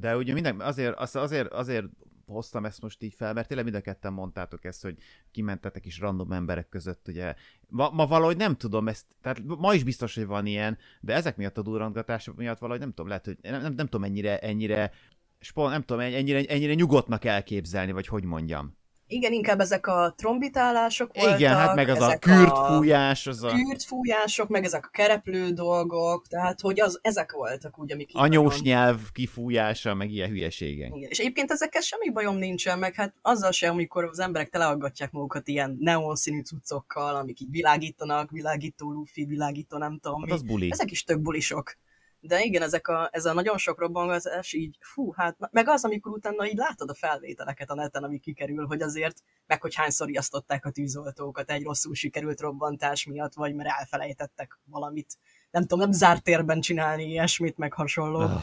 de 0.00 0.16
ugye 0.16 0.32
minden, 0.32 0.60
azért, 0.60 0.96
az- 0.96 1.16
azért, 1.16 1.52
azért 1.52 1.86
hoztam 2.26 2.64
ezt 2.64 2.82
most 2.82 3.02
így 3.02 3.14
fel, 3.14 3.32
mert 3.32 3.46
tényleg 3.48 3.66
mind 3.66 3.76
a 3.76 3.80
ketten 3.80 4.12
mondtátok 4.12 4.64
ezt, 4.64 4.82
hogy 4.82 4.96
kimentetek 5.30 5.86
is 5.86 5.98
random 5.98 6.32
emberek 6.32 6.68
között, 6.68 7.08
ugye. 7.08 7.34
Ma, 7.68 7.90
ma 7.90 8.06
valahogy 8.06 8.36
nem 8.36 8.56
tudom 8.56 8.88
ezt, 8.88 9.06
tehát 9.20 9.42
ma 9.44 9.74
is 9.74 9.84
biztos, 9.84 10.14
hogy 10.14 10.26
van 10.26 10.46
ilyen, 10.46 10.78
de 11.00 11.14
ezek 11.14 11.36
miatt 11.36 11.58
a 11.58 11.62
durrantgatások 11.62 12.36
miatt 12.36 12.58
valahogy 12.58 12.80
nem 12.80 12.88
tudom, 12.88 13.08
lehet, 13.08 13.24
hogy 13.24 13.38
nem, 13.42 13.60
nem, 13.62 13.72
nem 13.72 13.86
tudom 13.86 14.04
ennyire, 14.04 14.38
ennyire, 14.38 14.92
spon, 15.38 15.70
nem 15.70 15.82
tudom, 15.82 16.02
ennyire, 16.02 16.44
ennyire 16.44 16.74
nyugodtnak 16.74 17.24
elképzelni, 17.24 17.92
vagy 17.92 18.06
hogy 18.06 18.24
mondjam. 18.24 18.76
Igen, 19.10 19.32
inkább 19.32 19.60
ezek 19.60 19.86
a 19.86 20.14
trombitálások 20.16 21.10
voltak. 21.14 21.38
Igen, 21.38 21.54
hát 21.54 21.74
meg 21.74 21.88
az 21.88 22.00
a 22.00 22.18
kürtfújás, 22.18 23.26
az 23.26 23.44
a 23.44 23.48
kürtfújások, 23.48 24.48
meg 24.48 24.64
ezek 24.64 24.86
a 24.86 24.88
kereplő 24.92 25.50
dolgok, 25.50 26.26
tehát 26.26 26.60
hogy 26.60 26.80
az, 26.80 26.98
ezek 27.02 27.32
voltak 27.32 27.78
úgy, 27.78 27.92
amik 27.92 28.10
anyós 28.12 28.60
nyelv 28.60 28.98
kifújása, 29.12 29.94
meg 29.94 30.10
ilyen 30.10 30.28
hülyeségek. 30.28 30.90
Igen. 30.94 31.10
És 31.10 31.18
egyébként 31.18 31.50
ezekkel 31.50 31.80
semmi 31.80 32.10
bajom 32.10 32.36
nincsen, 32.36 32.78
meg 32.78 32.94
hát 32.94 33.14
azzal 33.22 33.52
sem, 33.52 33.72
amikor 33.72 34.04
az 34.04 34.18
emberek 34.18 34.48
teleaggatják 34.48 35.12
magukat 35.12 35.48
ilyen 35.48 35.76
neonszínű 35.80 36.40
cuccokkal, 36.40 37.16
amik 37.16 37.40
így 37.40 37.50
világítanak, 37.50 38.30
világító 38.30 38.92
lufi, 38.92 39.24
világító 39.24 39.76
nem 39.76 39.98
tudom 39.98 40.18
Hát 40.20 40.28
mi. 40.28 40.34
az 40.34 40.42
buli. 40.42 40.68
Ezek 40.70 40.90
is 40.90 41.04
tök 41.04 41.20
bulisok. 41.20 41.76
De 42.20 42.42
igen, 42.42 42.62
ezek 42.62 42.88
a, 42.88 43.08
ez 43.12 43.24
a 43.24 43.32
nagyon 43.32 43.58
sok 43.58 43.78
robbangozás 43.78 44.52
így, 44.52 44.76
fú, 44.80 45.12
hát, 45.12 45.36
meg 45.50 45.68
az, 45.68 45.84
amikor 45.84 46.12
utána 46.12 46.46
így 46.46 46.56
látod 46.56 46.90
a 46.90 46.94
felvételeket 46.94 47.70
a 47.70 47.74
neten, 47.74 48.04
ami 48.04 48.18
kikerül, 48.18 48.66
hogy 48.66 48.82
azért, 48.82 49.22
meg 49.46 49.60
hogy 49.60 49.74
hányszor 49.74 50.06
riasztották 50.06 50.64
a 50.64 50.70
tűzoltókat 50.70 51.50
egy 51.50 51.62
rosszul 51.62 51.94
sikerült 51.94 52.40
robbantás 52.40 53.04
miatt, 53.04 53.34
vagy 53.34 53.54
mert 53.54 53.68
elfelejtettek 53.78 54.58
valamit, 54.64 55.18
nem 55.50 55.62
tudom, 55.62 55.78
nem 55.78 55.92
zárt 55.92 56.22
térben 56.22 56.60
csinálni 56.60 57.04
ilyesmit, 57.04 57.56
meg 57.56 57.72
hasonló. 57.72 58.18
Ah. 58.18 58.42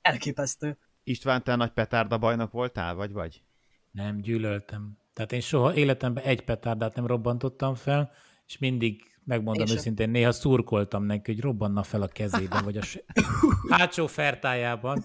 Elképesztő. 0.00 0.78
István, 1.04 1.42
te 1.42 1.56
nagy 1.56 1.72
petárda 1.72 2.18
bajnok 2.18 2.52
voltál, 2.52 2.94
vagy 2.94 3.12
vagy? 3.12 3.42
Nem, 3.90 4.20
gyűlöltem. 4.20 4.98
Tehát 5.12 5.32
én 5.32 5.40
soha 5.40 5.74
életemben 5.74 6.24
egy 6.24 6.44
petárdát 6.44 6.94
nem 6.94 7.06
robbantottam 7.06 7.74
fel, 7.74 8.12
és 8.46 8.58
mindig, 8.58 9.15
megmondom 9.26 9.66
Én 9.66 9.72
őszintén, 9.72 10.10
néha 10.10 10.32
szurkoltam 10.32 11.04
neki, 11.04 11.32
hogy 11.32 11.42
robbanna 11.42 11.82
fel 11.82 12.02
a 12.02 12.06
kezében, 12.06 12.64
vagy 12.64 12.76
a 12.76 12.82
hátsó 13.76 14.06
fertájában, 14.06 15.04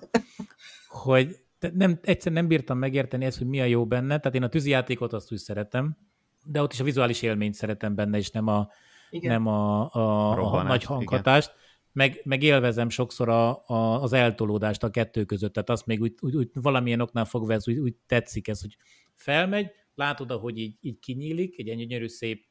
hogy 0.87 1.35
nem, 1.73 1.99
egyszer 2.01 2.31
nem 2.31 2.47
bírtam 2.47 2.77
megérteni 2.77 3.25
ezt, 3.25 3.37
hogy 3.37 3.47
mi 3.47 3.61
a 3.61 3.65
jó 3.65 3.85
benne. 3.85 4.19
Tehát 4.19 4.35
én 4.35 4.43
a 4.43 4.49
tűzijátékot 4.49 5.13
azt 5.13 5.31
úgy 5.31 5.37
szeretem, 5.37 5.97
de 6.45 6.61
ott 6.61 6.73
is 6.73 6.79
a 6.79 6.83
vizuális 6.83 7.21
élményt 7.21 7.53
szeretem 7.53 7.95
benne, 7.95 8.17
és 8.17 8.29
nem 8.29 8.47
a, 8.47 8.69
Igen. 9.09 9.31
nem 9.31 9.47
a, 9.47 9.93
a, 9.93 10.29
a 10.31 10.35
Robbanást, 10.35 10.67
nagy 10.67 10.83
hanghatást. 10.83 11.53
Meg, 11.93 12.21
meg 12.23 12.43
élvezem 12.43 12.89
sokszor 12.89 13.29
a, 13.29 13.67
a, 13.67 14.01
az 14.01 14.13
eltolódást 14.13 14.83
a 14.83 14.89
kettő 14.89 15.25
között, 15.25 15.53
tehát 15.53 15.69
azt 15.69 15.85
még 15.85 16.01
úgy, 16.01 16.15
úgy, 16.19 16.35
úgy 16.35 16.49
valamilyen 16.53 17.01
oknál 17.01 17.25
fogva 17.25 17.53
ez 17.53 17.67
úgy, 17.67 17.77
úgy 17.77 17.95
tetszik 18.05 18.47
ez, 18.47 18.61
hogy 18.61 18.77
felmegy, 19.15 19.71
látod, 19.95 20.31
ahogy 20.31 20.57
így, 20.57 20.77
így 20.81 20.99
kinyílik, 20.99 21.57
egy 21.57 21.75
gyönyörű 21.77 22.07
szép 22.07 22.45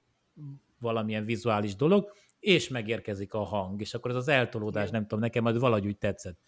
valamilyen 0.81 1.25
vizuális 1.25 1.77
dolog, 1.77 2.13
és 2.39 2.69
megérkezik 2.69 3.35
a 3.35 3.43
hang, 3.43 3.81
és 3.81 3.95
akkor 3.95 4.11
ez 4.11 4.17
az 4.17 4.29
eltolódás, 4.29 4.91
nem 4.91 5.03
tudom, 5.03 5.19
nekem 5.19 5.43
majd 5.43 5.59
valahogy 5.59 5.87
úgy 5.87 5.99
tetszett. 5.99 6.39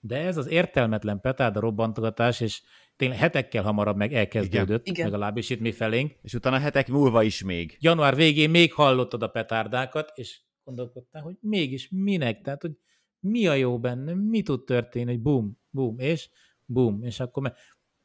De 0.00 0.16
ez 0.16 0.36
az 0.36 0.48
értelmetlen 0.48 1.20
petárda 1.20 1.60
robbantogatás, 1.60 2.40
és 2.40 2.62
tényleg 2.96 3.18
hetekkel 3.18 3.62
hamarabb 3.62 3.96
meg 3.96 4.12
elkezdődött, 4.14 4.86
Igen. 4.86 5.04
legalábbis 5.04 5.50
itt 5.50 5.60
mi 5.60 5.72
felénk, 5.72 6.12
És 6.22 6.34
utána 6.34 6.58
hetek 6.58 6.88
múlva 6.88 7.22
is 7.22 7.42
még. 7.42 7.76
január 7.80 8.14
végén 8.16 8.50
még 8.50 8.72
hallottad 8.72 9.22
a 9.22 9.28
petárdákat, 9.28 10.12
és 10.14 10.40
gondolkodtál, 10.64 11.22
hogy 11.22 11.36
mégis 11.40 11.88
minek, 11.90 12.40
tehát 12.40 12.62
hogy 12.62 12.72
mi 13.20 13.46
a 13.46 13.54
jó 13.54 13.78
benne, 13.78 14.14
mi 14.14 14.42
tud 14.42 14.64
történni, 14.64 15.10
hogy 15.10 15.20
bum, 15.20 15.58
bum, 15.70 15.98
és 15.98 16.28
bum, 16.64 17.02
és 17.02 17.20
akkor 17.20 17.42
me- 17.42 17.56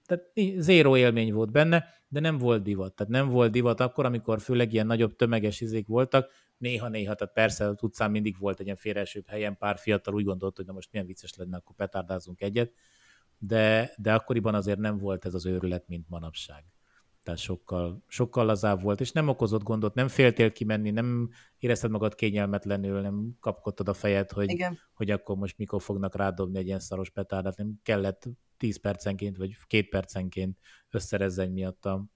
tehát 0.06 0.24
zéró 0.58 0.98
élmény 0.98 1.34
volt 1.34 1.52
benne, 1.52 1.86
de 2.08 2.20
nem 2.20 2.38
volt 2.38 2.64
divat. 2.64 2.96
Tehát 2.96 3.12
nem 3.12 3.28
volt 3.30 3.52
divat 3.52 3.80
akkor, 3.80 4.06
amikor 4.06 4.42
főleg 4.42 4.74
ilyen 4.74 4.86
nagyobb 4.86 5.16
tömeges 5.16 5.62
izék 5.62 5.88
voltak, 5.88 6.32
néha-néha, 6.58 7.16
tehát 7.16 7.34
persze 7.34 7.66
az 7.66 7.84
utcán 7.84 8.12
mindig 8.12 8.36
volt 8.40 8.60
egy 8.60 8.66
ilyen 8.66 8.78
félreesőbb 8.78 9.28
helyen, 9.28 9.58
pár 9.58 9.78
fiatal 9.78 10.14
úgy 10.14 10.24
gondolt, 10.24 10.56
hogy 10.56 10.66
na 10.66 10.74
most 10.74 10.92
milyen 10.92 11.08
vicces 11.08 11.36
lenne, 11.36 11.58
akkor 11.58 11.76
petárdázunk 11.76 12.42
egyet, 12.42 12.74
de, 13.38 13.94
de 13.98 14.14
akkoriban 14.14 14.56
azért 14.56 14.80
nem 14.80 14.98
volt 14.98 15.26
ez 15.26 15.34
az 15.34 15.46
őrület, 15.46 15.88
mint 15.88 16.10
manapság. 16.10 16.64
Tehát 17.28 17.42
sokkal, 17.42 18.04
sokkal 18.08 18.46
lazább 18.46 18.82
volt, 18.82 19.00
és 19.00 19.12
nem 19.12 19.28
okozott 19.28 19.64
gondot, 19.64 19.94
nem 19.94 20.08
féltél 20.08 20.52
kimenni, 20.52 20.92
nem 20.92 21.30
érezted 21.58 21.92
magad 21.92 22.16
kényelmetlenül, 22.16 23.02
nem 23.02 23.38
kapkodtad 23.40 23.88
a 23.88 23.94
fejed, 23.94 24.32
hogy, 24.32 24.50
Igen. 24.50 24.78
hogy 24.94 25.12
akkor 25.12 25.36
most 25.36 25.58
mikor 25.58 25.82
fognak 25.82 26.16
rádobni 26.16 26.58
egy 26.58 26.66
ilyen 26.66 26.80
szaros 26.80 27.10
petárdát, 27.10 27.58
nem 27.58 27.80
kellett 27.84 28.28
10 28.58 28.80
percenként, 28.80 29.38
vagy 29.38 29.58
két 29.68 29.90
percenként 29.90 30.60
összerezzen 30.90 31.52
miattam. 31.52 32.12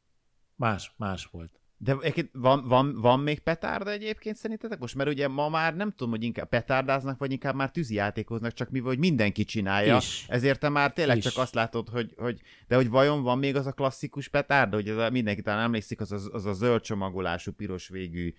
Más, 0.56 0.94
más 0.98 1.26
volt. 1.26 1.61
De 1.84 1.96
egyébként 2.00 2.30
van, 2.34 2.68
van, 2.68 3.02
van 3.02 3.20
még 3.20 3.40
petárda 3.40 3.92
egyébként 3.92 4.36
szerintetek 4.36 4.80
most? 4.80 4.96
Mert 4.96 5.10
ugye 5.10 5.28
ma 5.28 5.50
már 5.50 5.76
nem 5.76 5.90
tudom, 5.90 6.10
hogy 6.10 6.24
inkább 6.24 6.50
petárdáznak, 6.50 7.20
vagy 7.20 7.32
inkább 7.32 7.56
már 7.56 7.72
tűzijátékoznak, 7.72 8.54
csak 8.54 8.70
mi, 8.70 8.80
hogy 8.80 8.98
mindenki 8.98 9.44
csinálja. 9.44 9.98
Is. 9.98 10.26
Ezért 10.28 10.60
te 10.60 10.70
már 10.70 10.94
tényleg 10.94 11.18
Is. 11.18 11.24
csak 11.24 11.38
azt 11.38 11.54
látod, 11.54 11.90
hogy, 11.90 12.14
hogy, 12.18 12.42
de 12.68 12.76
hogy 12.76 12.90
vajon 12.90 13.24
van 13.24 13.38
még 13.38 13.56
az 13.56 13.66
a 13.66 13.72
klasszikus 13.72 14.28
petárda, 14.28 14.76
hogy 14.76 14.88
ez 14.88 14.98
a, 14.98 15.10
mindenki 15.10 15.42
talán 15.42 15.64
emlékszik, 15.64 16.02
az, 16.02 16.12
az, 16.12 16.30
az 16.32 16.46
a 16.46 16.54
zöld 16.54 16.82
csomagolású, 16.82 17.52
piros 17.52 17.88
végű, 17.88 18.34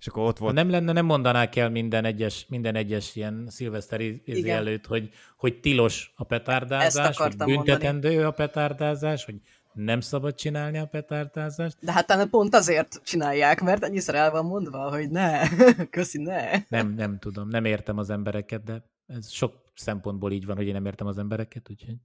és 0.00 0.06
akkor 0.06 0.22
ott 0.22 0.38
Ha 0.38 0.44
volt 0.44 0.56
nem 0.56 0.70
lenne, 0.70 0.92
nem 0.92 1.04
mondanák 1.04 1.56
el 1.56 1.70
minden 1.70 2.04
egyes, 2.04 2.46
minden 2.48 2.74
egyes 2.74 3.16
ilyen 3.16 3.46
szilveszteri 3.48 4.22
előtt, 4.46 4.86
hogy, 4.86 5.10
hogy 5.36 5.60
tilos 5.60 6.12
a 6.16 6.24
petárdázás, 6.24 7.16
hogy 7.16 7.36
büntetendő 7.36 8.26
a 8.26 8.30
petárdázás, 8.30 9.24
hogy 9.24 9.34
nem 9.74 10.00
szabad 10.00 10.34
csinálni 10.34 10.78
a 10.78 10.86
petárdázást. 10.86 11.76
De 11.80 11.92
hát 11.92 12.06
talán 12.06 12.30
pont 12.30 12.54
azért 12.54 13.00
csinálják, 13.04 13.60
mert 13.60 13.84
ennyiszer 13.84 14.14
el 14.14 14.30
van 14.30 14.44
mondva, 14.44 14.90
hogy 14.90 15.10
ne, 15.10 15.48
köszi, 15.90 16.22
ne. 16.22 16.50
Nem, 16.68 16.88
nem 16.88 17.18
tudom, 17.18 17.48
nem 17.48 17.64
értem 17.64 17.98
az 17.98 18.10
embereket, 18.10 18.64
de 18.64 18.84
ez 19.06 19.30
sok 19.30 19.54
szempontból 19.74 20.32
így 20.32 20.46
van, 20.46 20.56
hogy 20.56 20.66
én 20.66 20.72
nem 20.72 20.86
értem 20.86 21.06
az 21.06 21.18
embereket, 21.18 21.70
úgyhogy 21.70 21.96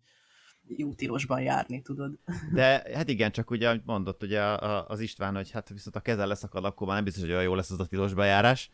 Jó 0.68 0.94
tilosban 0.94 1.42
járni, 1.42 1.82
tudod. 1.82 2.20
De 2.54 2.84
hát 2.94 3.10
igen, 3.10 3.32
csak 3.32 3.52
ugye 3.52 3.68
ahogy 3.68 3.82
mondott 3.86 4.24
ugye 4.24 4.42
az 4.88 5.00
István, 5.00 5.36
hogy 5.36 5.52
hát 5.52 5.70
viszont 5.70 5.96
a 5.96 6.00
keze 6.00 6.26
leszakad, 6.26 6.66
akkor 6.66 6.88
már 6.88 6.96
nem 6.96 7.06
biztos, 7.06 7.24
hogy 7.24 7.32
olyan 7.32 7.44
jó 7.44 7.56
lesz 7.56 7.72
az 7.72 7.80
a 7.80 7.86
tilos 7.86 8.14
bejárás. 8.14 8.72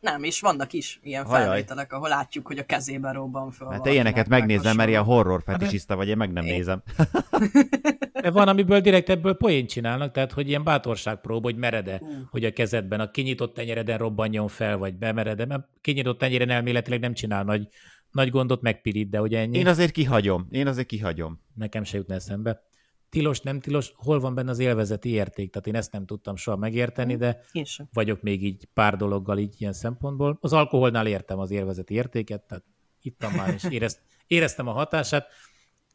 Nem, 0.00 0.22
és 0.22 0.40
vannak 0.40 0.72
is 0.72 1.00
ilyen 1.02 1.24
Hajaj. 1.24 1.44
felvételek, 1.46 1.92
ahol 1.92 2.08
látjuk, 2.08 2.46
hogy 2.46 2.58
a 2.58 2.64
kezében 2.64 3.12
robban 3.12 3.50
föl. 3.50 3.68
Hát 3.70 3.82
te 3.82 3.92
ilyeneket 3.92 4.28
meg 4.28 4.38
megnézem, 4.38 4.76
mert 4.76 4.88
ilyen 4.88 5.02
horror 5.04 5.42
fetisista 5.42 5.96
vagy, 5.96 6.08
én 6.08 6.16
meg 6.16 6.32
nem 6.32 6.44
Én- 6.44 6.52
nézem. 6.54 6.82
De 8.22 8.30
van, 8.30 8.48
amiből 8.48 8.80
direkt 8.80 9.08
ebből 9.08 9.36
poént 9.36 9.68
csinálnak, 9.68 10.12
tehát 10.12 10.32
hogy 10.32 10.48
ilyen 10.48 10.64
bátorságprób, 10.64 11.42
hogy 11.42 11.56
merede, 11.56 11.98
Ú. 12.02 12.06
hogy 12.30 12.44
a 12.44 12.52
kezedben 12.52 13.00
a 13.00 13.10
kinyitott 13.10 13.54
tenyereden 13.54 13.98
robbanjon 13.98 14.48
fel, 14.48 14.76
vagy 14.76 14.94
bemerede, 14.94 15.46
mert 15.46 15.66
kinyitott 15.80 16.18
tenyeren 16.18 16.50
elméletileg 16.50 17.00
nem 17.00 17.14
csinál 17.14 17.44
nagy, 17.44 17.68
nagy 18.10 18.30
gondot, 18.30 18.62
megpirít, 18.62 19.10
de 19.10 19.20
ugye 19.20 19.38
ennyi, 19.38 19.58
Én 19.58 19.66
azért 19.66 19.90
kihagyom, 19.90 20.46
én 20.50 20.66
azért 20.66 20.86
kihagyom. 20.86 21.40
nekem 21.54 21.84
se 21.84 21.96
jutna 21.96 22.14
eszembe. 22.14 22.62
Tilos, 23.10 23.40
nem 23.40 23.60
tilos, 23.60 23.92
hol 23.96 24.20
van 24.20 24.34
benne 24.34 24.50
az 24.50 24.58
élvezeti 24.58 25.08
érték? 25.08 25.50
Tehát 25.50 25.66
én 25.66 25.74
ezt 25.74 25.92
nem 25.92 26.06
tudtam 26.06 26.36
soha 26.36 26.56
megérteni, 26.56 27.16
de 27.16 27.40
Én 27.52 27.64
sem. 27.64 27.88
vagyok 27.92 28.22
még 28.22 28.44
így 28.44 28.68
pár 28.74 28.96
dologgal 28.96 29.38
így 29.38 29.54
ilyen 29.58 29.72
szempontból. 29.72 30.38
Az 30.40 30.52
alkoholnál 30.52 31.06
értem 31.06 31.38
az 31.38 31.50
élvezeti 31.50 31.94
értéket, 31.94 32.42
tehát 32.42 32.64
ittam 33.02 33.32
már, 33.32 33.54
és 33.54 33.64
érezt, 33.68 34.00
éreztem 34.26 34.68
a 34.68 34.72
hatását, 34.72 35.26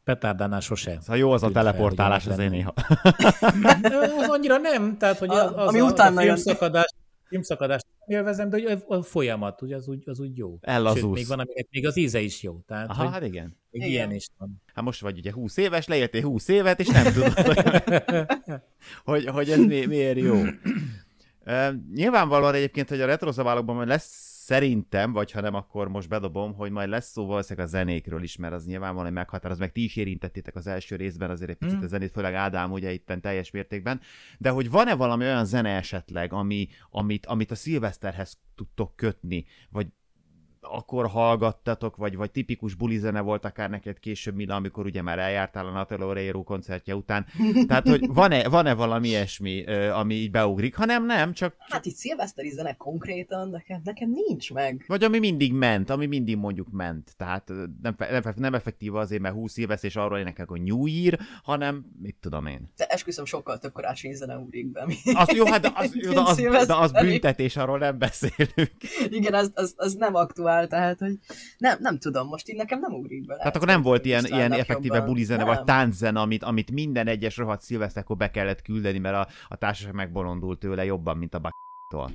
petárdánál 0.04 0.60
sose. 0.60 0.98
Szóval 1.00 1.16
jó 1.16 1.32
az 1.32 1.42
a 1.42 1.50
fel, 1.50 1.62
teleportálás 1.62 2.24
hogy 2.24 2.32
azért 2.32 2.50
lenne. 2.50 2.56
néha. 2.56 2.74
az 4.22 4.28
annyira 4.28 4.56
nem, 4.56 4.98
tehát 4.98 5.18
hogy 5.18 5.30
az, 5.30 5.52
az 5.54 5.68
ami 5.68 5.80
a, 5.80 5.84
utána 5.84 6.20
a 6.20 6.24
jön. 6.24 6.34
filmszakadás, 6.34 6.94
filmszakadást 7.28 7.86
nem 7.90 7.93
élvezem, 8.06 8.48
de 8.48 8.60
hogy 8.62 8.82
a 8.88 9.02
folyamat, 9.02 9.62
ugye 9.62 9.76
az 9.76 9.88
úgy, 9.88 10.02
az 10.06 10.20
úgy 10.20 10.36
jó. 10.36 10.58
Ellazulsz. 10.60 11.04
Sőt, 11.04 11.12
még 11.14 11.26
van, 11.26 11.38
aminek 11.38 11.66
még 11.70 11.86
az 11.86 11.96
íze 11.96 12.20
is 12.20 12.42
jó. 12.42 12.60
Tehát, 12.66 12.90
Aha, 12.90 13.08
hát 13.08 13.24
igen. 13.24 13.56
még 13.70 13.82
Igen. 13.82 13.88
ilyen 13.88 14.12
is 14.12 14.28
van. 14.38 14.62
Hát 14.74 14.84
most 14.84 15.00
vagy 15.00 15.18
ugye 15.18 15.32
20 15.32 15.56
éves, 15.56 15.86
leéltél 15.86 16.22
20 16.22 16.48
évet, 16.48 16.80
és 16.80 16.88
nem 16.88 17.12
tudod, 17.12 17.32
hogy, 17.32 17.62
hogy, 19.04 19.26
hogy 19.26 19.50
ez 19.50 19.58
mi, 19.58 19.86
miért 19.86 20.18
jó. 20.18 20.42
Uh, 21.46 21.74
nyilvánvalóan 21.94 22.54
egyébként, 22.54 22.88
hogy 22.88 23.00
a 23.00 23.06
retrozabálókban 23.06 23.76
majd 23.76 23.88
lesz 23.88 24.33
szerintem, 24.44 25.12
vagy 25.12 25.30
ha 25.30 25.40
nem, 25.40 25.54
akkor 25.54 25.88
most 25.88 26.08
bedobom, 26.08 26.54
hogy 26.54 26.70
majd 26.70 26.88
lesz 26.88 27.10
szó 27.10 27.26
valószínűleg 27.26 27.66
a 27.66 27.70
zenékről 27.70 28.22
is, 28.22 28.36
mert 28.36 28.54
az 28.54 28.66
nyilvánvalóan 28.66 29.12
meghatároz, 29.12 29.58
meg 29.58 29.72
ti 29.72 29.84
is 29.84 29.96
érintettétek 29.96 30.56
az 30.56 30.66
első 30.66 30.96
részben 30.96 31.30
azért 31.30 31.50
egy 31.50 31.56
picit 31.56 31.74
Hmm. 31.74 31.84
a 31.84 31.88
zenét, 31.88 32.10
főleg 32.10 32.34
Ádám 32.34 32.72
ugye 32.72 32.92
itten 32.92 33.20
teljes 33.20 33.50
mértékben, 33.50 34.00
de 34.38 34.50
hogy 34.50 34.70
van-e 34.70 34.94
valami 34.94 35.24
olyan 35.24 35.44
zene 35.44 35.76
esetleg, 35.76 36.32
ami, 36.32 36.68
amit, 36.90 37.26
amit 37.26 37.50
a 37.50 37.54
szilveszterhez 37.54 38.38
tudtok 38.54 38.96
kötni, 38.96 39.44
vagy 39.70 39.86
akkor 40.70 41.06
hallgattatok, 41.06 41.96
vagy, 41.96 42.16
vagy 42.16 42.30
tipikus 42.30 42.74
bulizene 42.74 43.20
volt 43.20 43.44
akár 43.44 43.70
neked 43.70 43.98
később, 43.98 44.34
Mila, 44.34 44.54
amikor 44.54 44.84
ugye 44.84 45.02
már 45.02 45.18
eljártál 45.18 45.66
a 45.66 45.70
Natalia 45.70 46.06
Oreiro 46.06 46.42
koncertje 46.42 46.96
után. 46.96 47.26
Tehát, 47.66 47.88
hogy 47.88 48.06
van-e, 48.06 48.48
van-e 48.48 48.74
valami 48.74 49.08
ilyesmi, 49.08 49.64
ami 49.90 50.14
így 50.14 50.30
beugrik? 50.30 50.74
Ha 50.76 50.84
nem, 50.84 51.06
nem, 51.06 51.32
csak, 51.32 51.54
Hát 51.58 51.86
itt 51.86 51.94
szilveszteri 51.94 52.50
zene 52.50 52.74
konkrétan 52.74 53.48
nekem, 53.48 53.80
nekem 53.84 54.10
nincs 54.10 54.52
meg. 54.52 54.84
vagy 54.86 55.04
ami 55.04 55.18
mindig 55.18 55.52
ment, 55.52 55.90
ami 55.90 56.06
mindig 56.06 56.36
mondjuk 56.36 56.70
ment. 56.70 57.14
Tehát 57.16 57.48
nem, 57.82 57.94
nem, 57.98 58.22
nem 58.36 58.54
effektív 58.54 58.94
azért, 58.94 59.22
mert 59.22 59.34
20 59.34 59.56
éves 59.56 59.82
és 59.82 59.96
arról 59.96 60.18
énekel, 60.18 60.46
hogy 60.48 60.62
New 60.62 60.86
Year, 60.86 61.18
hanem 61.42 61.84
mit 62.02 62.16
tudom 62.20 62.46
én. 62.46 62.72
De 62.76 62.86
esküszöm, 62.86 63.24
sokkal 63.24 63.58
több 63.58 63.72
karácsonyi 63.72 64.14
zene 64.14 64.36
ugrik 64.36 64.72
be. 64.72 64.86
Mi. 64.86 64.96
Az, 65.14 65.28
jó, 65.28 65.44
hát 65.46 65.60
de 65.60 65.72
az, 65.74 65.92
de 66.14 66.20
az, 66.20 66.66
de 66.66 66.74
az 66.74 66.92
büntetés, 66.92 67.56
arról 67.56 67.78
nem 67.78 67.98
beszélünk. 67.98 68.72
Igen, 69.08 69.34
az, 69.34 69.50
az, 69.54 69.74
az, 69.76 69.94
nem 69.94 70.14
aktuál, 70.54 70.66
tehát, 70.66 70.98
hogy 70.98 71.18
nem, 71.58 71.78
nem 71.80 71.98
tudom, 71.98 72.26
most 72.26 72.48
így 72.48 72.56
nekem 72.56 72.80
nem 72.80 72.92
ugrik 72.92 73.26
be. 73.26 73.36
Tehát 73.36 73.56
akkor 73.56 73.68
nem 73.68 73.82
volt 73.82 74.04
ilyen, 74.04 74.24
ilyen 74.24 74.52
effektíve 74.52 75.00
bulizene, 75.00 75.44
Nem. 75.44 75.54
vagy 75.54 75.64
tánczene, 75.64 76.20
amit, 76.20 76.42
amit 76.42 76.70
minden 76.70 77.06
egyes 77.06 77.36
rohadt 77.36 77.62
szilveszterkor 77.62 78.16
be 78.16 78.30
kellett 78.30 78.62
küldeni, 78.62 78.98
mert 78.98 79.14
a, 79.14 79.28
a 79.48 79.56
társaság 79.56 79.94
megbolondult 79.94 80.58
tőle 80.58 80.84
jobban, 80.84 81.16
mint 81.16 81.34
a 81.34 81.38
b***tól. 81.38 82.10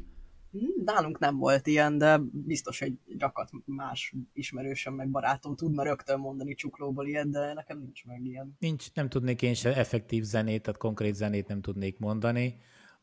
Hm, 0.52 0.84
Nálunk 0.84 1.20
nem 1.20 1.38
volt 1.38 1.68
ilyen, 1.68 1.98
de 1.98 2.20
biztos, 2.32 2.80
hogy 2.80 2.94
rakat 3.20 3.50
más 3.66 4.16
ismerősöm, 4.34 4.94
meg 4.94 5.10
barátom 5.10 5.56
tudna 5.56 5.84
rögtön 5.84 6.20
mondani 6.20 6.54
csuklóból 6.54 7.08
ilyet, 7.08 7.30
de 7.30 7.54
nekem 7.54 7.80
nincs 7.80 8.06
meg 8.06 8.26
ilyen. 8.26 8.56
Nincs, 8.60 8.94
nem 8.94 9.10
tudnék 9.10 9.42
én 9.42 9.54
se 9.54 9.76
effektív 9.76 10.24
zenét, 10.24 10.62
tehát 10.62 10.80
konkrét 10.80 11.16
zenét 11.16 11.48
nem 11.48 11.62
tudnék 11.62 12.00
mondani. 12.00 12.58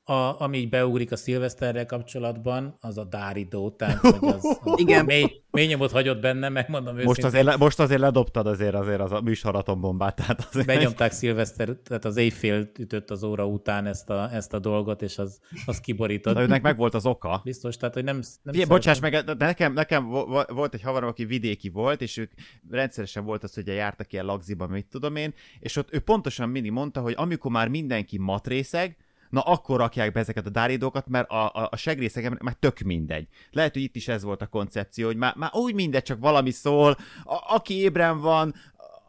A, 0.09 0.41
ami 0.41 0.59
így 0.59 0.69
beugrik 0.69 1.13
a 1.13 1.17
szilveszterrel 1.17 1.87
kapcsolatban, 1.87 2.77
az 2.81 2.99
a 2.99 3.05
Dáridó 3.05 3.71
tánc, 3.71 4.01
vagy 4.01 4.19
az, 4.21 4.59
az 4.63 4.73
Igen. 4.81 5.05
Mély, 5.05 5.43
mély 5.51 5.67
nyomot 5.67 5.91
hagyott 5.91 6.21
bennem, 6.21 6.53
megmondom 6.53 6.95
Most 6.95 7.07
őszintén. 7.07 7.25
azért, 7.25 7.45
le- 7.45 7.57
most 7.57 7.81
azért 7.81 8.01
ledobtad 8.01 8.47
azért, 8.47 8.75
azért 8.75 9.01
az 9.01 9.13
a 9.13 9.21
műsoratombomát. 9.21 10.15
Tehát 10.17 10.47
azért 10.51 10.67
Benyomták 10.67 11.13
Szilveszter, 11.13 11.69
tehát 11.85 12.05
az 12.05 12.17
éjfél 12.17 12.71
ütött 12.79 13.11
az 13.11 13.25
óra 13.25 13.47
után 13.47 13.87
ezt 13.87 14.11
a, 14.11 14.29
ezt 14.33 14.53
a 14.55 14.59
dolgot, 14.59 15.03
és 15.03 15.19
az, 15.19 15.41
az 15.67 15.81
kiborított. 15.81 16.35
Na, 16.35 16.43
őnek 16.43 16.63
meg 16.63 16.77
volt 16.77 16.95
az 16.95 17.07
oka. 17.07 17.41
Biztos, 17.45 17.77
tehát, 17.77 17.95
hogy 17.95 18.05
nem, 18.05 18.15
nem 18.17 18.53
Figyelj, 18.55 18.69
bocsáss 18.69 19.01
meg, 19.01 19.25
de 19.25 19.35
nekem, 19.39 19.73
nekem 19.73 20.09
vo- 20.09 20.29
vo- 20.29 20.51
volt 20.51 20.75
egy 20.75 20.83
havarom, 20.83 21.09
aki 21.09 21.25
vidéki 21.25 21.69
volt, 21.69 22.01
és 22.01 22.17
ők 22.17 22.33
rendszeresen 22.71 23.25
volt 23.25 23.43
az, 23.43 23.55
hogy 23.55 23.67
jártak 23.67 24.13
ilyen 24.13 24.25
lagziba, 24.25 24.67
mit 24.67 24.87
tudom 24.87 25.17
én, 25.17 25.35
és 25.61 25.77
ott 25.77 25.95
ő 25.95 25.99
pontosan 25.99 26.49
mindig 26.49 26.71
mondta, 26.71 27.01
hogy 27.01 27.15
amikor 27.17 27.51
már 27.51 27.69
mindenki 27.69 28.19
matrészeg, 28.19 28.97
na 29.31 29.41
akkor 29.41 29.79
rakják 29.79 30.13
be 30.13 30.21
ezeket 30.21 30.47
a 30.47 30.51
dáridókat, 30.51 31.09
mert 31.09 31.31
a, 31.31 31.47
a, 31.47 31.69
a 31.71 31.77
segrészegen 31.77 32.39
már 32.43 32.55
tök 32.55 32.79
mindegy. 32.79 33.27
Lehet, 33.51 33.73
hogy 33.73 33.83
itt 33.83 33.97
is 33.97 34.09
ez 34.09 34.23
volt 34.23 34.43
a 34.43 34.47
koncepció, 34.47 35.07
hogy 35.07 35.17
már, 35.17 35.35
már 35.37 35.51
úgy 35.55 35.75
mindegy, 35.75 36.03
csak 36.03 36.19
valami 36.19 36.51
szól, 36.51 36.97
a, 37.25 37.55
aki 37.55 37.75
ébren 37.75 38.21
van, 38.21 38.55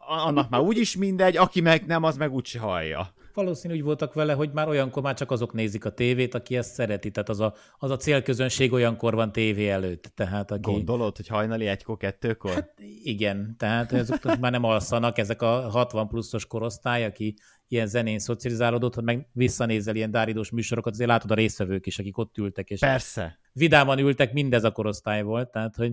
annak 0.08 0.50
már 0.50 0.60
úgyis 0.60 0.96
mindegy, 0.96 1.36
aki 1.36 1.60
meg 1.60 1.86
nem, 1.86 2.02
az 2.02 2.16
meg 2.16 2.32
úgyse 2.32 2.58
hallja. 2.58 3.12
Valószínű 3.34 3.74
úgy 3.74 3.82
voltak 3.82 4.14
vele, 4.14 4.32
hogy 4.32 4.50
már 4.52 4.68
olyankor 4.68 5.02
már 5.02 5.14
csak 5.14 5.30
azok 5.30 5.52
nézik 5.52 5.84
a 5.84 5.90
tévét, 5.90 6.34
aki 6.34 6.56
ezt 6.56 6.72
szereti. 6.72 7.10
Tehát 7.10 7.28
az 7.28 7.40
a, 7.40 7.54
az 7.78 7.90
a 7.90 7.96
célközönség 7.96 8.72
olyankor 8.72 9.14
van 9.14 9.32
tévé 9.32 9.68
előtt. 9.68 10.12
Tehát 10.14 10.50
aki, 10.50 10.70
Gondolod, 10.72 11.16
hogy 11.16 11.26
hajnali 11.26 11.66
egykor, 11.66 11.96
kettőkor? 11.96 12.50
Hát, 12.50 12.74
Igen, 13.02 13.54
tehát 13.58 13.92
ezek 13.92 14.38
már 14.40 14.50
nem 14.50 14.64
alszanak, 14.64 15.18
ezek 15.18 15.42
a 15.42 15.70
60 15.70 16.08
pluszos 16.08 16.46
korosztály, 16.46 17.04
aki 17.04 17.34
ilyen 17.68 17.86
zenén 17.86 18.18
szocializálódott, 18.18 18.94
hogy 18.94 19.04
meg 19.04 19.28
visszanézel 19.32 19.96
ilyen 19.96 20.10
dáridós 20.10 20.50
műsorokat, 20.50 20.92
azért 20.92 21.08
látod 21.08 21.30
a 21.30 21.34
résztvevők 21.34 21.86
is, 21.86 21.98
akik 21.98 22.18
ott 22.18 22.38
ültek, 22.38 22.70
és 22.70 22.80
Persze. 22.80 23.38
vidáman 23.52 23.98
ültek, 23.98 24.32
mindez 24.32 24.64
a 24.64 24.70
korosztály 24.70 25.22
volt, 25.22 25.50
tehát 25.50 25.76
hogy 25.76 25.92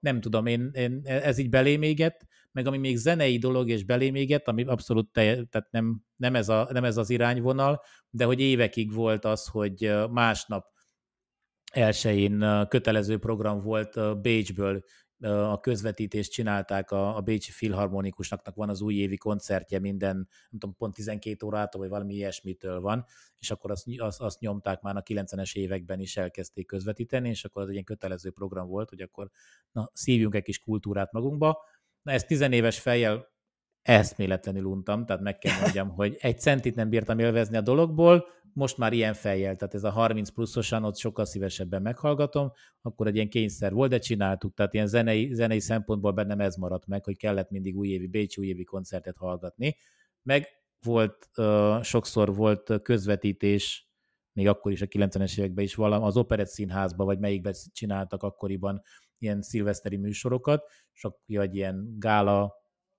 nem 0.00 0.20
tudom, 0.20 0.46
én, 0.46 0.70
én 0.72 1.00
ez 1.04 1.38
így 1.38 1.48
belém 1.48 1.82
égett, 1.82 2.26
meg 2.52 2.66
ami 2.66 2.78
még 2.78 2.96
zenei 2.96 3.38
dolog 3.38 3.68
és 3.68 3.84
belém 3.84 4.14
égett, 4.14 4.48
ami 4.48 4.64
abszolút 4.64 5.12
te, 5.12 5.22
tehát 5.22 5.70
nem, 5.70 6.02
nem, 6.16 6.34
ez 6.34 6.48
a, 6.48 6.68
nem 6.72 6.84
ez 6.84 6.96
az 6.96 7.10
irányvonal, 7.10 7.82
de 8.10 8.24
hogy 8.24 8.40
évekig 8.40 8.92
volt 8.92 9.24
az, 9.24 9.46
hogy 9.46 9.94
másnap 10.10 10.66
elsőjén 11.72 12.66
kötelező 12.68 13.18
program 13.18 13.60
volt 13.60 14.20
Bécsből, 14.20 14.84
a 15.20 15.60
közvetítést 15.60 16.32
csinálták, 16.32 16.90
a, 16.90 17.16
a 17.16 17.20
Bécsi 17.20 17.50
Filharmonikusnak 17.50 18.54
van 18.54 18.68
az 18.68 18.80
újévi 18.80 19.16
koncertje 19.16 19.78
minden, 19.78 20.14
nem 20.16 20.58
tudom, 20.58 20.76
pont 20.76 20.94
12 20.94 21.46
órától, 21.46 21.80
vagy 21.80 21.90
valami 21.90 22.14
ilyesmitől 22.14 22.80
van, 22.80 23.04
és 23.38 23.50
akkor 23.50 23.70
azt, 23.70 23.86
azt, 23.96 24.20
azt 24.20 24.40
nyomták 24.40 24.80
már 24.80 24.96
a 24.96 25.02
90-es 25.02 25.54
években 25.54 26.00
is 26.00 26.16
elkezdték 26.16 26.66
közvetíteni, 26.66 27.28
és 27.28 27.44
akkor 27.44 27.62
az 27.62 27.66
egy 27.68 27.72
ilyen 27.72 27.84
kötelező 27.84 28.30
program 28.30 28.68
volt, 28.68 28.88
hogy 28.88 29.00
akkor 29.00 29.30
na, 29.72 29.90
szívjunk 29.92 30.34
egy 30.34 30.42
kis 30.42 30.58
kultúrát 30.58 31.12
magunkba. 31.12 31.64
Na 32.02 32.12
ezt 32.12 32.26
tizenéves 32.26 32.78
fejjel 32.78 33.32
eszméletlenül 33.82 34.64
untam, 34.64 35.06
tehát 35.06 35.22
meg 35.22 35.38
kell 35.38 35.60
mondjam, 35.60 35.88
hogy 35.88 36.16
egy 36.20 36.40
centit 36.40 36.74
nem 36.74 36.88
bírtam 36.88 37.18
élvezni 37.18 37.56
a 37.56 37.60
dologból, 37.60 38.26
most 38.54 38.78
már 38.78 38.92
ilyen 38.92 39.14
fejjel, 39.14 39.56
tehát 39.56 39.74
ez 39.74 39.84
a 39.84 39.90
30 39.90 40.30
pluszosan 40.30 40.84
ott 40.84 40.96
sokkal 40.96 41.24
szívesebben 41.24 41.82
meghallgatom, 41.82 42.52
akkor 42.82 43.06
egy 43.06 43.14
ilyen 43.14 43.28
kényszer 43.28 43.72
volt, 43.72 43.90
de 43.90 43.98
csináltuk, 43.98 44.54
tehát 44.54 44.74
ilyen 44.74 44.86
zenei, 44.86 45.34
zenei 45.34 45.60
szempontból 45.60 46.12
bennem 46.12 46.40
ez 46.40 46.56
maradt 46.56 46.86
meg, 46.86 47.04
hogy 47.04 47.16
kellett 47.16 47.50
mindig 47.50 47.76
újévi, 47.76 48.06
Bécsi 48.06 48.40
újévi 48.40 48.64
koncertet 48.64 49.16
hallgatni, 49.16 49.76
meg 50.22 50.46
volt, 50.82 51.28
uh, 51.36 51.82
sokszor 51.82 52.34
volt 52.34 52.82
közvetítés, 52.82 53.88
még 54.32 54.48
akkor 54.48 54.72
is 54.72 54.82
a 54.82 54.86
90-es 54.86 55.38
években 55.38 55.64
is 55.64 55.74
valam, 55.74 56.02
az 56.02 56.16
Operett 56.16 56.48
Színházban, 56.48 57.06
vagy 57.06 57.18
melyikben 57.18 57.54
csináltak 57.72 58.22
akkoriban 58.22 58.82
ilyen 59.18 59.42
szilveszteri 59.42 59.96
műsorokat, 59.96 60.70
és 60.92 61.04
akkor 61.04 61.40
egy 61.40 61.54
ilyen 61.54 61.96
gála 61.98 62.54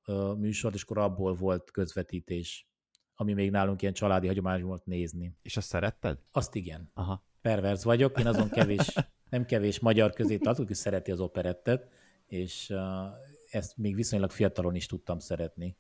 ö, 0.06 0.34
műsor, 0.38 0.74
és 0.74 0.84
akkor 0.84 0.98
abból 0.98 1.34
volt 1.34 1.72
közvetítés, 1.72 2.68
ami 3.16 3.34
még 3.34 3.52
nálunk 3.52 3.82
ilyen 3.82 3.94
családi 3.94 4.28
hagyomány 4.28 4.64
volt 4.64 4.86
nézni. 4.86 5.36
És 5.42 5.58
azt 5.58 5.68
szeretted? 5.68 6.18
Azt 6.32 6.56
igen. 6.56 6.92
Aha. 6.94 7.24
Perverz 7.42 7.84
vagyok, 7.84 8.20
én 8.20 8.28
azon 8.28 8.50
kevés, 8.50 8.96
nem 9.30 9.46
kevés 9.46 9.80
magyar 9.80 10.14
közé 10.14 10.38
tartok, 10.38 10.64
aki 10.64 10.74
szereti 10.74 11.12
az 11.12 11.20
operettet, 11.20 11.88
és 12.28 12.70
uh, 12.70 12.80
ezt 13.50 13.78
még 13.78 13.96
viszonylag 13.96 14.32
fiatalon 14.32 14.76
is 14.76 14.86
tudtam 14.86 15.20
szeretni. 15.20 15.78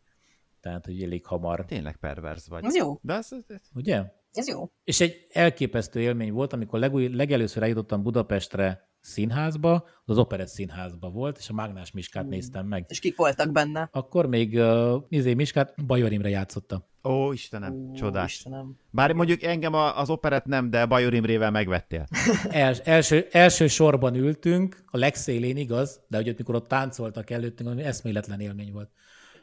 Tehát, 0.59 0.86
hogy 0.86 1.03
elég 1.03 1.25
hamar. 1.25 1.65
Tényleg 1.65 1.97
perverz 1.97 2.47
vagy. 2.47 2.63
Ez 2.63 2.75
jó. 2.75 2.99
De 3.01 3.13
ez, 3.13 3.29
ez, 3.47 3.61
Ugye? 3.73 4.03
Ez 4.31 4.47
jó. 4.47 4.71
És 4.83 4.99
egy 4.99 5.27
elképesztő 5.29 5.99
élmény 5.99 6.31
volt, 6.31 6.53
amikor 6.53 6.79
legúj, 6.79 7.07
legelőször 7.07 7.63
eljutottam 7.63 8.03
Budapestre 8.03 8.89
színházba, 8.99 9.73
az 9.73 9.89
az 10.05 10.17
Operett 10.17 10.47
színházba 10.47 11.09
volt, 11.09 11.38
és 11.38 11.49
a 11.49 11.53
Mágnás 11.53 11.91
Miskát 11.91 12.27
néztem 12.27 12.67
meg. 12.67 12.86
És 12.88 12.99
kik 12.99 13.15
voltak 13.17 13.51
benne? 13.51 13.89
Akkor 13.91 14.25
még 14.25 14.53
uh, 14.53 15.03
izé 15.09 15.33
Miskát 15.33 15.86
Bajor 15.86 16.11
Imre 16.11 16.29
játszotta. 16.29 16.88
Ó, 17.05 17.31
Istenem, 17.31 17.73
Ó, 17.73 17.93
csodás. 17.93 18.33
Istenem. 18.33 18.77
Bár 18.89 19.11
mondjuk 19.11 19.43
engem 19.43 19.73
az 19.73 20.09
operet 20.09 20.45
nem, 20.45 20.69
de 20.69 20.85
Bajor 20.85 21.13
Imrével 21.13 21.51
megvettél. 21.51 22.07
Els, 22.49 22.79
első, 22.79 23.27
első 23.31 23.67
sorban 23.67 24.15
ültünk, 24.15 24.83
a 24.85 24.97
legszélén 24.97 25.57
igaz, 25.57 26.01
de 26.07 26.17
hogy 26.17 26.29
ott, 26.29 26.37
mikor 26.37 26.55
ott 26.55 26.67
táncoltak 26.67 27.29
előttünk, 27.29 27.69
ami 27.69 27.83
eszméletlen 27.83 28.39
élmény 28.39 28.71
volt. 28.71 28.89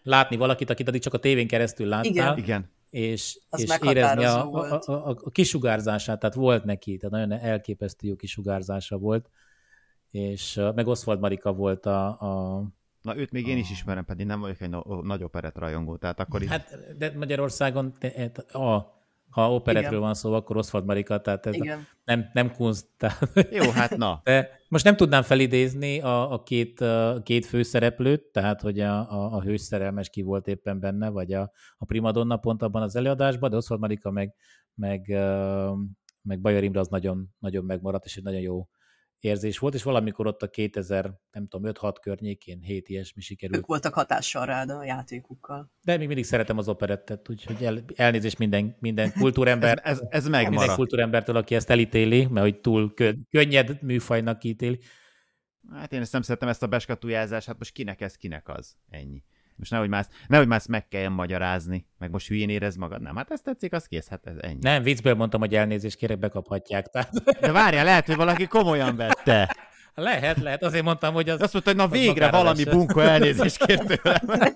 Látni 0.03 0.37
valakit, 0.37 0.71
akit 0.71 0.89
addig 0.89 1.01
csak 1.01 1.15
a 1.15 1.19
tévén 1.19 1.47
keresztül 1.47 1.87
láttál, 1.87 2.11
Igen. 2.11 2.39
Igen. 2.39 2.71
és, 2.91 3.39
Az 3.49 3.61
és 3.61 3.79
érezni 3.83 4.25
a, 4.25 4.53
a, 4.53 4.81
a, 4.85 5.09
a, 5.09 5.31
kisugárzását, 5.31 6.19
tehát 6.19 6.35
volt 6.35 6.65
neki, 6.65 6.97
tehát 6.97 7.27
nagyon 7.27 7.45
elképesztő 7.49 8.09
jó 8.09 8.17
kisugárzása 8.17 8.99
volt, 8.99 9.31
és 10.11 10.61
meg 10.75 10.87
Oswald 10.87 11.21
Marika 11.21 11.53
volt 11.53 11.87
a, 11.87 12.07
a 12.07 12.65
Na 13.03 13.17
őt 13.17 13.31
még 13.31 13.47
én 13.47 13.59
is 13.59 13.71
ismerem, 13.71 14.05
pedig 14.05 14.27
nem 14.27 14.41
vagyok 14.41 14.61
egy 14.61 14.71
no- 14.71 15.03
nagy 15.03 15.23
operet 15.23 15.59
rajongó, 15.59 15.97
tehát 15.97 16.21
akkor 16.21 16.43
hát, 16.43 16.71
Hát, 16.71 16.97
de 16.97 17.13
Magyarországon, 17.17 17.95
a, 18.53 18.81
ha 19.33 19.55
operetről 19.55 19.91
Igen. 19.91 20.03
van 20.03 20.15
szó, 20.15 20.33
akkor 20.33 20.57
Oswald 20.57 20.87
Marika, 20.87 21.21
tehát 21.21 21.47
ez 21.47 21.55
a, 21.55 21.57
Igen. 21.57 21.87
nem, 22.05 22.31
nem 22.33 22.53
kunst. 22.53 22.87
Tehát, 22.97 23.49
Jó, 23.51 23.71
hát 23.71 23.97
na. 23.97 24.21
de 24.25 24.51
most 24.69 24.85
nem 24.85 24.97
tudnám 24.97 25.23
felidézni 25.23 26.01
a, 26.01 26.33
a 26.33 26.43
két, 26.43 26.81
a 26.81 27.21
két 27.25 27.47
főszereplőt, 27.47 28.23
tehát 28.23 28.61
hogy 28.61 28.81
a, 28.81 29.13
a, 29.13 29.35
a 29.35 29.43
hős 29.43 29.61
szerelmes 29.61 30.11
ki 30.11 30.23
volt 30.23 30.47
éppen 30.47 30.81
benne, 30.81 31.09
vagy 31.09 31.33
a, 31.33 31.53
a 31.79 31.85
primadonna 31.85 32.37
pont 32.37 32.63
abban 32.63 32.83
az 32.83 32.97
előadásban, 32.97 33.51
de 33.51 33.57
Oswald 33.57 33.81
Marika 33.81 34.11
meg, 34.11 34.35
meg, 34.75 35.07
meg 36.23 36.41
Bajor 36.41 36.63
Imre 36.63 36.81
az 36.81 36.89
nagyon, 36.89 37.35
nagyon 37.39 37.65
megmaradt, 37.65 38.05
és 38.05 38.17
egy 38.17 38.25
nagyon 38.25 38.41
jó 38.41 38.69
érzés 39.25 39.59
volt, 39.59 39.75
és 39.75 39.83
valamikor 39.83 40.27
ott 40.27 40.43
a 40.43 40.49
2000, 40.49 41.13
nem 41.33 41.47
tudom, 41.49 41.73
5-6 41.75 41.95
környékén, 42.01 42.61
7 42.61 42.89
ilyesmi 42.89 43.21
sikerült 43.21 43.59
Ők 43.59 43.67
voltak 43.67 43.95
hatással 43.95 44.47
rád 44.47 44.71
a 44.71 44.85
játékukkal. 44.85 45.73
de 45.83 45.97
még 45.97 46.07
mindig 46.07 46.25
szeretem 46.25 46.59
az 46.59 46.69
operettet, 46.69 47.29
úgyhogy 47.29 47.65
el, 47.65 47.85
elnézést 47.95 48.39
minden, 48.39 48.77
minden 48.81 49.07
Ez, 49.07 49.13
kultúrember, 49.21 49.81
ez, 49.85 50.03
ez 50.09 50.23
minden 50.23 50.43
megmaradt. 50.43 50.77
kultúrembertől, 50.77 51.37
aki 51.37 51.55
ezt 51.55 51.71
elítéli, 51.71 52.27
mert 52.27 52.47
hogy 52.47 52.61
túl 52.61 52.95
kö, 52.95 53.13
könnyed 53.31 53.83
műfajnak 53.83 54.45
ítéli. 54.45 54.81
Hát 55.71 55.93
én 55.93 56.01
ezt 56.01 56.13
nem 56.13 56.23
szeretem, 56.23 56.49
ezt 56.49 56.63
a 56.63 56.67
beskatujázást, 56.67 57.47
hát 57.47 57.59
most 57.59 57.73
kinek 57.73 58.01
ez, 58.01 58.17
kinek 58.17 58.49
az. 58.49 58.77
Ennyi. 58.91 59.23
Most 59.63 59.75
nehogy 59.75 59.89
már, 59.89 60.01
ezt- 60.01 60.13
nehogy 60.29 60.47
már 60.47 60.59
ezt 60.59 60.69
meg 60.69 60.89
kelljen 60.89 61.13
magyarázni, 61.13 61.87
meg 61.99 62.11
most 62.11 62.29
hülyén 62.29 62.49
érez 62.49 62.77
magad. 62.77 63.03
Nem, 63.03 63.17
hát 63.17 63.31
ezt 63.31 63.45
tetszik, 63.45 63.73
az 63.73 63.87
kész, 63.87 64.09
hát 64.09 64.27
ez 64.27 64.35
ennyi. 64.41 64.59
Nem, 64.61 64.83
viccből 64.83 65.15
mondtam, 65.15 65.41
hogy 65.41 65.55
elnézést 65.55 65.97
kérek, 65.97 66.19
bekaphatják. 66.19 66.87
Tehát, 66.87 67.11
De 67.41 67.53
várjál, 67.53 67.85
lehet, 67.85 68.07
hogy 68.07 68.17
valaki 68.17 68.47
komolyan 68.47 68.97
vette. 68.97 69.57
lehet, 69.95 70.39
lehet, 70.41 70.63
azért 70.63 70.85
mondtam, 70.85 71.15
hogy 71.15 71.29
az... 71.29 71.41
Azt 71.41 71.53
mondta, 71.53 71.71
hogy 71.71 71.81
na 71.81 71.89
végre 71.89 72.31
valami 72.31 72.65
bunkó 72.65 73.01
elnézést 73.01 73.65
kért 73.65 73.87
tőlem. 73.87 74.21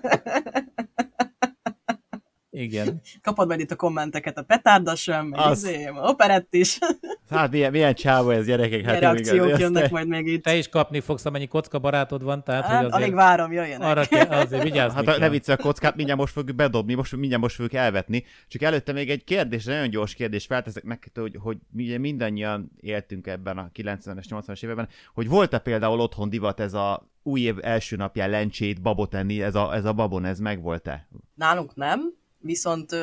Igen. 2.61 3.01
Kapod 3.21 3.47
majd 3.47 3.59
itt 3.59 3.71
a 3.71 3.75
kommenteket, 3.75 4.37
a 4.37 4.43
petárda 4.43 4.95
sem, 4.95 5.31
Az. 5.35 5.63
izé, 5.63 5.85
a 5.85 6.07
operett 6.09 6.53
is. 6.53 6.77
Hát 7.29 7.51
milyen, 7.51 7.71
milyen 7.71 7.93
csávó 7.95 8.29
ez, 8.29 8.45
gyerekek. 8.45 8.85
Hát 8.85 8.97
igaz, 8.97 8.99
reakciók 9.01 9.49
ezt- 9.49 9.59
jönnek 9.59 9.89
majd 9.97 10.07
még 10.07 10.27
itt. 10.27 10.43
Te 10.43 10.55
is 10.55 10.69
kapni 10.69 10.99
fogsz, 10.99 11.25
amennyi 11.25 11.47
kocka 11.47 11.79
barátod 11.79 12.23
van, 12.23 12.43
tehát 12.43 12.65
Hát, 12.65 12.75
hogy 12.75 12.85
alig 12.85 12.95
azért 12.95 13.13
várom, 13.13 13.51
jöjjenek. 13.51 13.87
arra 13.87 14.05
kell, 14.05 14.25
azért 14.27 14.63
vigyázni 14.63 14.95
Hát 14.95 15.05
kell. 15.05 15.17
ne 15.17 15.29
vicce 15.29 15.53
a 15.53 15.57
kockát, 15.57 15.95
mindjárt 15.95 16.19
most 16.19 16.33
fogjuk 16.33 16.55
bedobni, 16.55 16.93
most, 16.93 17.15
mindjárt 17.15 17.41
most 17.41 17.55
fogjuk 17.55 17.73
elvetni. 17.73 18.23
Csak 18.47 18.61
előtte 18.61 18.91
még 18.91 19.09
egy 19.09 19.23
kérdés, 19.23 19.63
nagyon 19.63 19.89
gyors 19.89 20.13
kérdés 20.13 20.45
felteszek 20.45 20.83
nektek, 20.83 21.17
hogy, 21.17 21.37
hogy 21.39 21.57
ugye 21.75 21.97
mindannyian 21.97 22.71
éltünk 22.81 23.27
ebben 23.27 23.57
a 23.57 23.69
90-es, 23.75 24.25
80-as 24.29 24.63
években, 24.63 24.87
hogy 25.13 25.27
volt-e 25.29 25.59
például 25.59 25.99
otthon 25.99 26.29
divat 26.29 26.59
ez 26.59 26.73
a 26.73 27.09
új 27.23 27.41
év 27.41 27.55
első 27.61 27.95
napján 27.95 28.29
lencsét, 28.29 28.81
babot 28.81 29.13
enni, 29.13 29.41
ez 29.41 29.55
a, 29.55 29.75
ez 29.75 29.85
a 29.85 29.93
babon, 29.93 30.25
ez 30.25 30.39
megvolt-e? 30.39 31.07
Nálunk 31.35 31.75
nem, 31.75 32.13
viszont 32.37 32.95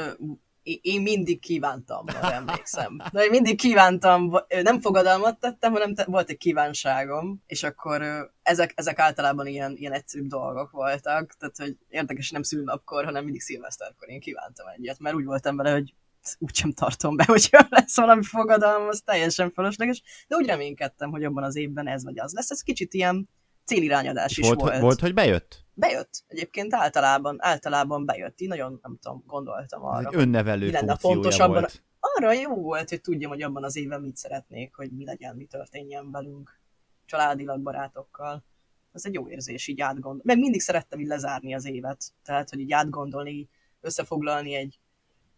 én- 0.63 1.03
mindig 1.03 1.41
kívántam, 1.41 2.05
emlékszem. 2.23 2.97
De 3.13 3.25
én 3.25 3.31
mindig 3.31 3.57
kívántam, 3.59 4.33
nem 4.63 4.81
fogadalmat 4.81 5.41
tettem, 5.41 5.73
hanem 5.73 5.95
te, 5.95 6.05
volt 6.05 6.31
egy 6.31 6.37
kívánságom, 6.37 7.43
és 7.47 7.63
akkor 7.63 8.03
ezek, 8.43 8.73
ezek 8.75 8.99
általában 8.99 9.47
ilyen, 9.47 9.77
ilyen 9.77 9.93
egyszerűbb 9.93 10.27
dolgok 10.27 10.71
voltak, 10.71 11.35
tehát 11.39 11.57
hogy 11.57 11.77
érdekes 11.89 12.31
nem 12.31 12.43
szülnapkor, 12.43 13.05
hanem 13.05 13.25
mindig 13.25 13.41
szilveszterkor 13.41 14.09
én 14.09 14.21
kívántam 14.21 14.67
egyet, 14.67 14.99
mert 14.99 15.15
úgy 15.15 15.25
voltam 15.25 15.57
vele, 15.57 15.73
hogy 15.73 15.95
úgysem 16.39 16.73
tartom 16.73 17.17
be, 17.17 17.25
hogyha 17.37 17.67
lesz 17.71 17.97
valami 17.97 18.23
fogadalom, 18.23 18.89
az 18.89 19.03
teljesen 19.05 19.51
fölösleges, 19.51 20.03
de 20.29 20.37
úgy 20.37 20.47
reménykedtem, 20.47 21.11
hogy 21.11 21.25
abban 21.25 21.45
az 21.45 21.57
évben 21.57 21.89
ez 21.89 22.05
vagy 22.05 22.19
az 22.19 22.33
lesz. 22.33 22.51
Ez 22.51 22.61
kicsit 22.61 22.95
ilyen 22.95 23.29
célirányadás 23.65 24.39
is 24.39 24.47
volt, 24.47 24.61
volt. 24.61 24.79
volt, 24.81 25.01
hogy 25.01 25.15
bejött? 25.15 25.65
Bejött. 25.75 26.25
Egyébként 26.27 26.75
általában, 26.75 27.37
általában 27.41 28.05
bejött. 28.05 28.41
Így 28.41 28.49
nagyon, 28.49 28.79
nem 28.83 28.99
tudom, 29.03 29.23
gondoltam 29.27 29.83
Ez 29.83 29.89
arra. 29.89 30.09
egy 30.09 30.15
önnevelő 30.15 30.67
Mi 30.67 30.73
lenne 30.73 30.97
fontosabban- 30.97 31.61
volt. 31.61 31.83
Arra 32.01 32.33
jó 32.33 32.55
volt, 32.55 32.89
hogy 32.89 33.01
tudjam, 33.01 33.31
hogy 33.31 33.43
abban 33.43 33.65
az 33.65 33.77
évben 33.77 34.01
mit 34.01 34.17
szeretnék, 34.17 34.75
hogy 34.75 34.91
mi 34.91 35.05
legyen, 35.05 35.37
mi 35.37 35.45
történjen 35.45 36.11
velünk. 36.11 36.61
Családilag, 37.07 37.61
barátokkal. 37.61 38.45
Ez 38.93 39.05
egy 39.05 39.15
jó 39.15 39.29
érzés, 39.29 39.67
így 39.67 39.81
átgondolni. 39.81 40.21
Meg 40.25 40.39
mindig 40.39 40.61
szerettem 40.61 41.01
így 41.01 41.07
lezárni 41.07 41.55
az 41.55 41.67
évet. 41.67 42.05
Tehát, 42.25 42.51
hogy 42.51 42.61
így 42.61 42.73
átgondolni, 42.73 43.49
összefoglalni 43.81 44.55
egy, 44.55 44.79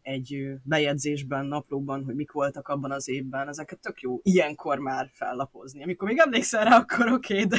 egy 0.03 0.53
bejegyzésben, 0.63 1.47
naplóban, 1.47 2.05
hogy 2.05 2.15
mik 2.15 2.33
voltak 2.33 2.69
abban 2.69 2.91
az 2.93 3.09
évben. 3.09 3.49
Ezeket 3.49 3.79
tök 3.79 4.01
jó 4.01 4.21
ilyenkor 4.23 4.79
már 4.79 5.11
fellapozni. 5.13 5.83
Amikor 5.83 6.09
még 6.09 6.19
emlékszel 6.19 6.65
rá, 6.65 6.77
akkor 6.77 7.13
oké, 7.13 7.43
okay, 7.43 7.59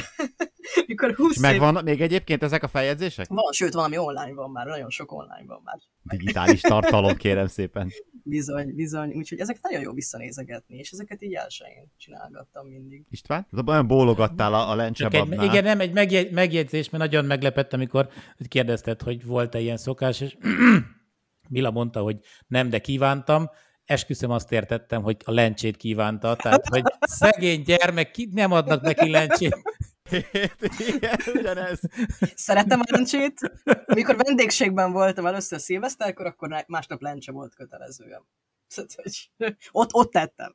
mikor 0.86 1.14
20 1.14 1.30
És 1.30 1.36
év... 1.36 1.42
megvannak 1.42 1.82
még 1.82 2.00
egyébként 2.00 2.42
ezek 2.42 2.62
a 2.62 2.68
feljegyzések? 2.68 3.26
Van, 3.28 3.52
sőt, 3.52 3.72
valami 3.72 3.98
online 3.98 4.34
van 4.34 4.50
már, 4.50 4.66
nagyon 4.66 4.90
sok 4.90 5.12
online 5.12 5.44
van 5.46 5.60
már. 5.64 5.78
Digitális 6.02 6.60
tartalom, 6.60 7.16
kérem 7.16 7.46
szépen. 7.46 7.90
Bizony, 8.22 8.74
bizony. 8.74 9.12
Úgyhogy 9.14 9.38
ezeket 9.38 9.62
nagyon 9.62 9.80
jó 9.80 9.92
visszanézegetni, 9.92 10.76
és 10.76 10.90
ezeket 10.90 11.22
így 11.22 11.34
elsőjén 11.34 11.92
csinálgattam 11.96 12.66
mindig. 12.66 13.04
István? 13.10 13.46
Olyan 13.66 13.86
bólogattál 13.86 14.54
a, 14.54 14.70
a 14.70 14.74
lencsebabnál. 14.74 15.40
egy, 15.40 15.46
igen, 15.46 15.64
nem, 15.64 15.80
egy 15.80 15.92
megjegy, 15.92 16.30
megjegyzés, 16.30 16.90
mert 16.90 17.04
nagyon 17.04 17.24
meglepett, 17.24 17.72
amikor 17.72 18.08
kérdezted, 18.48 19.02
hogy 19.02 19.24
volt-e 19.24 19.60
ilyen 19.60 19.76
szokás, 19.76 20.20
és 20.20 20.36
Mila 21.48 21.70
mondta, 21.70 22.00
hogy 22.00 22.16
nem, 22.46 22.70
de 22.70 22.78
kívántam. 22.78 23.50
Esküszöm 23.84 24.30
azt 24.30 24.52
értettem, 24.52 25.02
hogy 25.02 25.16
a 25.24 25.32
lencsét 25.32 25.76
kívánta, 25.76 26.36
tehát, 26.36 26.68
hogy 26.68 26.82
szegény 27.20 27.62
gyermek, 27.62 28.10
ki 28.10 28.28
nem 28.32 28.52
adnak 28.52 28.80
neki 28.82 29.10
lencsét. 29.10 29.56
Igen, 30.78 31.18
ugyanez. 31.34 31.80
Szerettem 32.34 32.80
a 32.80 32.84
lencsét. 32.90 33.52
Mikor 33.86 34.16
vendégségben 34.16 34.92
voltam 34.92 35.26
először 35.26 35.60
szilveszterkor, 35.60 36.26
akkor 36.26 36.64
másnap 36.66 37.00
lencse 37.00 37.32
volt 37.32 37.54
kötelezően. 37.54 38.26
Szóval, 38.68 38.92
hogy 39.02 39.56
Ott, 39.70 39.94
ott 39.94 40.10
tettem. 40.10 40.54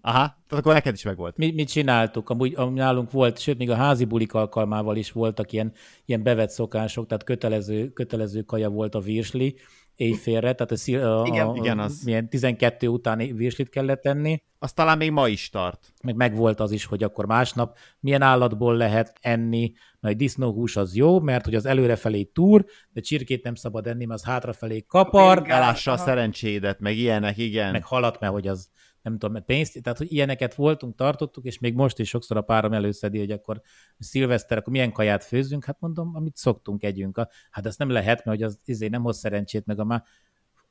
Aha, 0.00 0.26
tehát 0.26 0.64
akkor 0.64 0.72
neked 0.72 0.94
is 0.94 1.02
megvolt. 1.02 1.36
Mi, 1.36 1.52
mit 1.52 1.68
csináltuk? 1.68 2.30
Amúgy 2.30 2.54
ami 2.56 2.78
nálunk 2.78 3.10
volt, 3.10 3.38
sőt, 3.38 3.58
még 3.58 3.70
a 3.70 3.74
házi 3.74 4.04
bulik 4.04 4.34
alkalmával 4.34 4.96
is 4.96 5.12
voltak 5.12 5.52
ilyen, 5.52 5.72
ilyen 6.04 6.22
bevett 6.22 6.50
szokások, 6.50 7.06
tehát 7.06 7.24
kötelező, 7.24 7.88
kötelező 7.88 8.42
kaja 8.42 8.68
volt 8.68 8.94
a 8.94 9.00
virsli 9.00 9.56
éjfélre, 9.96 10.52
tehát 10.52 11.04
a, 11.04 11.22
a, 11.22 11.26
Igen. 11.26 11.46
a, 11.46 11.54
Igen, 11.56 11.78
az. 11.78 12.02
milyen 12.04 12.28
12 12.28 12.86
utáni 12.86 13.32
virslit 13.32 13.68
kellett 13.68 14.00
tenni, 14.00 14.42
Az 14.58 14.72
talán 14.72 14.96
még 14.96 15.10
ma 15.10 15.28
is 15.28 15.48
tart. 15.50 15.92
meg 16.02 16.16
megvolt 16.16 16.60
az 16.60 16.70
is, 16.72 16.84
hogy 16.84 17.02
akkor 17.02 17.26
másnap 17.26 17.76
milyen 18.00 18.22
állatból 18.22 18.76
lehet 18.76 19.12
enni, 19.20 19.72
mert 20.00 20.16
disznóhús 20.16 20.76
az 20.76 20.96
jó, 20.96 21.20
mert 21.20 21.44
hogy 21.44 21.54
az 21.54 21.66
előrefelé 21.66 22.22
túr, 22.22 22.64
de 22.92 23.00
csirkét 23.00 23.44
nem 23.44 23.54
szabad 23.54 23.86
enni, 23.86 24.04
mert 24.04 24.20
az 24.20 24.26
hátrafelé 24.26 24.84
kapar. 24.88 25.42
Elássa 25.46 25.92
a 25.92 25.96
szerencsédet, 25.96 26.80
meg 26.80 26.96
ilyenek, 26.96 27.38
igen. 27.38 27.72
meg 27.72 27.84
halat, 27.84 28.20
mert 28.20 28.32
hogy 28.32 28.48
az 28.48 28.68
nem 29.06 29.18
tudom, 29.18 29.44
pénzt, 29.44 29.82
tehát 29.82 29.98
hogy 29.98 30.12
ilyeneket 30.12 30.54
voltunk, 30.54 30.94
tartottuk, 30.94 31.44
és 31.44 31.58
még 31.58 31.74
most 31.74 31.98
is 31.98 32.08
sokszor 32.08 32.36
a 32.36 32.40
párom 32.40 32.72
előszedi, 32.72 33.18
hogy 33.18 33.30
akkor 33.30 33.60
szilveszter, 33.98 34.58
akkor 34.58 34.72
milyen 34.72 34.92
kaját 34.92 35.24
főzzünk, 35.24 35.64
hát 35.64 35.80
mondom, 35.80 36.14
amit 36.14 36.36
szoktunk, 36.36 36.82
együnk. 36.82 37.26
Hát 37.50 37.66
ezt 37.66 37.78
nem 37.78 37.90
lehet, 37.90 38.24
mert 38.24 38.38
hogy 38.38 38.42
az 38.42 38.58
izé 38.64 38.88
nem 38.88 39.02
hoz 39.02 39.18
szerencsét, 39.18 39.66
meg 39.66 39.80
a 39.80 39.84
már 39.84 40.02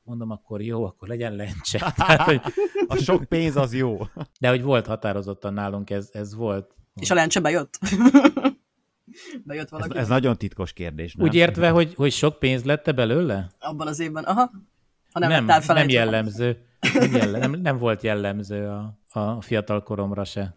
mondom, 0.02 0.30
akkor 0.30 0.62
jó, 0.62 0.84
akkor 0.84 1.08
legyen 1.08 1.34
lencse. 1.34 1.78
Tehát, 1.96 2.20
hogy, 2.20 2.40
A 2.86 2.96
sok 2.96 3.24
pénz 3.24 3.56
az 3.56 3.74
jó. 3.74 3.98
de 4.40 4.48
hogy 4.48 4.62
volt 4.62 4.86
határozottan 4.86 5.52
nálunk, 5.52 5.90
ez, 5.90 6.08
ez 6.12 6.34
volt. 6.34 6.74
És 6.94 7.10
a 7.10 7.14
lencse 7.14 7.40
bejött. 7.40 7.78
bejött 9.44 9.64
Ez, 9.64 9.70
valaki. 9.70 9.98
ez 9.98 10.08
nagyon 10.08 10.38
titkos 10.38 10.72
kérdés, 10.72 11.14
nem? 11.14 11.26
Úgy 11.26 11.34
értve, 11.34 11.68
hogy, 11.70 11.94
hogy 11.94 12.12
sok 12.12 12.38
pénz 12.38 12.64
lett 12.64 12.94
belőle? 12.94 13.50
Abban 13.58 13.86
az 13.86 14.00
évben, 14.00 14.24
aha. 14.24 14.50
Ha 15.16 15.28
nem, 15.28 15.44
nem, 15.66 15.88
jellemző. 15.88 16.58
Nem, 16.94 17.14
jelle, 17.14 17.38
nem, 17.38 17.52
nem 17.52 17.78
volt 17.78 18.02
jellemző 18.02 18.68
a, 18.68 18.98
a 19.20 19.40
fiatal 19.40 19.82
koromra 19.82 20.24
se. 20.24 20.56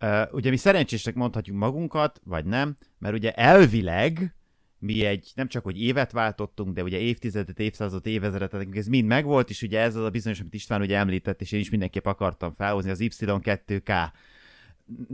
Uh, 0.00 0.22
ugye 0.30 0.50
mi 0.50 0.56
szerencsésnek 0.56 1.14
mondhatjuk 1.14 1.56
magunkat, 1.56 2.20
vagy 2.24 2.44
nem, 2.44 2.76
mert 2.98 3.14
ugye 3.14 3.32
elvileg 3.32 4.34
mi 4.78 5.04
egy, 5.04 5.32
nem 5.34 5.48
csak 5.48 5.64
hogy 5.64 5.82
évet 5.82 6.12
váltottunk, 6.12 6.74
de 6.74 6.82
ugye 6.82 6.98
évtizedet, 6.98 7.58
évszázadot, 7.58 8.06
évezredet, 8.06 8.66
ez 8.72 8.86
mind 8.86 9.06
megvolt, 9.06 9.50
és 9.50 9.62
ugye 9.62 9.80
ez 9.80 9.96
az 9.96 10.04
a 10.04 10.10
bizonyos, 10.10 10.40
amit 10.40 10.54
István 10.54 10.80
ugye 10.80 10.96
említett, 10.96 11.40
és 11.40 11.52
én 11.52 11.60
is 11.60 11.70
mindenképp 11.70 12.06
akartam 12.06 12.52
felhozni, 12.52 12.90
az 12.90 12.98
Y2K. 13.00 14.06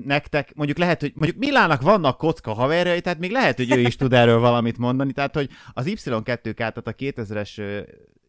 Nektek, 0.04 0.54
mondjuk 0.54 0.78
lehet, 0.78 1.00
hogy 1.00 1.12
mondjuk 1.14 1.38
Milának 1.38 1.82
vannak 1.82 2.18
kocka 2.18 2.52
haverjai, 2.52 3.00
tehát 3.00 3.18
még 3.18 3.30
lehet, 3.30 3.56
hogy 3.56 3.76
ő 3.76 3.80
is 3.80 3.96
tud 3.96 4.12
erről 4.12 4.38
valamit 4.38 4.78
mondani, 4.78 5.12
tehát 5.12 5.34
hogy 5.34 5.50
az 5.72 5.84
Y2K, 5.88 6.54
tehát 6.54 6.76
a 6.86 6.94
2000-es 6.94 7.58
ö, 7.58 7.80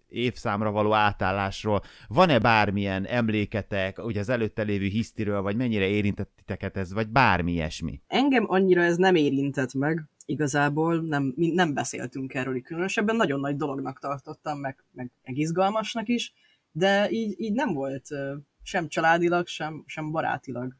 évszámra 0.07 0.71
való 0.71 0.93
átállásról 0.93 1.81
van-e 2.07 2.39
bármilyen 2.39 3.05
emléketek, 3.05 4.05
ugye 4.05 4.19
az 4.19 4.29
előtte 4.29 4.61
lévő 4.61 4.85
hisztiről, 4.85 5.41
vagy 5.41 5.55
mennyire 5.55 5.87
érintett 5.87 6.31
titeket 6.35 6.77
ez, 6.77 6.93
vagy 6.93 7.07
bármi 7.07 7.51
ilyesmi? 7.51 8.01
Engem 8.07 8.43
annyira 8.47 8.81
ez 8.81 8.97
nem 8.97 9.15
érintett 9.15 9.73
meg, 9.73 10.03
igazából 10.25 11.01
nem, 11.01 11.33
nem 11.35 11.73
beszéltünk 11.73 12.33
erről 12.33 12.61
különösebben, 12.61 13.15
nagyon 13.15 13.39
nagy 13.39 13.55
dolognak 13.55 13.99
tartottam, 13.99 14.59
meg, 14.59 14.83
meg, 14.91 15.11
meg 15.23 15.37
izgalmasnak 15.37 16.07
is, 16.07 16.33
de 16.71 17.09
így, 17.09 17.39
így 17.39 17.53
nem 17.53 17.73
volt 17.73 18.07
sem 18.63 18.87
családilag, 18.87 19.47
sem, 19.47 19.83
sem 19.85 20.11
barátilag 20.11 20.75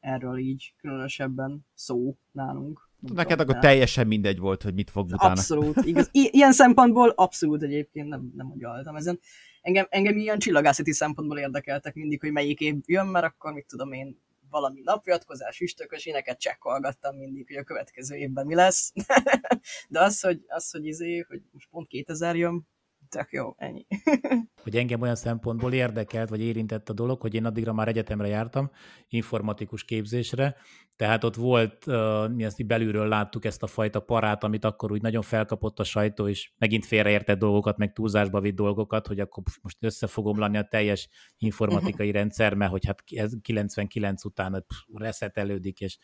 erről 0.00 0.38
így 0.38 0.74
különösebben 0.76 1.66
szó 1.74 2.16
nálunk. 2.32 2.89
Neked 3.00 3.40
akkor 3.40 3.58
teljesen 3.58 4.06
mindegy 4.06 4.38
volt, 4.38 4.62
hogy 4.62 4.74
mit 4.74 4.90
fog 4.90 5.04
utána. 5.04 5.30
Abszolút, 5.30 5.76
igaz. 5.76 6.08
I- 6.12 6.30
ilyen 6.32 6.52
szempontból 6.52 7.08
abszolút 7.08 7.62
egyébként 7.62 8.08
nem, 8.08 8.32
nem 8.36 8.50
agyaltam 8.50 8.96
ezen. 8.96 9.20
Engem, 9.62 9.86
engem 9.88 10.16
ilyen 10.16 10.38
csillagászati 10.38 10.92
szempontból 10.92 11.38
érdekeltek 11.38 11.94
mindig, 11.94 12.20
hogy 12.20 12.32
melyik 12.32 12.60
év 12.60 12.74
jön, 12.86 13.06
mert 13.06 13.24
akkor 13.24 13.52
mit 13.52 13.66
tudom 13.66 13.92
én, 13.92 14.18
valami 14.50 14.80
napjatkozás, 14.84 15.60
üstökös, 15.60 16.06
éneket 16.06 16.40
csekkolgattam 16.40 17.16
mindig, 17.16 17.46
hogy 17.46 17.56
a 17.56 17.64
következő 17.64 18.16
évben 18.16 18.46
mi 18.46 18.54
lesz. 18.54 18.92
De 19.88 20.00
az, 20.00 20.20
hogy, 20.20 20.44
az, 20.46 20.70
hogy 20.70 20.86
izé, 20.86 21.24
hogy 21.28 21.42
most 21.52 21.68
pont 21.70 21.88
2000 21.88 22.36
jön, 22.36 22.68
tök 23.10 23.30
jó, 23.30 23.54
ennyi. 23.56 23.86
hogy 24.62 24.76
engem 24.76 25.00
olyan 25.00 25.14
szempontból 25.14 25.72
érdekelt, 25.72 26.28
vagy 26.28 26.40
érintett 26.40 26.88
a 26.88 26.92
dolog, 26.92 27.20
hogy 27.20 27.34
én 27.34 27.44
addigra 27.44 27.72
már 27.72 27.88
egyetemre 27.88 28.28
jártam, 28.28 28.70
informatikus 29.08 29.84
képzésre, 29.84 30.56
tehát 30.96 31.24
ott 31.24 31.34
volt, 31.34 31.86
mi 32.34 32.44
ezt 32.44 32.66
belülről 32.66 33.08
láttuk 33.08 33.44
ezt 33.44 33.62
a 33.62 33.66
fajta 33.66 34.00
parát, 34.00 34.44
amit 34.44 34.64
akkor 34.64 34.92
úgy 34.92 35.02
nagyon 35.02 35.22
felkapott 35.22 35.78
a 35.78 35.84
sajtó, 35.84 36.28
és 36.28 36.52
megint 36.58 36.86
félreértett 36.86 37.38
dolgokat, 37.38 37.76
meg 37.76 37.92
túlzásba 37.92 38.40
vitt 38.40 38.54
dolgokat, 38.54 39.06
hogy 39.06 39.20
akkor 39.20 39.42
most 39.62 39.76
össze 39.80 40.06
fog 40.06 40.26
omlani 40.26 40.56
a 40.56 40.68
teljes 40.70 41.08
informatikai 41.38 42.10
rendszer, 42.20 42.54
mert 42.54 42.70
hogy 42.70 42.86
hát 42.86 43.02
ez 43.06 43.32
99 43.42 44.24
után 44.24 44.64
pff, 44.66 44.76
reszetelődik, 44.94 45.80
és 45.80 45.98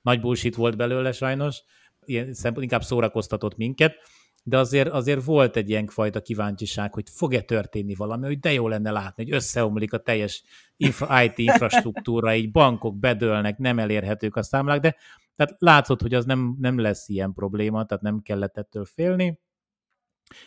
nagy 0.00 0.20
bullshit 0.20 0.54
volt 0.54 0.76
belőle 0.76 1.12
sajnos, 1.12 1.62
ilyen 2.04 2.32
szempont 2.32 2.64
inkább 2.64 2.82
szórakoztatott 2.82 3.56
minket, 3.56 3.94
de 4.42 4.58
azért, 4.58 4.88
azért 4.88 5.24
volt 5.24 5.56
egy 5.56 5.68
ilyen 5.68 5.86
fajta 5.86 6.20
kíváncsiság, 6.20 6.94
hogy 6.94 7.10
fog-e 7.10 7.40
történni 7.40 7.94
valami, 7.94 8.26
hogy 8.26 8.38
de 8.38 8.52
jó 8.52 8.68
lenne 8.68 8.90
látni, 8.90 9.24
hogy 9.24 9.32
összeomlik 9.32 9.92
a 9.92 9.98
teljes 9.98 10.42
infra, 10.76 11.22
IT 11.22 11.38
infrastruktúra, 11.38 12.34
így 12.34 12.50
bankok 12.50 12.98
bedőlnek, 12.98 13.58
nem 13.58 13.78
elérhetők 13.78 14.36
a 14.36 14.42
számlák, 14.42 14.80
de 14.80 14.96
tehát 15.36 15.56
látszott, 15.58 16.00
hogy 16.00 16.14
az 16.14 16.24
nem, 16.24 16.56
nem 16.58 16.78
lesz 16.78 17.08
ilyen 17.08 17.32
probléma, 17.32 17.84
tehát 17.84 18.02
nem 18.02 18.20
kellett 18.22 18.56
ettől 18.56 18.84
félni. 18.84 19.38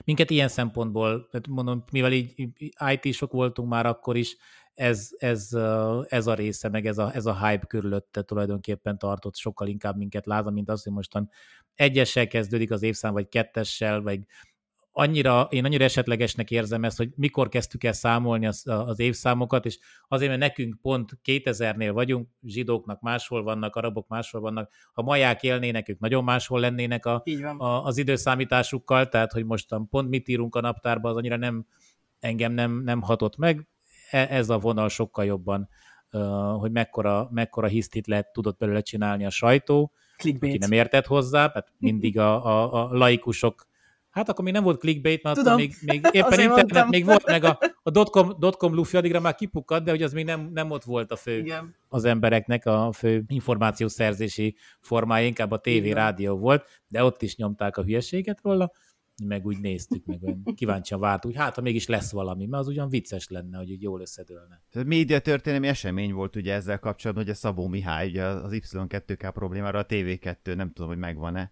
Minket 0.04 0.30
ilyen 0.30 0.48
szempontból, 0.48 1.30
mondom, 1.50 1.84
mivel 1.92 2.12
így 2.12 2.54
IT-sok 2.92 3.32
voltunk 3.32 3.70
már 3.70 3.86
akkor 3.86 4.18
is, 4.18 4.38
ez, 4.74 5.10
ez, 5.18 5.50
ez 6.08 6.28
a 6.28 6.34
része, 6.34 6.70
meg 6.70 6.86
ez 6.86 6.98
a, 6.98 7.14
ez 7.14 7.26
a 7.26 7.48
hype 7.48 7.66
körülötte 7.66 8.22
tulajdonképpen 8.22 8.98
tartott 8.98 9.36
sokkal 9.36 9.68
inkább 9.68 9.98
minket 9.98 10.26
lázva, 10.26 10.50
mint 10.50 10.70
az, 10.70 10.84
hogy 10.84 10.94
mostan 10.94 11.30
egyessel 11.76 12.28
kezdődik 12.28 12.72
az 12.72 12.84
évszám, 12.84 13.14
vagy 13.14 13.30
kettessel, 13.30 14.02
vagy 14.02 14.20
annyira, 14.96 15.48
én 15.50 15.66
annyira 15.66 15.84
esetlegesnek 15.84 16.52
érzem 16.52 16.84
ezt, 16.84 16.98
hogy 16.98 17.10
mikor 17.16 17.50
kezdtük 17.50 17.84
el 17.84 17.94
számolni 17.94 18.46
az, 18.46 18.64
az 18.68 19.00
évszámokat, 19.00 19.66
és 19.66 19.80
azért, 20.08 20.30
mert 20.30 20.42
nekünk 20.42 20.82
pont 20.82 21.20
2000-nél 21.26 21.92
vagyunk, 21.94 22.28
zsidóknak 22.44 23.02
máshol 23.02 23.44
vannak, 23.44 23.76
arabok 23.76 24.08
máshol 24.08 24.42
vannak, 24.42 24.72
ha 24.94 25.02
maják 25.02 25.44
élnének, 25.44 25.90
ők 25.90 26.00
nagyon 26.00 26.24
máshol 26.24 26.60
lennének 26.60 27.06
a, 27.06 27.24
a, 27.58 27.66
az 27.66 27.98
időszámításukkal, 27.98 29.10
tehát 29.10 29.32
hogy 29.32 29.46
mostan 29.46 29.88
pont 29.88 30.10
mit 30.10 30.28
írunk 30.28 30.56
a 30.56 30.62
naptárba, 30.62 31.10
az 31.10 31.16
annyira 31.16 31.38
nem, 31.38 31.66
engem 32.20 32.52
nem, 32.52 32.82
nem 32.84 33.02
hatott 33.02 33.38
meg. 33.38 33.68
E- 34.14 34.28
Ez 34.30 34.50
a 34.50 34.60
vonal 34.60 34.90
sokkal 34.90 35.26
jobban, 35.26 35.70
hogy 36.60 36.72
mekkora, 36.72 37.30
mekkora 37.32 37.68
hisztit 37.68 38.08
lehet, 38.08 38.34
tudott 38.34 38.58
belőle 38.58 38.82
csinálni 38.82 39.26
a 39.26 39.30
sajtó, 39.30 39.92
aki 40.14 40.30
Clickbait. 40.30 40.60
nem 40.60 40.72
értett 40.72 41.06
hozzá, 41.06 41.48
tehát 41.48 41.72
mindig 41.80 42.20
a, 42.20 42.46
a, 42.46 42.84
a 42.84 42.98
laikusok 42.98 43.72
Hát 44.10 44.30
akkor 44.30 44.44
még 44.44 44.54
nem 44.54 44.64
volt 44.64 44.80
clickbait, 44.80 45.24
mert 45.24 45.36
Tudom. 45.38 45.56
még, 45.56 45.74
még 45.86 45.96
éppen 46.12 46.32
Azért 46.32 46.42
internet 46.42 46.56
mondtam. 46.56 46.88
még 46.90 47.06
volt, 47.06 47.26
meg 47.26 47.44
a, 47.44 47.60
a 47.84 47.90
dotcom, 47.90 48.34
dotcom 48.40 48.74
lufi 48.74 48.98
addigra 48.98 49.20
már 49.20 49.36
kipukadt, 49.36 49.84
de 49.86 49.92
hogy 49.92 50.04
az 50.04 50.14
még 50.14 50.26
nem, 50.26 50.50
nem 50.54 50.72
ott 50.72 50.84
volt 50.84 51.12
a 51.12 51.16
fő 51.16 51.38
Igen. 51.38 51.76
az 51.88 52.06
embereknek 52.06 52.66
a 52.66 52.92
fő 52.92 53.24
információszerzési 53.28 54.56
formája, 54.82 55.26
inkább 55.26 55.52
a 55.52 55.58
tévé, 55.58 55.86
Igen. 55.86 55.96
rádió 55.98 56.38
volt, 56.38 56.68
de 56.88 57.04
ott 57.04 57.22
is 57.22 57.36
nyomták 57.36 57.78
a 57.78 57.84
hülyeséget 57.84 58.40
róla, 58.44 58.72
meg 59.24 59.46
úgy 59.46 59.60
néztük, 59.60 60.06
meg 60.06 60.24
olyan 60.24 60.44
kíváncsian 60.56 61.00
vártuk, 61.00 61.32
hogy 61.32 61.40
hát, 61.40 61.56
ha 61.56 61.62
mégis 61.62 61.88
lesz 61.88 62.12
valami, 62.12 62.46
mert 62.46 62.64
az 62.64 62.68
ugyan 62.68 62.90
vicces 62.90 63.30
lenne, 63.30 63.58
hogy 63.58 63.72
úgy 63.72 63.82
jól 63.82 64.02
összedőlne. 64.02 64.62
Tehát 64.72 64.88
média 64.88 65.20
történelmi 65.20 65.68
esemény 65.68 66.14
volt 66.14 66.36
ugye 66.36 66.54
ezzel 66.54 66.80
kapcsolatban, 66.80 67.26
hogy 67.26 67.34
a 67.34 67.38
Szabó 67.38 67.68
Mihály, 67.68 68.08
ugye 68.08 68.24
az 68.24 68.52
Y2K 68.56 69.30
problémára 69.34 69.80
a 69.80 69.86
TV2, 69.86 70.56
nem 70.56 70.72
tudom, 70.72 70.90
hogy 70.90 70.98
megvan-e. 70.98 71.52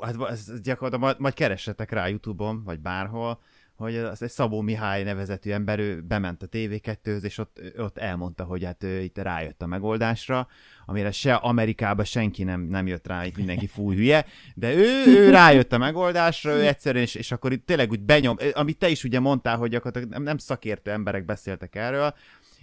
Hát 0.00 0.20
ez 0.20 0.60
gyakorlatilag 0.60 1.00
majd, 1.00 1.18
majd 1.18 1.34
keressetek 1.34 1.90
rá 1.90 2.08
YouTube-on, 2.08 2.64
vagy 2.64 2.80
bárhol, 2.80 3.40
hogy 3.76 3.96
az 3.96 4.22
egy 4.22 4.30
Szabó 4.30 4.60
Mihály 4.60 5.02
nevezetű 5.02 5.50
ember, 5.50 5.78
ő 5.78 6.02
bement 6.02 6.42
a 6.42 6.48
TV2-höz, 6.48 7.22
és 7.22 7.38
ott, 7.38 7.60
ott 7.76 7.98
elmondta, 7.98 8.44
hogy 8.44 8.64
hát 8.64 8.82
ő 8.82 9.00
itt 9.00 9.18
rájött 9.18 9.62
a 9.62 9.66
megoldásra, 9.66 10.48
amire 10.86 11.10
se 11.10 11.34
Amerikában 11.34 12.04
senki 12.04 12.42
nem, 12.42 12.60
nem 12.60 12.86
jött 12.86 13.06
rá, 13.06 13.26
itt 13.26 13.36
mindenki 13.36 13.66
fúj 13.66 13.96
hülye, 13.96 14.26
de 14.54 14.74
ő, 14.74 15.04
ő 15.06 15.30
rájött 15.30 15.72
a 15.72 15.78
megoldásra, 15.78 16.50
ő 16.50 16.66
egyszerűen, 16.66 17.04
és, 17.04 17.14
és 17.14 17.32
akkor 17.32 17.52
itt 17.52 17.66
tényleg 17.66 17.90
úgy 17.90 18.00
benyom, 18.00 18.36
amit 18.52 18.78
te 18.78 18.88
is 18.88 19.04
ugye 19.04 19.20
mondtál, 19.20 19.56
hogy 19.56 19.70
gyakorlatilag 19.70 20.08
nem, 20.08 20.22
nem 20.22 20.38
szakértő 20.38 20.90
emberek 20.90 21.24
beszéltek 21.24 21.74
erről, 21.74 22.14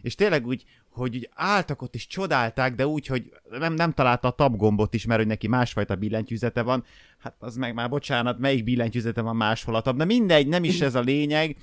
és 0.01 0.15
tényleg 0.15 0.45
úgy, 0.47 0.63
hogy 0.91 1.15
úgy 1.15 1.29
álltak 1.33 1.81
ott 1.81 1.95
és 1.95 2.07
csodálták, 2.07 2.75
de 2.75 2.87
úgy, 2.87 3.05
hogy 3.07 3.31
nem, 3.49 3.73
nem 3.73 3.91
találta 3.91 4.27
a 4.27 4.31
tab-gombot 4.31 4.93
is, 4.93 5.05
mert 5.05 5.19
hogy 5.19 5.29
neki 5.29 5.47
másfajta 5.47 5.95
billentyűzete 5.95 6.61
van. 6.61 6.83
Hát 7.19 7.35
az 7.39 7.55
meg 7.55 7.73
már 7.73 7.89
bocsánat, 7.89 8.39
melyik 8.39 8.63
billentyűzete 8.63 9.21
van 9.21 9.35
máshol 9.35 9.75
a 9.75 9.81
tab, 9.81 9.97
de 9.97 10.05
mindegy, 10.05 10.47
nem 10.47 10.63
is 10.63 10.81
ez 10.81 10.95
a 10.95 10.99
lényeg, 10.99 11.57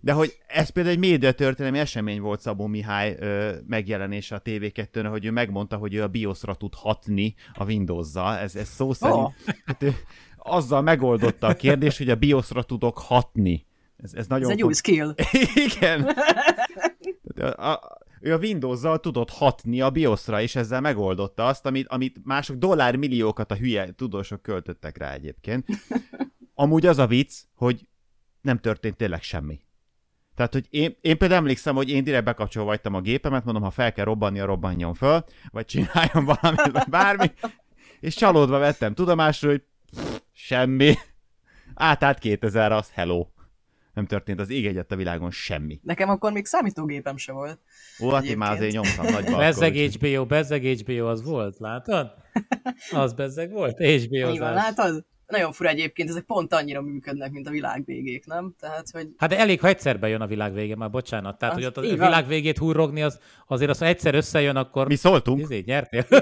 de 0.00 0.12
hogy 0.12 0.38
ez 0.46 0.68
például 0.68 0.94
egy 0.94 1.00
médiatörténelmi 1.00 1.78
esemény 1.78 2.20
volt 2.20 2.40
Szabó 2.40 2.66
Mihály 2.66 3.16
ö, 3.18 3.54
megjelenése 3.66 4.34
a 4.34 4.42
TV2-n, 4.42 5.06
hogy 5.10 5.24
ő 5.24 5.30
megmondta, 5.30 5.76
hogy 5.76 5.94
ő 5.94 6.02
a 6.02 6.08
BIOS-ra 6.08 6.54
tud 6.54 6.74
hatni 6.74 7.34
a 7.54 7.64
Windows-zal. 7.64 8.36
Ez, 8.36 8.56
ez 8.56 8.68
szó 8.68 8.92
szerint. 8.92 9.18
Ó. 9.18 9.32
Hát 9.64 9.82
ő 9.82 9.94
azzal 10.36 10.82
megoldotta 10.82 11.46
a 11.46 11.54
kérdést, 11.54 11.98
hogy 11.98 12.10
a 12.10 12.16
BIOS-ra 12.16 12.62
tudok 12.62 12.98
hatni. 12.98 13.66
Ez, 13.96 14.14
ez 14.14 14.26
nagyon 14.26 14.44
Ez 14.44 14.50
egy 14.50 14.60
fog- 14.60 14.68
új 14.68 14.74
skill. 14.74 15.14
igen. 15.72 16.02
A, 17.36 17.70
a, 17.70 17.98
ő 18.20 18.32
a 18.32 18.38
Windows-zal 18.38 18.98
tudott 19.00 19.30
hatni 19.30 19.80
a 19.80 19.90
BIOS-ra, 19.90 20.40
és 20.40 20.56
ezzel 20.56 20.80
megoldotta 20.80 21.46
azt, 21.46 21.66
amit, 21.66 21.88
amit 21.88 22.20
mások 22.24 22.56
dollármilliókat 22.56 23.50
a 23.50 23.56
hülye 23.56 23.94
tudósok 23.94 24.42
költöttek 24.42 24.96
rá 24.96 25.12
egyébként. 25.12 25.66
Amúgy 26.54 26.86
az 26.86 26.98
a 26.98 27.06
vicc, 27.06 27.34
hogy 27.54 27.88
nem 28.40 28.58
történt 28.58 28.96
tényleg 28.96 29.22
semmi. 29.22 29.60
Tehát, 30.34 30.52
hogy 30.52 30.66
én, 30.70 30.96
én 31.00 31.18
például 31.18 31.40
emlékszem, 31.40 31.74
hogy 31.74 31.88
én 31.88 32.04
direkt 32.04 32.24
bekapcsolva 32.24 32.68
vagytam 32.68 32.94
a 32.94 33.00
gépemet, 33.00 33.44
mondom, 33.44 33.62
ha 33.62 33.70
fel 33.70 33.92
kell 33.92 34.04
robbanni, 34.04 34.40
robbanjon 34.40 34.94
föl, 34.94 35.24
vagy 35.50 35.64
csináljon 35.64 36.24
valamit, 36.24 36.70
vagy 36.72 36.88
bármi, 36.88 37.30
és 38.00 38.14
csalódva 38.14 38.58
vettem 38.58 38.94
tudomásul, 38.94 39.50
hogy 39.50 39.62
pff, 39.96 40.20
semmi. 40.32 40.94
Átállt 41.74 42.18
2000 42.18 42.72
az 42.72 42.90
hello. 42.90 43.26
Nem 43.98 44.06
történt 44.06 44.40
az 44.40 44.50
ég 44.50 44.66
egyet 44.66 44.92
a 44.92 44.96
világon 44.96 45.30
semmi. 45.30 45.80
Nekem 45.82 46.08
akkor 46.08 46.32
még 46.32 46.46
számítógépem 46.46 47.16
se 47.16 47.32
volt. 47.32 47.58
Ó, 48.02 48.10
hát 48.10 48.24
én 48.24 48.36
már 48.36 48.52
azért 48.52 48.72
nyomtam 48.72 49.06
nagyba. 49.12 49.36
Bezzeg 49.46 49.74
HBO, 49.74 50.26
bezzeg 50.26 50.62
HBO 50.62 51.06
az 51.06 51.24
volt, 51.24 51.58
látod? 51.58 52.10
Az 52.90 53.12
bezzeg 53.12 53.50
volt, 53.50 53.80
Így 53.80 54.08
van, 54.08 54.20
HBO-zás. 54.30 54.54
látod? 54.54 55.04
Nagyon 55.26 55.52
fura 55.52 55.68
egyébként, 55.68 56.08
ezek 56.08 56.24
pont 56.24 56.52
annyira 56.52 56.82
működnek, 56.82 57.30
mint 57.30 57.46
a 57.46 57.50
világ 57.50 57.84
végék, 57.84 58.26
nem? 58.26 58.54
Tehát, 58.60 58.90
hogy 58.90 59.08
Hát 59.16 59.30
de 59.30 59.38
elég, 59.38 59.60
ha 59.60 59.68
egyszer 59.68 59.98
bejön 59.98 60.20
a 60.20 60.26
világ 60.26 60.52
vége, 60.54 60.76
már 60.76 60.90
bocsánat. 60.90 61.38
Tehát, 61.38 61.54
Az 61.54 61.60
hogy 61.60 61.68
ott 61.68 61.76
a 61.76 61.80
világ 61.80 62.26
végét 62.26 62.58
hurrogni, 62.58 63.02
az, 63.02 63.20
azért 63.46 63.70
az, 63.70 63.78
ha 63.78 63.86
egyszer 63.86 64.14
összejön, 64.14 64.56
akkor... 64.56 64.86
Mi 64.86 64.94
szóltunk? 64.96 65.40
Izé, 65.40 65.62
nyertél? 65.66 66.06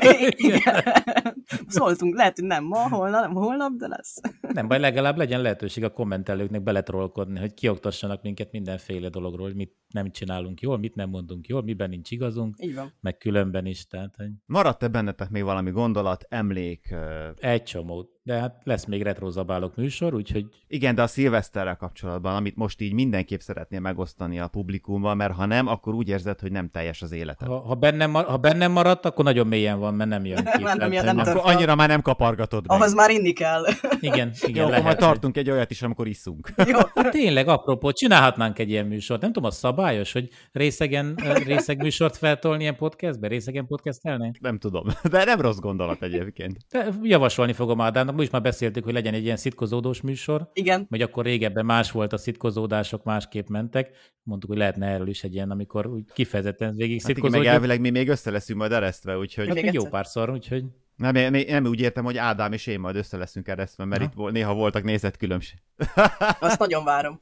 Szóltunk, 1.67 2.17
lehet, 2.17 2.39
hogy 2.39 2.45
nem 2.45 2.65
ma, 2.65 2.89
holnap, 2.89 3.21
nem 3.21 3.35
holnap, 3.35 3.73
de 3.73 3.89
lesz. 3.89 4.21
Nem 4.41 4.69
baj, 4.69 4.79
legalább 4.79 5.17
legyen 5.17 5.41
lehetőség 5.41 5.85
a 5.85 5.93
kommentelőknek 5.93 6.63
beletrollkodni, 6.63 7.39
hogy 7.39 7.55
kioktassanak 7.55 8.23
minket 8.23 8.53
mindenféle 8.53 9.09
dologról, 9.09 9.47
hogy 9.47 9.57
mit 9.57 9.75
nem 9.97 10.11
csinálunk 10.11 10.61
jól, 10.61 10.79
mit 10.79 10.95
nem 10.95 11.09
mondunk 11.09 11.47
jól, 11.47 11.63
miben 11.63 11.89
nincs 11.89 12.11
igazunk, 12.11 12.57
Így 12.59 12.75
van. 12.75 12.93
meg 13.01 13.17
különben 13.19 13.67
is. 13.67 13.87
Tehát 13.87 14.15
hogy 14.17 14.31
Maradt-e 14.47 14.89
bennetek 14.89 15.31
még 15.31 15.43
valami 15.43 15.71
gondolat, 15.71 16.27
emlék? 16.29 16.95
egy 17.39 17.63
csomó. 17.63 18.11
De 18.23 18.39
hát 18.39 18.61
lesz 18.65 18.85
még 18.85 19.03
retrozabálok 19.03 19.77
műsor, 19.77 20.15
úgyhogy 20.15 20.47
Igen, 20.69 20.95
de 20.95 21.03
a 21.03 21.07
szilveszterrel 21.07 21.77
kapcsolatban, 21.77 22.35
amit 22.35 22.57
most 22.57 22.81
így 22.81 22.93
mindenképp 22.93 23.41
szeretnél 23.41 23.81
megosztani 23.81 24.41
a 24.41 24.49
publikummal, 24.49 25.15
mert 25.15 25.33
ha 25.35 25.47
nem, 25.47 25.67
akkor 25.67 25.95
úgy 25.95 26.09
érzed, 26.09 26.41
hogy 26.41 26.53
nem 26.53 26.71
teljes 26.71 27.03
az 27.03 27.13
életed. 27.13 27.49
ha, 27.49 27.59
ha, 27.61 27.75
bennem, 27.75 28.13
ha 28.13 28.37
bennem 28.37 28.73
maradt, 28.73 29.05
akkor 29.05 29.25
nagyon 29.25 29.47
mélyen 29.47 29.79
van, 29.79 29.95
mert 29.95 30.11
nem 30.11 30.25
jön 30.25 30.37
ki. 30.37 30.63
Nem 30.63 30.79
Tehát, 30.79 30.93
jön, 30.93 31.05
nem 31.05 31.19
Akkor 31.19 31.41
annyira 31.45 31.75
már 31.75 31.89
nem 31.89 32.03
kapargatod 32.03 32.67
meg. 32.67 32.77
Ahhoz 32.79 32.95
már 32.95 33.11
inni 33.11 33.33
kell. 33.33 33.65
Igen, 34.01 34.33
Jó, 34.43 34.49
igen, 34.49 34.59
akkor 34.61 34.71
lehet. 34.71 34.85
majd 34.85 34.97
tartunk 34.97 35.37
egy 35.37 35.51
olyat 35.51 35.71
is, 35.71 35.83
amikor 35.83 36.07
iszunk. 36.07 36.53
Jó. 36.67 36.79
Hát 36.95 37.11
tényleg, 37.11 37.49
apropó, 37.49 37.93
csinálhatnánk 37.93 38.59
egy 38.59 38.71
ilyen 38.71 38.87
műsort. 38.87 39.21
Nem 39.21 39.33
tudom, 39.33 39.49
az 39.49 39.57
szabályos, 39.87 40.13
hogy 40.13 40.29
részegen, 40.53 41.15
részeg 41.45 41.83
műsort 41.83 42.17
feltolni 42.17 42.63
ilyen 42.63 42.77
podcastbe? 42.77 43.29
Részegen 43.29 43.67
podcastelni? 43.67 44.33
Nem 44.41 44.59
tudom, 44.59 44.87
de 45.11 45.25
nem 45.25 45.41
rossz 45.41 45.59
gondolat 45.59 46.03
egyébként. 46.03 46.57
De 46.71 46.89
javasolni 47.03 47.53
fogom 47.53 47.81
Ádámnak, 47.81 48.17
mi 48.17 48.23
is 48.23 48.31
már 48.31 48.43
beszéltük, 48.43 48.85
hogy 48.85 48.93
legyen 48.93 49.15
egy 49.15 49.25
ilyen 49.25 49.37
szitkozódós 49.37 50.01
műsor, 50.01 50.51
Igen. 50.53 50.87
vagy 50.91 51.03
akkor 51.03 51.25
régebben 51.25 51.65
más 51.65 51.91
volt 51.91 52.13
a 52.13 52.17
szitkozódások, 52.17 53.05
másképp 53.05 53.49
mentek. 53.49 54.15
Mondtuk, 54.23 54.51
hogy 54.51 54.59
lehetne 54.59 54.87
erről 54.87 55.09
is 55.09 55.25
egy 55.25 55.35
ilyen, 55.35 55.51
amikor 55.51 55.87
úgy 55.87 56.05
kifejezetten 56.13 56.75
végig 56.77 57.01
Hát 57.03 57.11
igen, 57.11 57.21
meg 57.23 57.31
szitkozódjuk. 57.31 57.55
elvileg 57.55 57.81
mi 57.81 57.91
még 57.91 58.09
össze 58.09 58.31
leszünk 58.31 58.59
majd 58.59 58.73
eresztve, 58.73 59.19
úgyhogy 59.19 59.47
Hát 59.47 59.55
Még 59.55 59.73
jó 59.73 59.85
párszor, 59.85 60.31
úgyhogy 60.31 60.65
nem, 60.97 61.13
nem, 61.13 61.43
nem 61.49 61.67
úgy 61.67 61.81
értem, 61.81 62.05
hogy 62.05 62.17
Ádám 62.17 62.53
és 62.53 62.67
én 62.67 62.81
majd 62.81 62.97
össze 62.97 63.17
leszünk 63.17 63.49
eresztve, 63.49 63.85
mert 63.85 64.01
Aha. 64.01 64.11
itt 64.11 64.17
vol- 64.17 64.33
néha 64.33 64.55
voltak 64.55 64.83
nézetkülönbség. 64.83 65.59
Azt 66.41 66.59
nagyon 66.59 66.85
várom. 66.85 67.21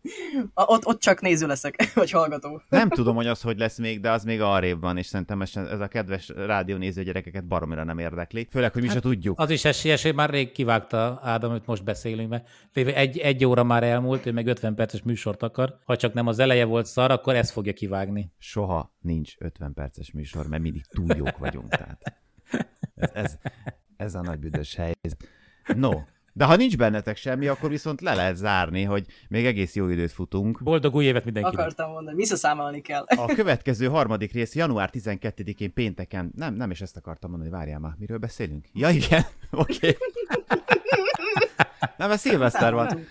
A, 0.54 0.62
ott, 0.62 0.86
ott 0.86 1.00
csak 1.00 1.20
néző 1.20 1.46
leszek, 1.46 1.74
vagy 1.94 2.10
hallgató. 2.10 2.62
Nem 2.68 2.88
tudom, 2.88 3.16
hogy 3.16 3.26
az 3.26 3.40
hogy 3.40 3.58
lesz 3.58 3.78
még, 3.78 4.00
de 4.00 4.10
az 4.10 4.24
még 4.24 4.40
arrébb 4.40 4.80
van, 4.80 4.96
és 4.96 5.06
szerintem 5.06 5.42
ez 5.42 5.56
ez 5.56 5.80
a 5.80 5.88
kedves 5.88 6.28
rádiónéző 6.28 7.02
gyerekeket 7.02 7.46
baromira 7.46 7.84
nem 7.84 7.98
érdekli. 7.98 8.48
Főleg, 8.50 8.72
hogy 8.72 8.82
mi 8.82 8.88
se 8.88 9.00
tudjuk. 9.00 9.38
az 9.40 9.50
is 9.50 9.64
esélyes, 9.64 10.02
hogy 10.02 10.14
már 10.14 10.30
rég 10.30 10.52
kivágta 10.52 11.20
Ádám, 11.22 11.50
amit 11.50 11.66
most 11.66 11.84
beszélünk, 11.84 12.28
mert 12.28 12.48
lévő 12.72 12.92
egy, 12.92 13.18
egy 13.18 13.44
óra 13.44 13.64
már 13.64 13.82
elmúlt, 13.82 14.26
ő 14.26 14.32
meg 14.32 14.46
50 14.46 14.74
perces 14.74 15.02
műsort 15.02 15.42
akar. 15.42 15.78
Ha 15.84 15.96
csak 15.96 16.12
nem 16.12 16.26
az 16.26 16.38
eleje 16.38 16.64
volt 16.64 16.86
szar, 16.86 17.10
akkor 17.10 17.34
ezt 17.34 17.50
fogja 17.50 17.72
kivágni. 17.72 18.32
soha 18.38 18.94
nincs 19.00 19.34
50 19.38 19.74
perces 19.74 20.12
műsor, 20.12 20.48
mert 20.48 20.62
mindig 20.62 20.84
túl 20.84 21.16
jók 21.16 21.38
vagyunk. 21.38 21.68
Tehát 21.68 22.22
ez, 22.94 23.10
ez, 23.12 23.38
ez 23.96 24.14
a 24.14 24.20
nagy 24.20 24.38
büdös 24.38 24.74
helyzet. 24.74 25.28
No, 25.76 25.90
de 26.36 26.44
ha 26.44 26.56
nincs 26.56 26.76
bennetek 26.76 27.16
semmi, 27.16 27.46
akkor 27.46 27.70
viszont 27.70 28.00
le 28.00 28.14
lehet 28.14 28.36
zárni, 28.36 28.82
hogy 28.82 29.06
még 29.28 29.46
egész 29.46 29.74
jó 29.74 29.88
időt 29.88 30.12
futunk. 30.12 30.62
Boldog 30.62 30.94
új 30.94 31.04
évet 31.04 31.24
mindenkinek! 31.24 31.58
Akartam 31.58 31.90
mondani, 31.90 32.16
visszaszámolni 32.16 32.80
kell. 32.80 33.04
A 33.06 33.34
következő 33.34 33.86
harmadik 33.86 34.32
rész 34.32 34.54
január 34.54 34.90
12-én 34.92 35.72
pénteken, 35.72 36.32
nem, 36.36 36.54
nem 36.54 36.70
is 36.70 36.80
ezt 36.80 36.96
akartam 36.96 37.30
mondani, 37.30 37.50
várjál 37.50 37.78
már, 37.78 37.94
miről 37.98 38.18
beszélünk? 38.18 38.66
Ja 38.72 38.88
igen, 38.88 39.22
oké. 39.50 39.76
Okay. 39.76 39.96
Nem, 41.96 42.10
ez 42.10 42.20
szilveszter 42.20 42.74
van. 42.74 43.06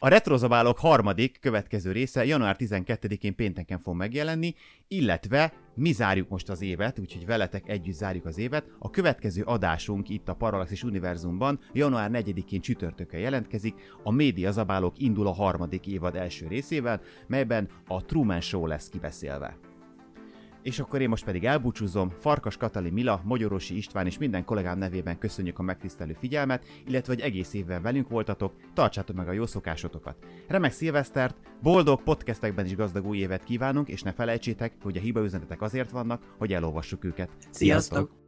A 0.00 0.08
Retrozabálók 0.08 0.78
harmadik 0.78 1.38
következő 1.40 1.92
része 1.92 2.24
január 2.24 2.56
12-én 2.58 3.34
pénteken 3.34 3.78
fog 3.78 3.96
megjelenni, 3.96 4.54
illetve 4.88 5.52
mi 5.74 5.92
zárjuk 5.92 6.28
most 6.28 6.48
az 6.48 6.62
évet, 6.62 6.98
úgyhogy 6.98 7.26
veletek 7.26 7.68
együtt 7.68 7.94
zárjuk 7.94 8.24
az 8.24 8.38
évet. 8.38 8.64
A 8.78 8.90
következő 8.90 9.42
adásunk 9.42 10.08
itt 10.08 10.28
a 10.28 10.34
Parallaxis 10.34 10.82
Univerzumban 10.82 11.60
január 11.72 12.10
4-én 12.12 12.60
csütörtökön 12.60 13.20
jelentkezik, 13.20 13.74
a 14.02 14.10
Média 14.10 14.50
Zabálók 14.50 14.98
indul 14.98 15.26
a 15.26 15.32
harmadik 15.32 15.86
évad 15.86 16.16
első 16.16 16.46
részével, 16.46 17.00
melyben 17.26 17.68
a 17.86 18.04
Truman 18.04 18.40
Show 18.40 18.66
lesz 18.66 18.88
kibeszélve. 18.88 19.67
És 20.62 20.78
akkor 20.78 21.00
én 21.00 21.08
most 21.08 21.24
pedig 21.24 21.44
elbúcsúzom, 21.44 22.08
Farkas 22.08 22.56
Katali 22.56 22.90
Mila, 22.90 23.20
Magyorosi 23.24 23.76
István 23.76 24.06
és 24.06 24.18
minden 24.18 24.44
kollégám 24.44 24.78
nevében 24.78 25.18
köszönjük 25.18 25.58
a 25.58 25.62
megtisztelő 25.62 26.12
figyelmet, 26.12 26.64
illetve 26.86 27.12
hogy 27.12 27.22
egész 27.22 27.54
évben 27.54 27.82
velünk 27.82 28.08
voltatok, 28.08 28.54
tartsátok 28.74 29.16
meg 29.16 29.28
a 29.28 29.32
jó 29.32 29.46
szokásotokat. 29.46 30.16
Remek 30.48 30.72
szilvesztert, 30.72 31.36
boldog 31.62 32.02
podcastekben 32.02 32.64
is 32.64 32.76
gazdag 32.76 33.06
új 33.06 33.18
évet 33.18 33.44
kívánunk, 33.44 33.88
és 33.88 34.02
ne 34.02 34.12
felejtsétek, 34.12 34.72
hogy 34.82 34.96
a 34.96 35.00
hiba 35.00 35.24
üzenetek 35.24 35.62
azért 35.62 35.90
vannak, 35.90 36.34
hogy 36.38 36.52
elolvassuk 36.52 37.04
őket. 37.04 37.30
Sziasztok! 37.50 38.27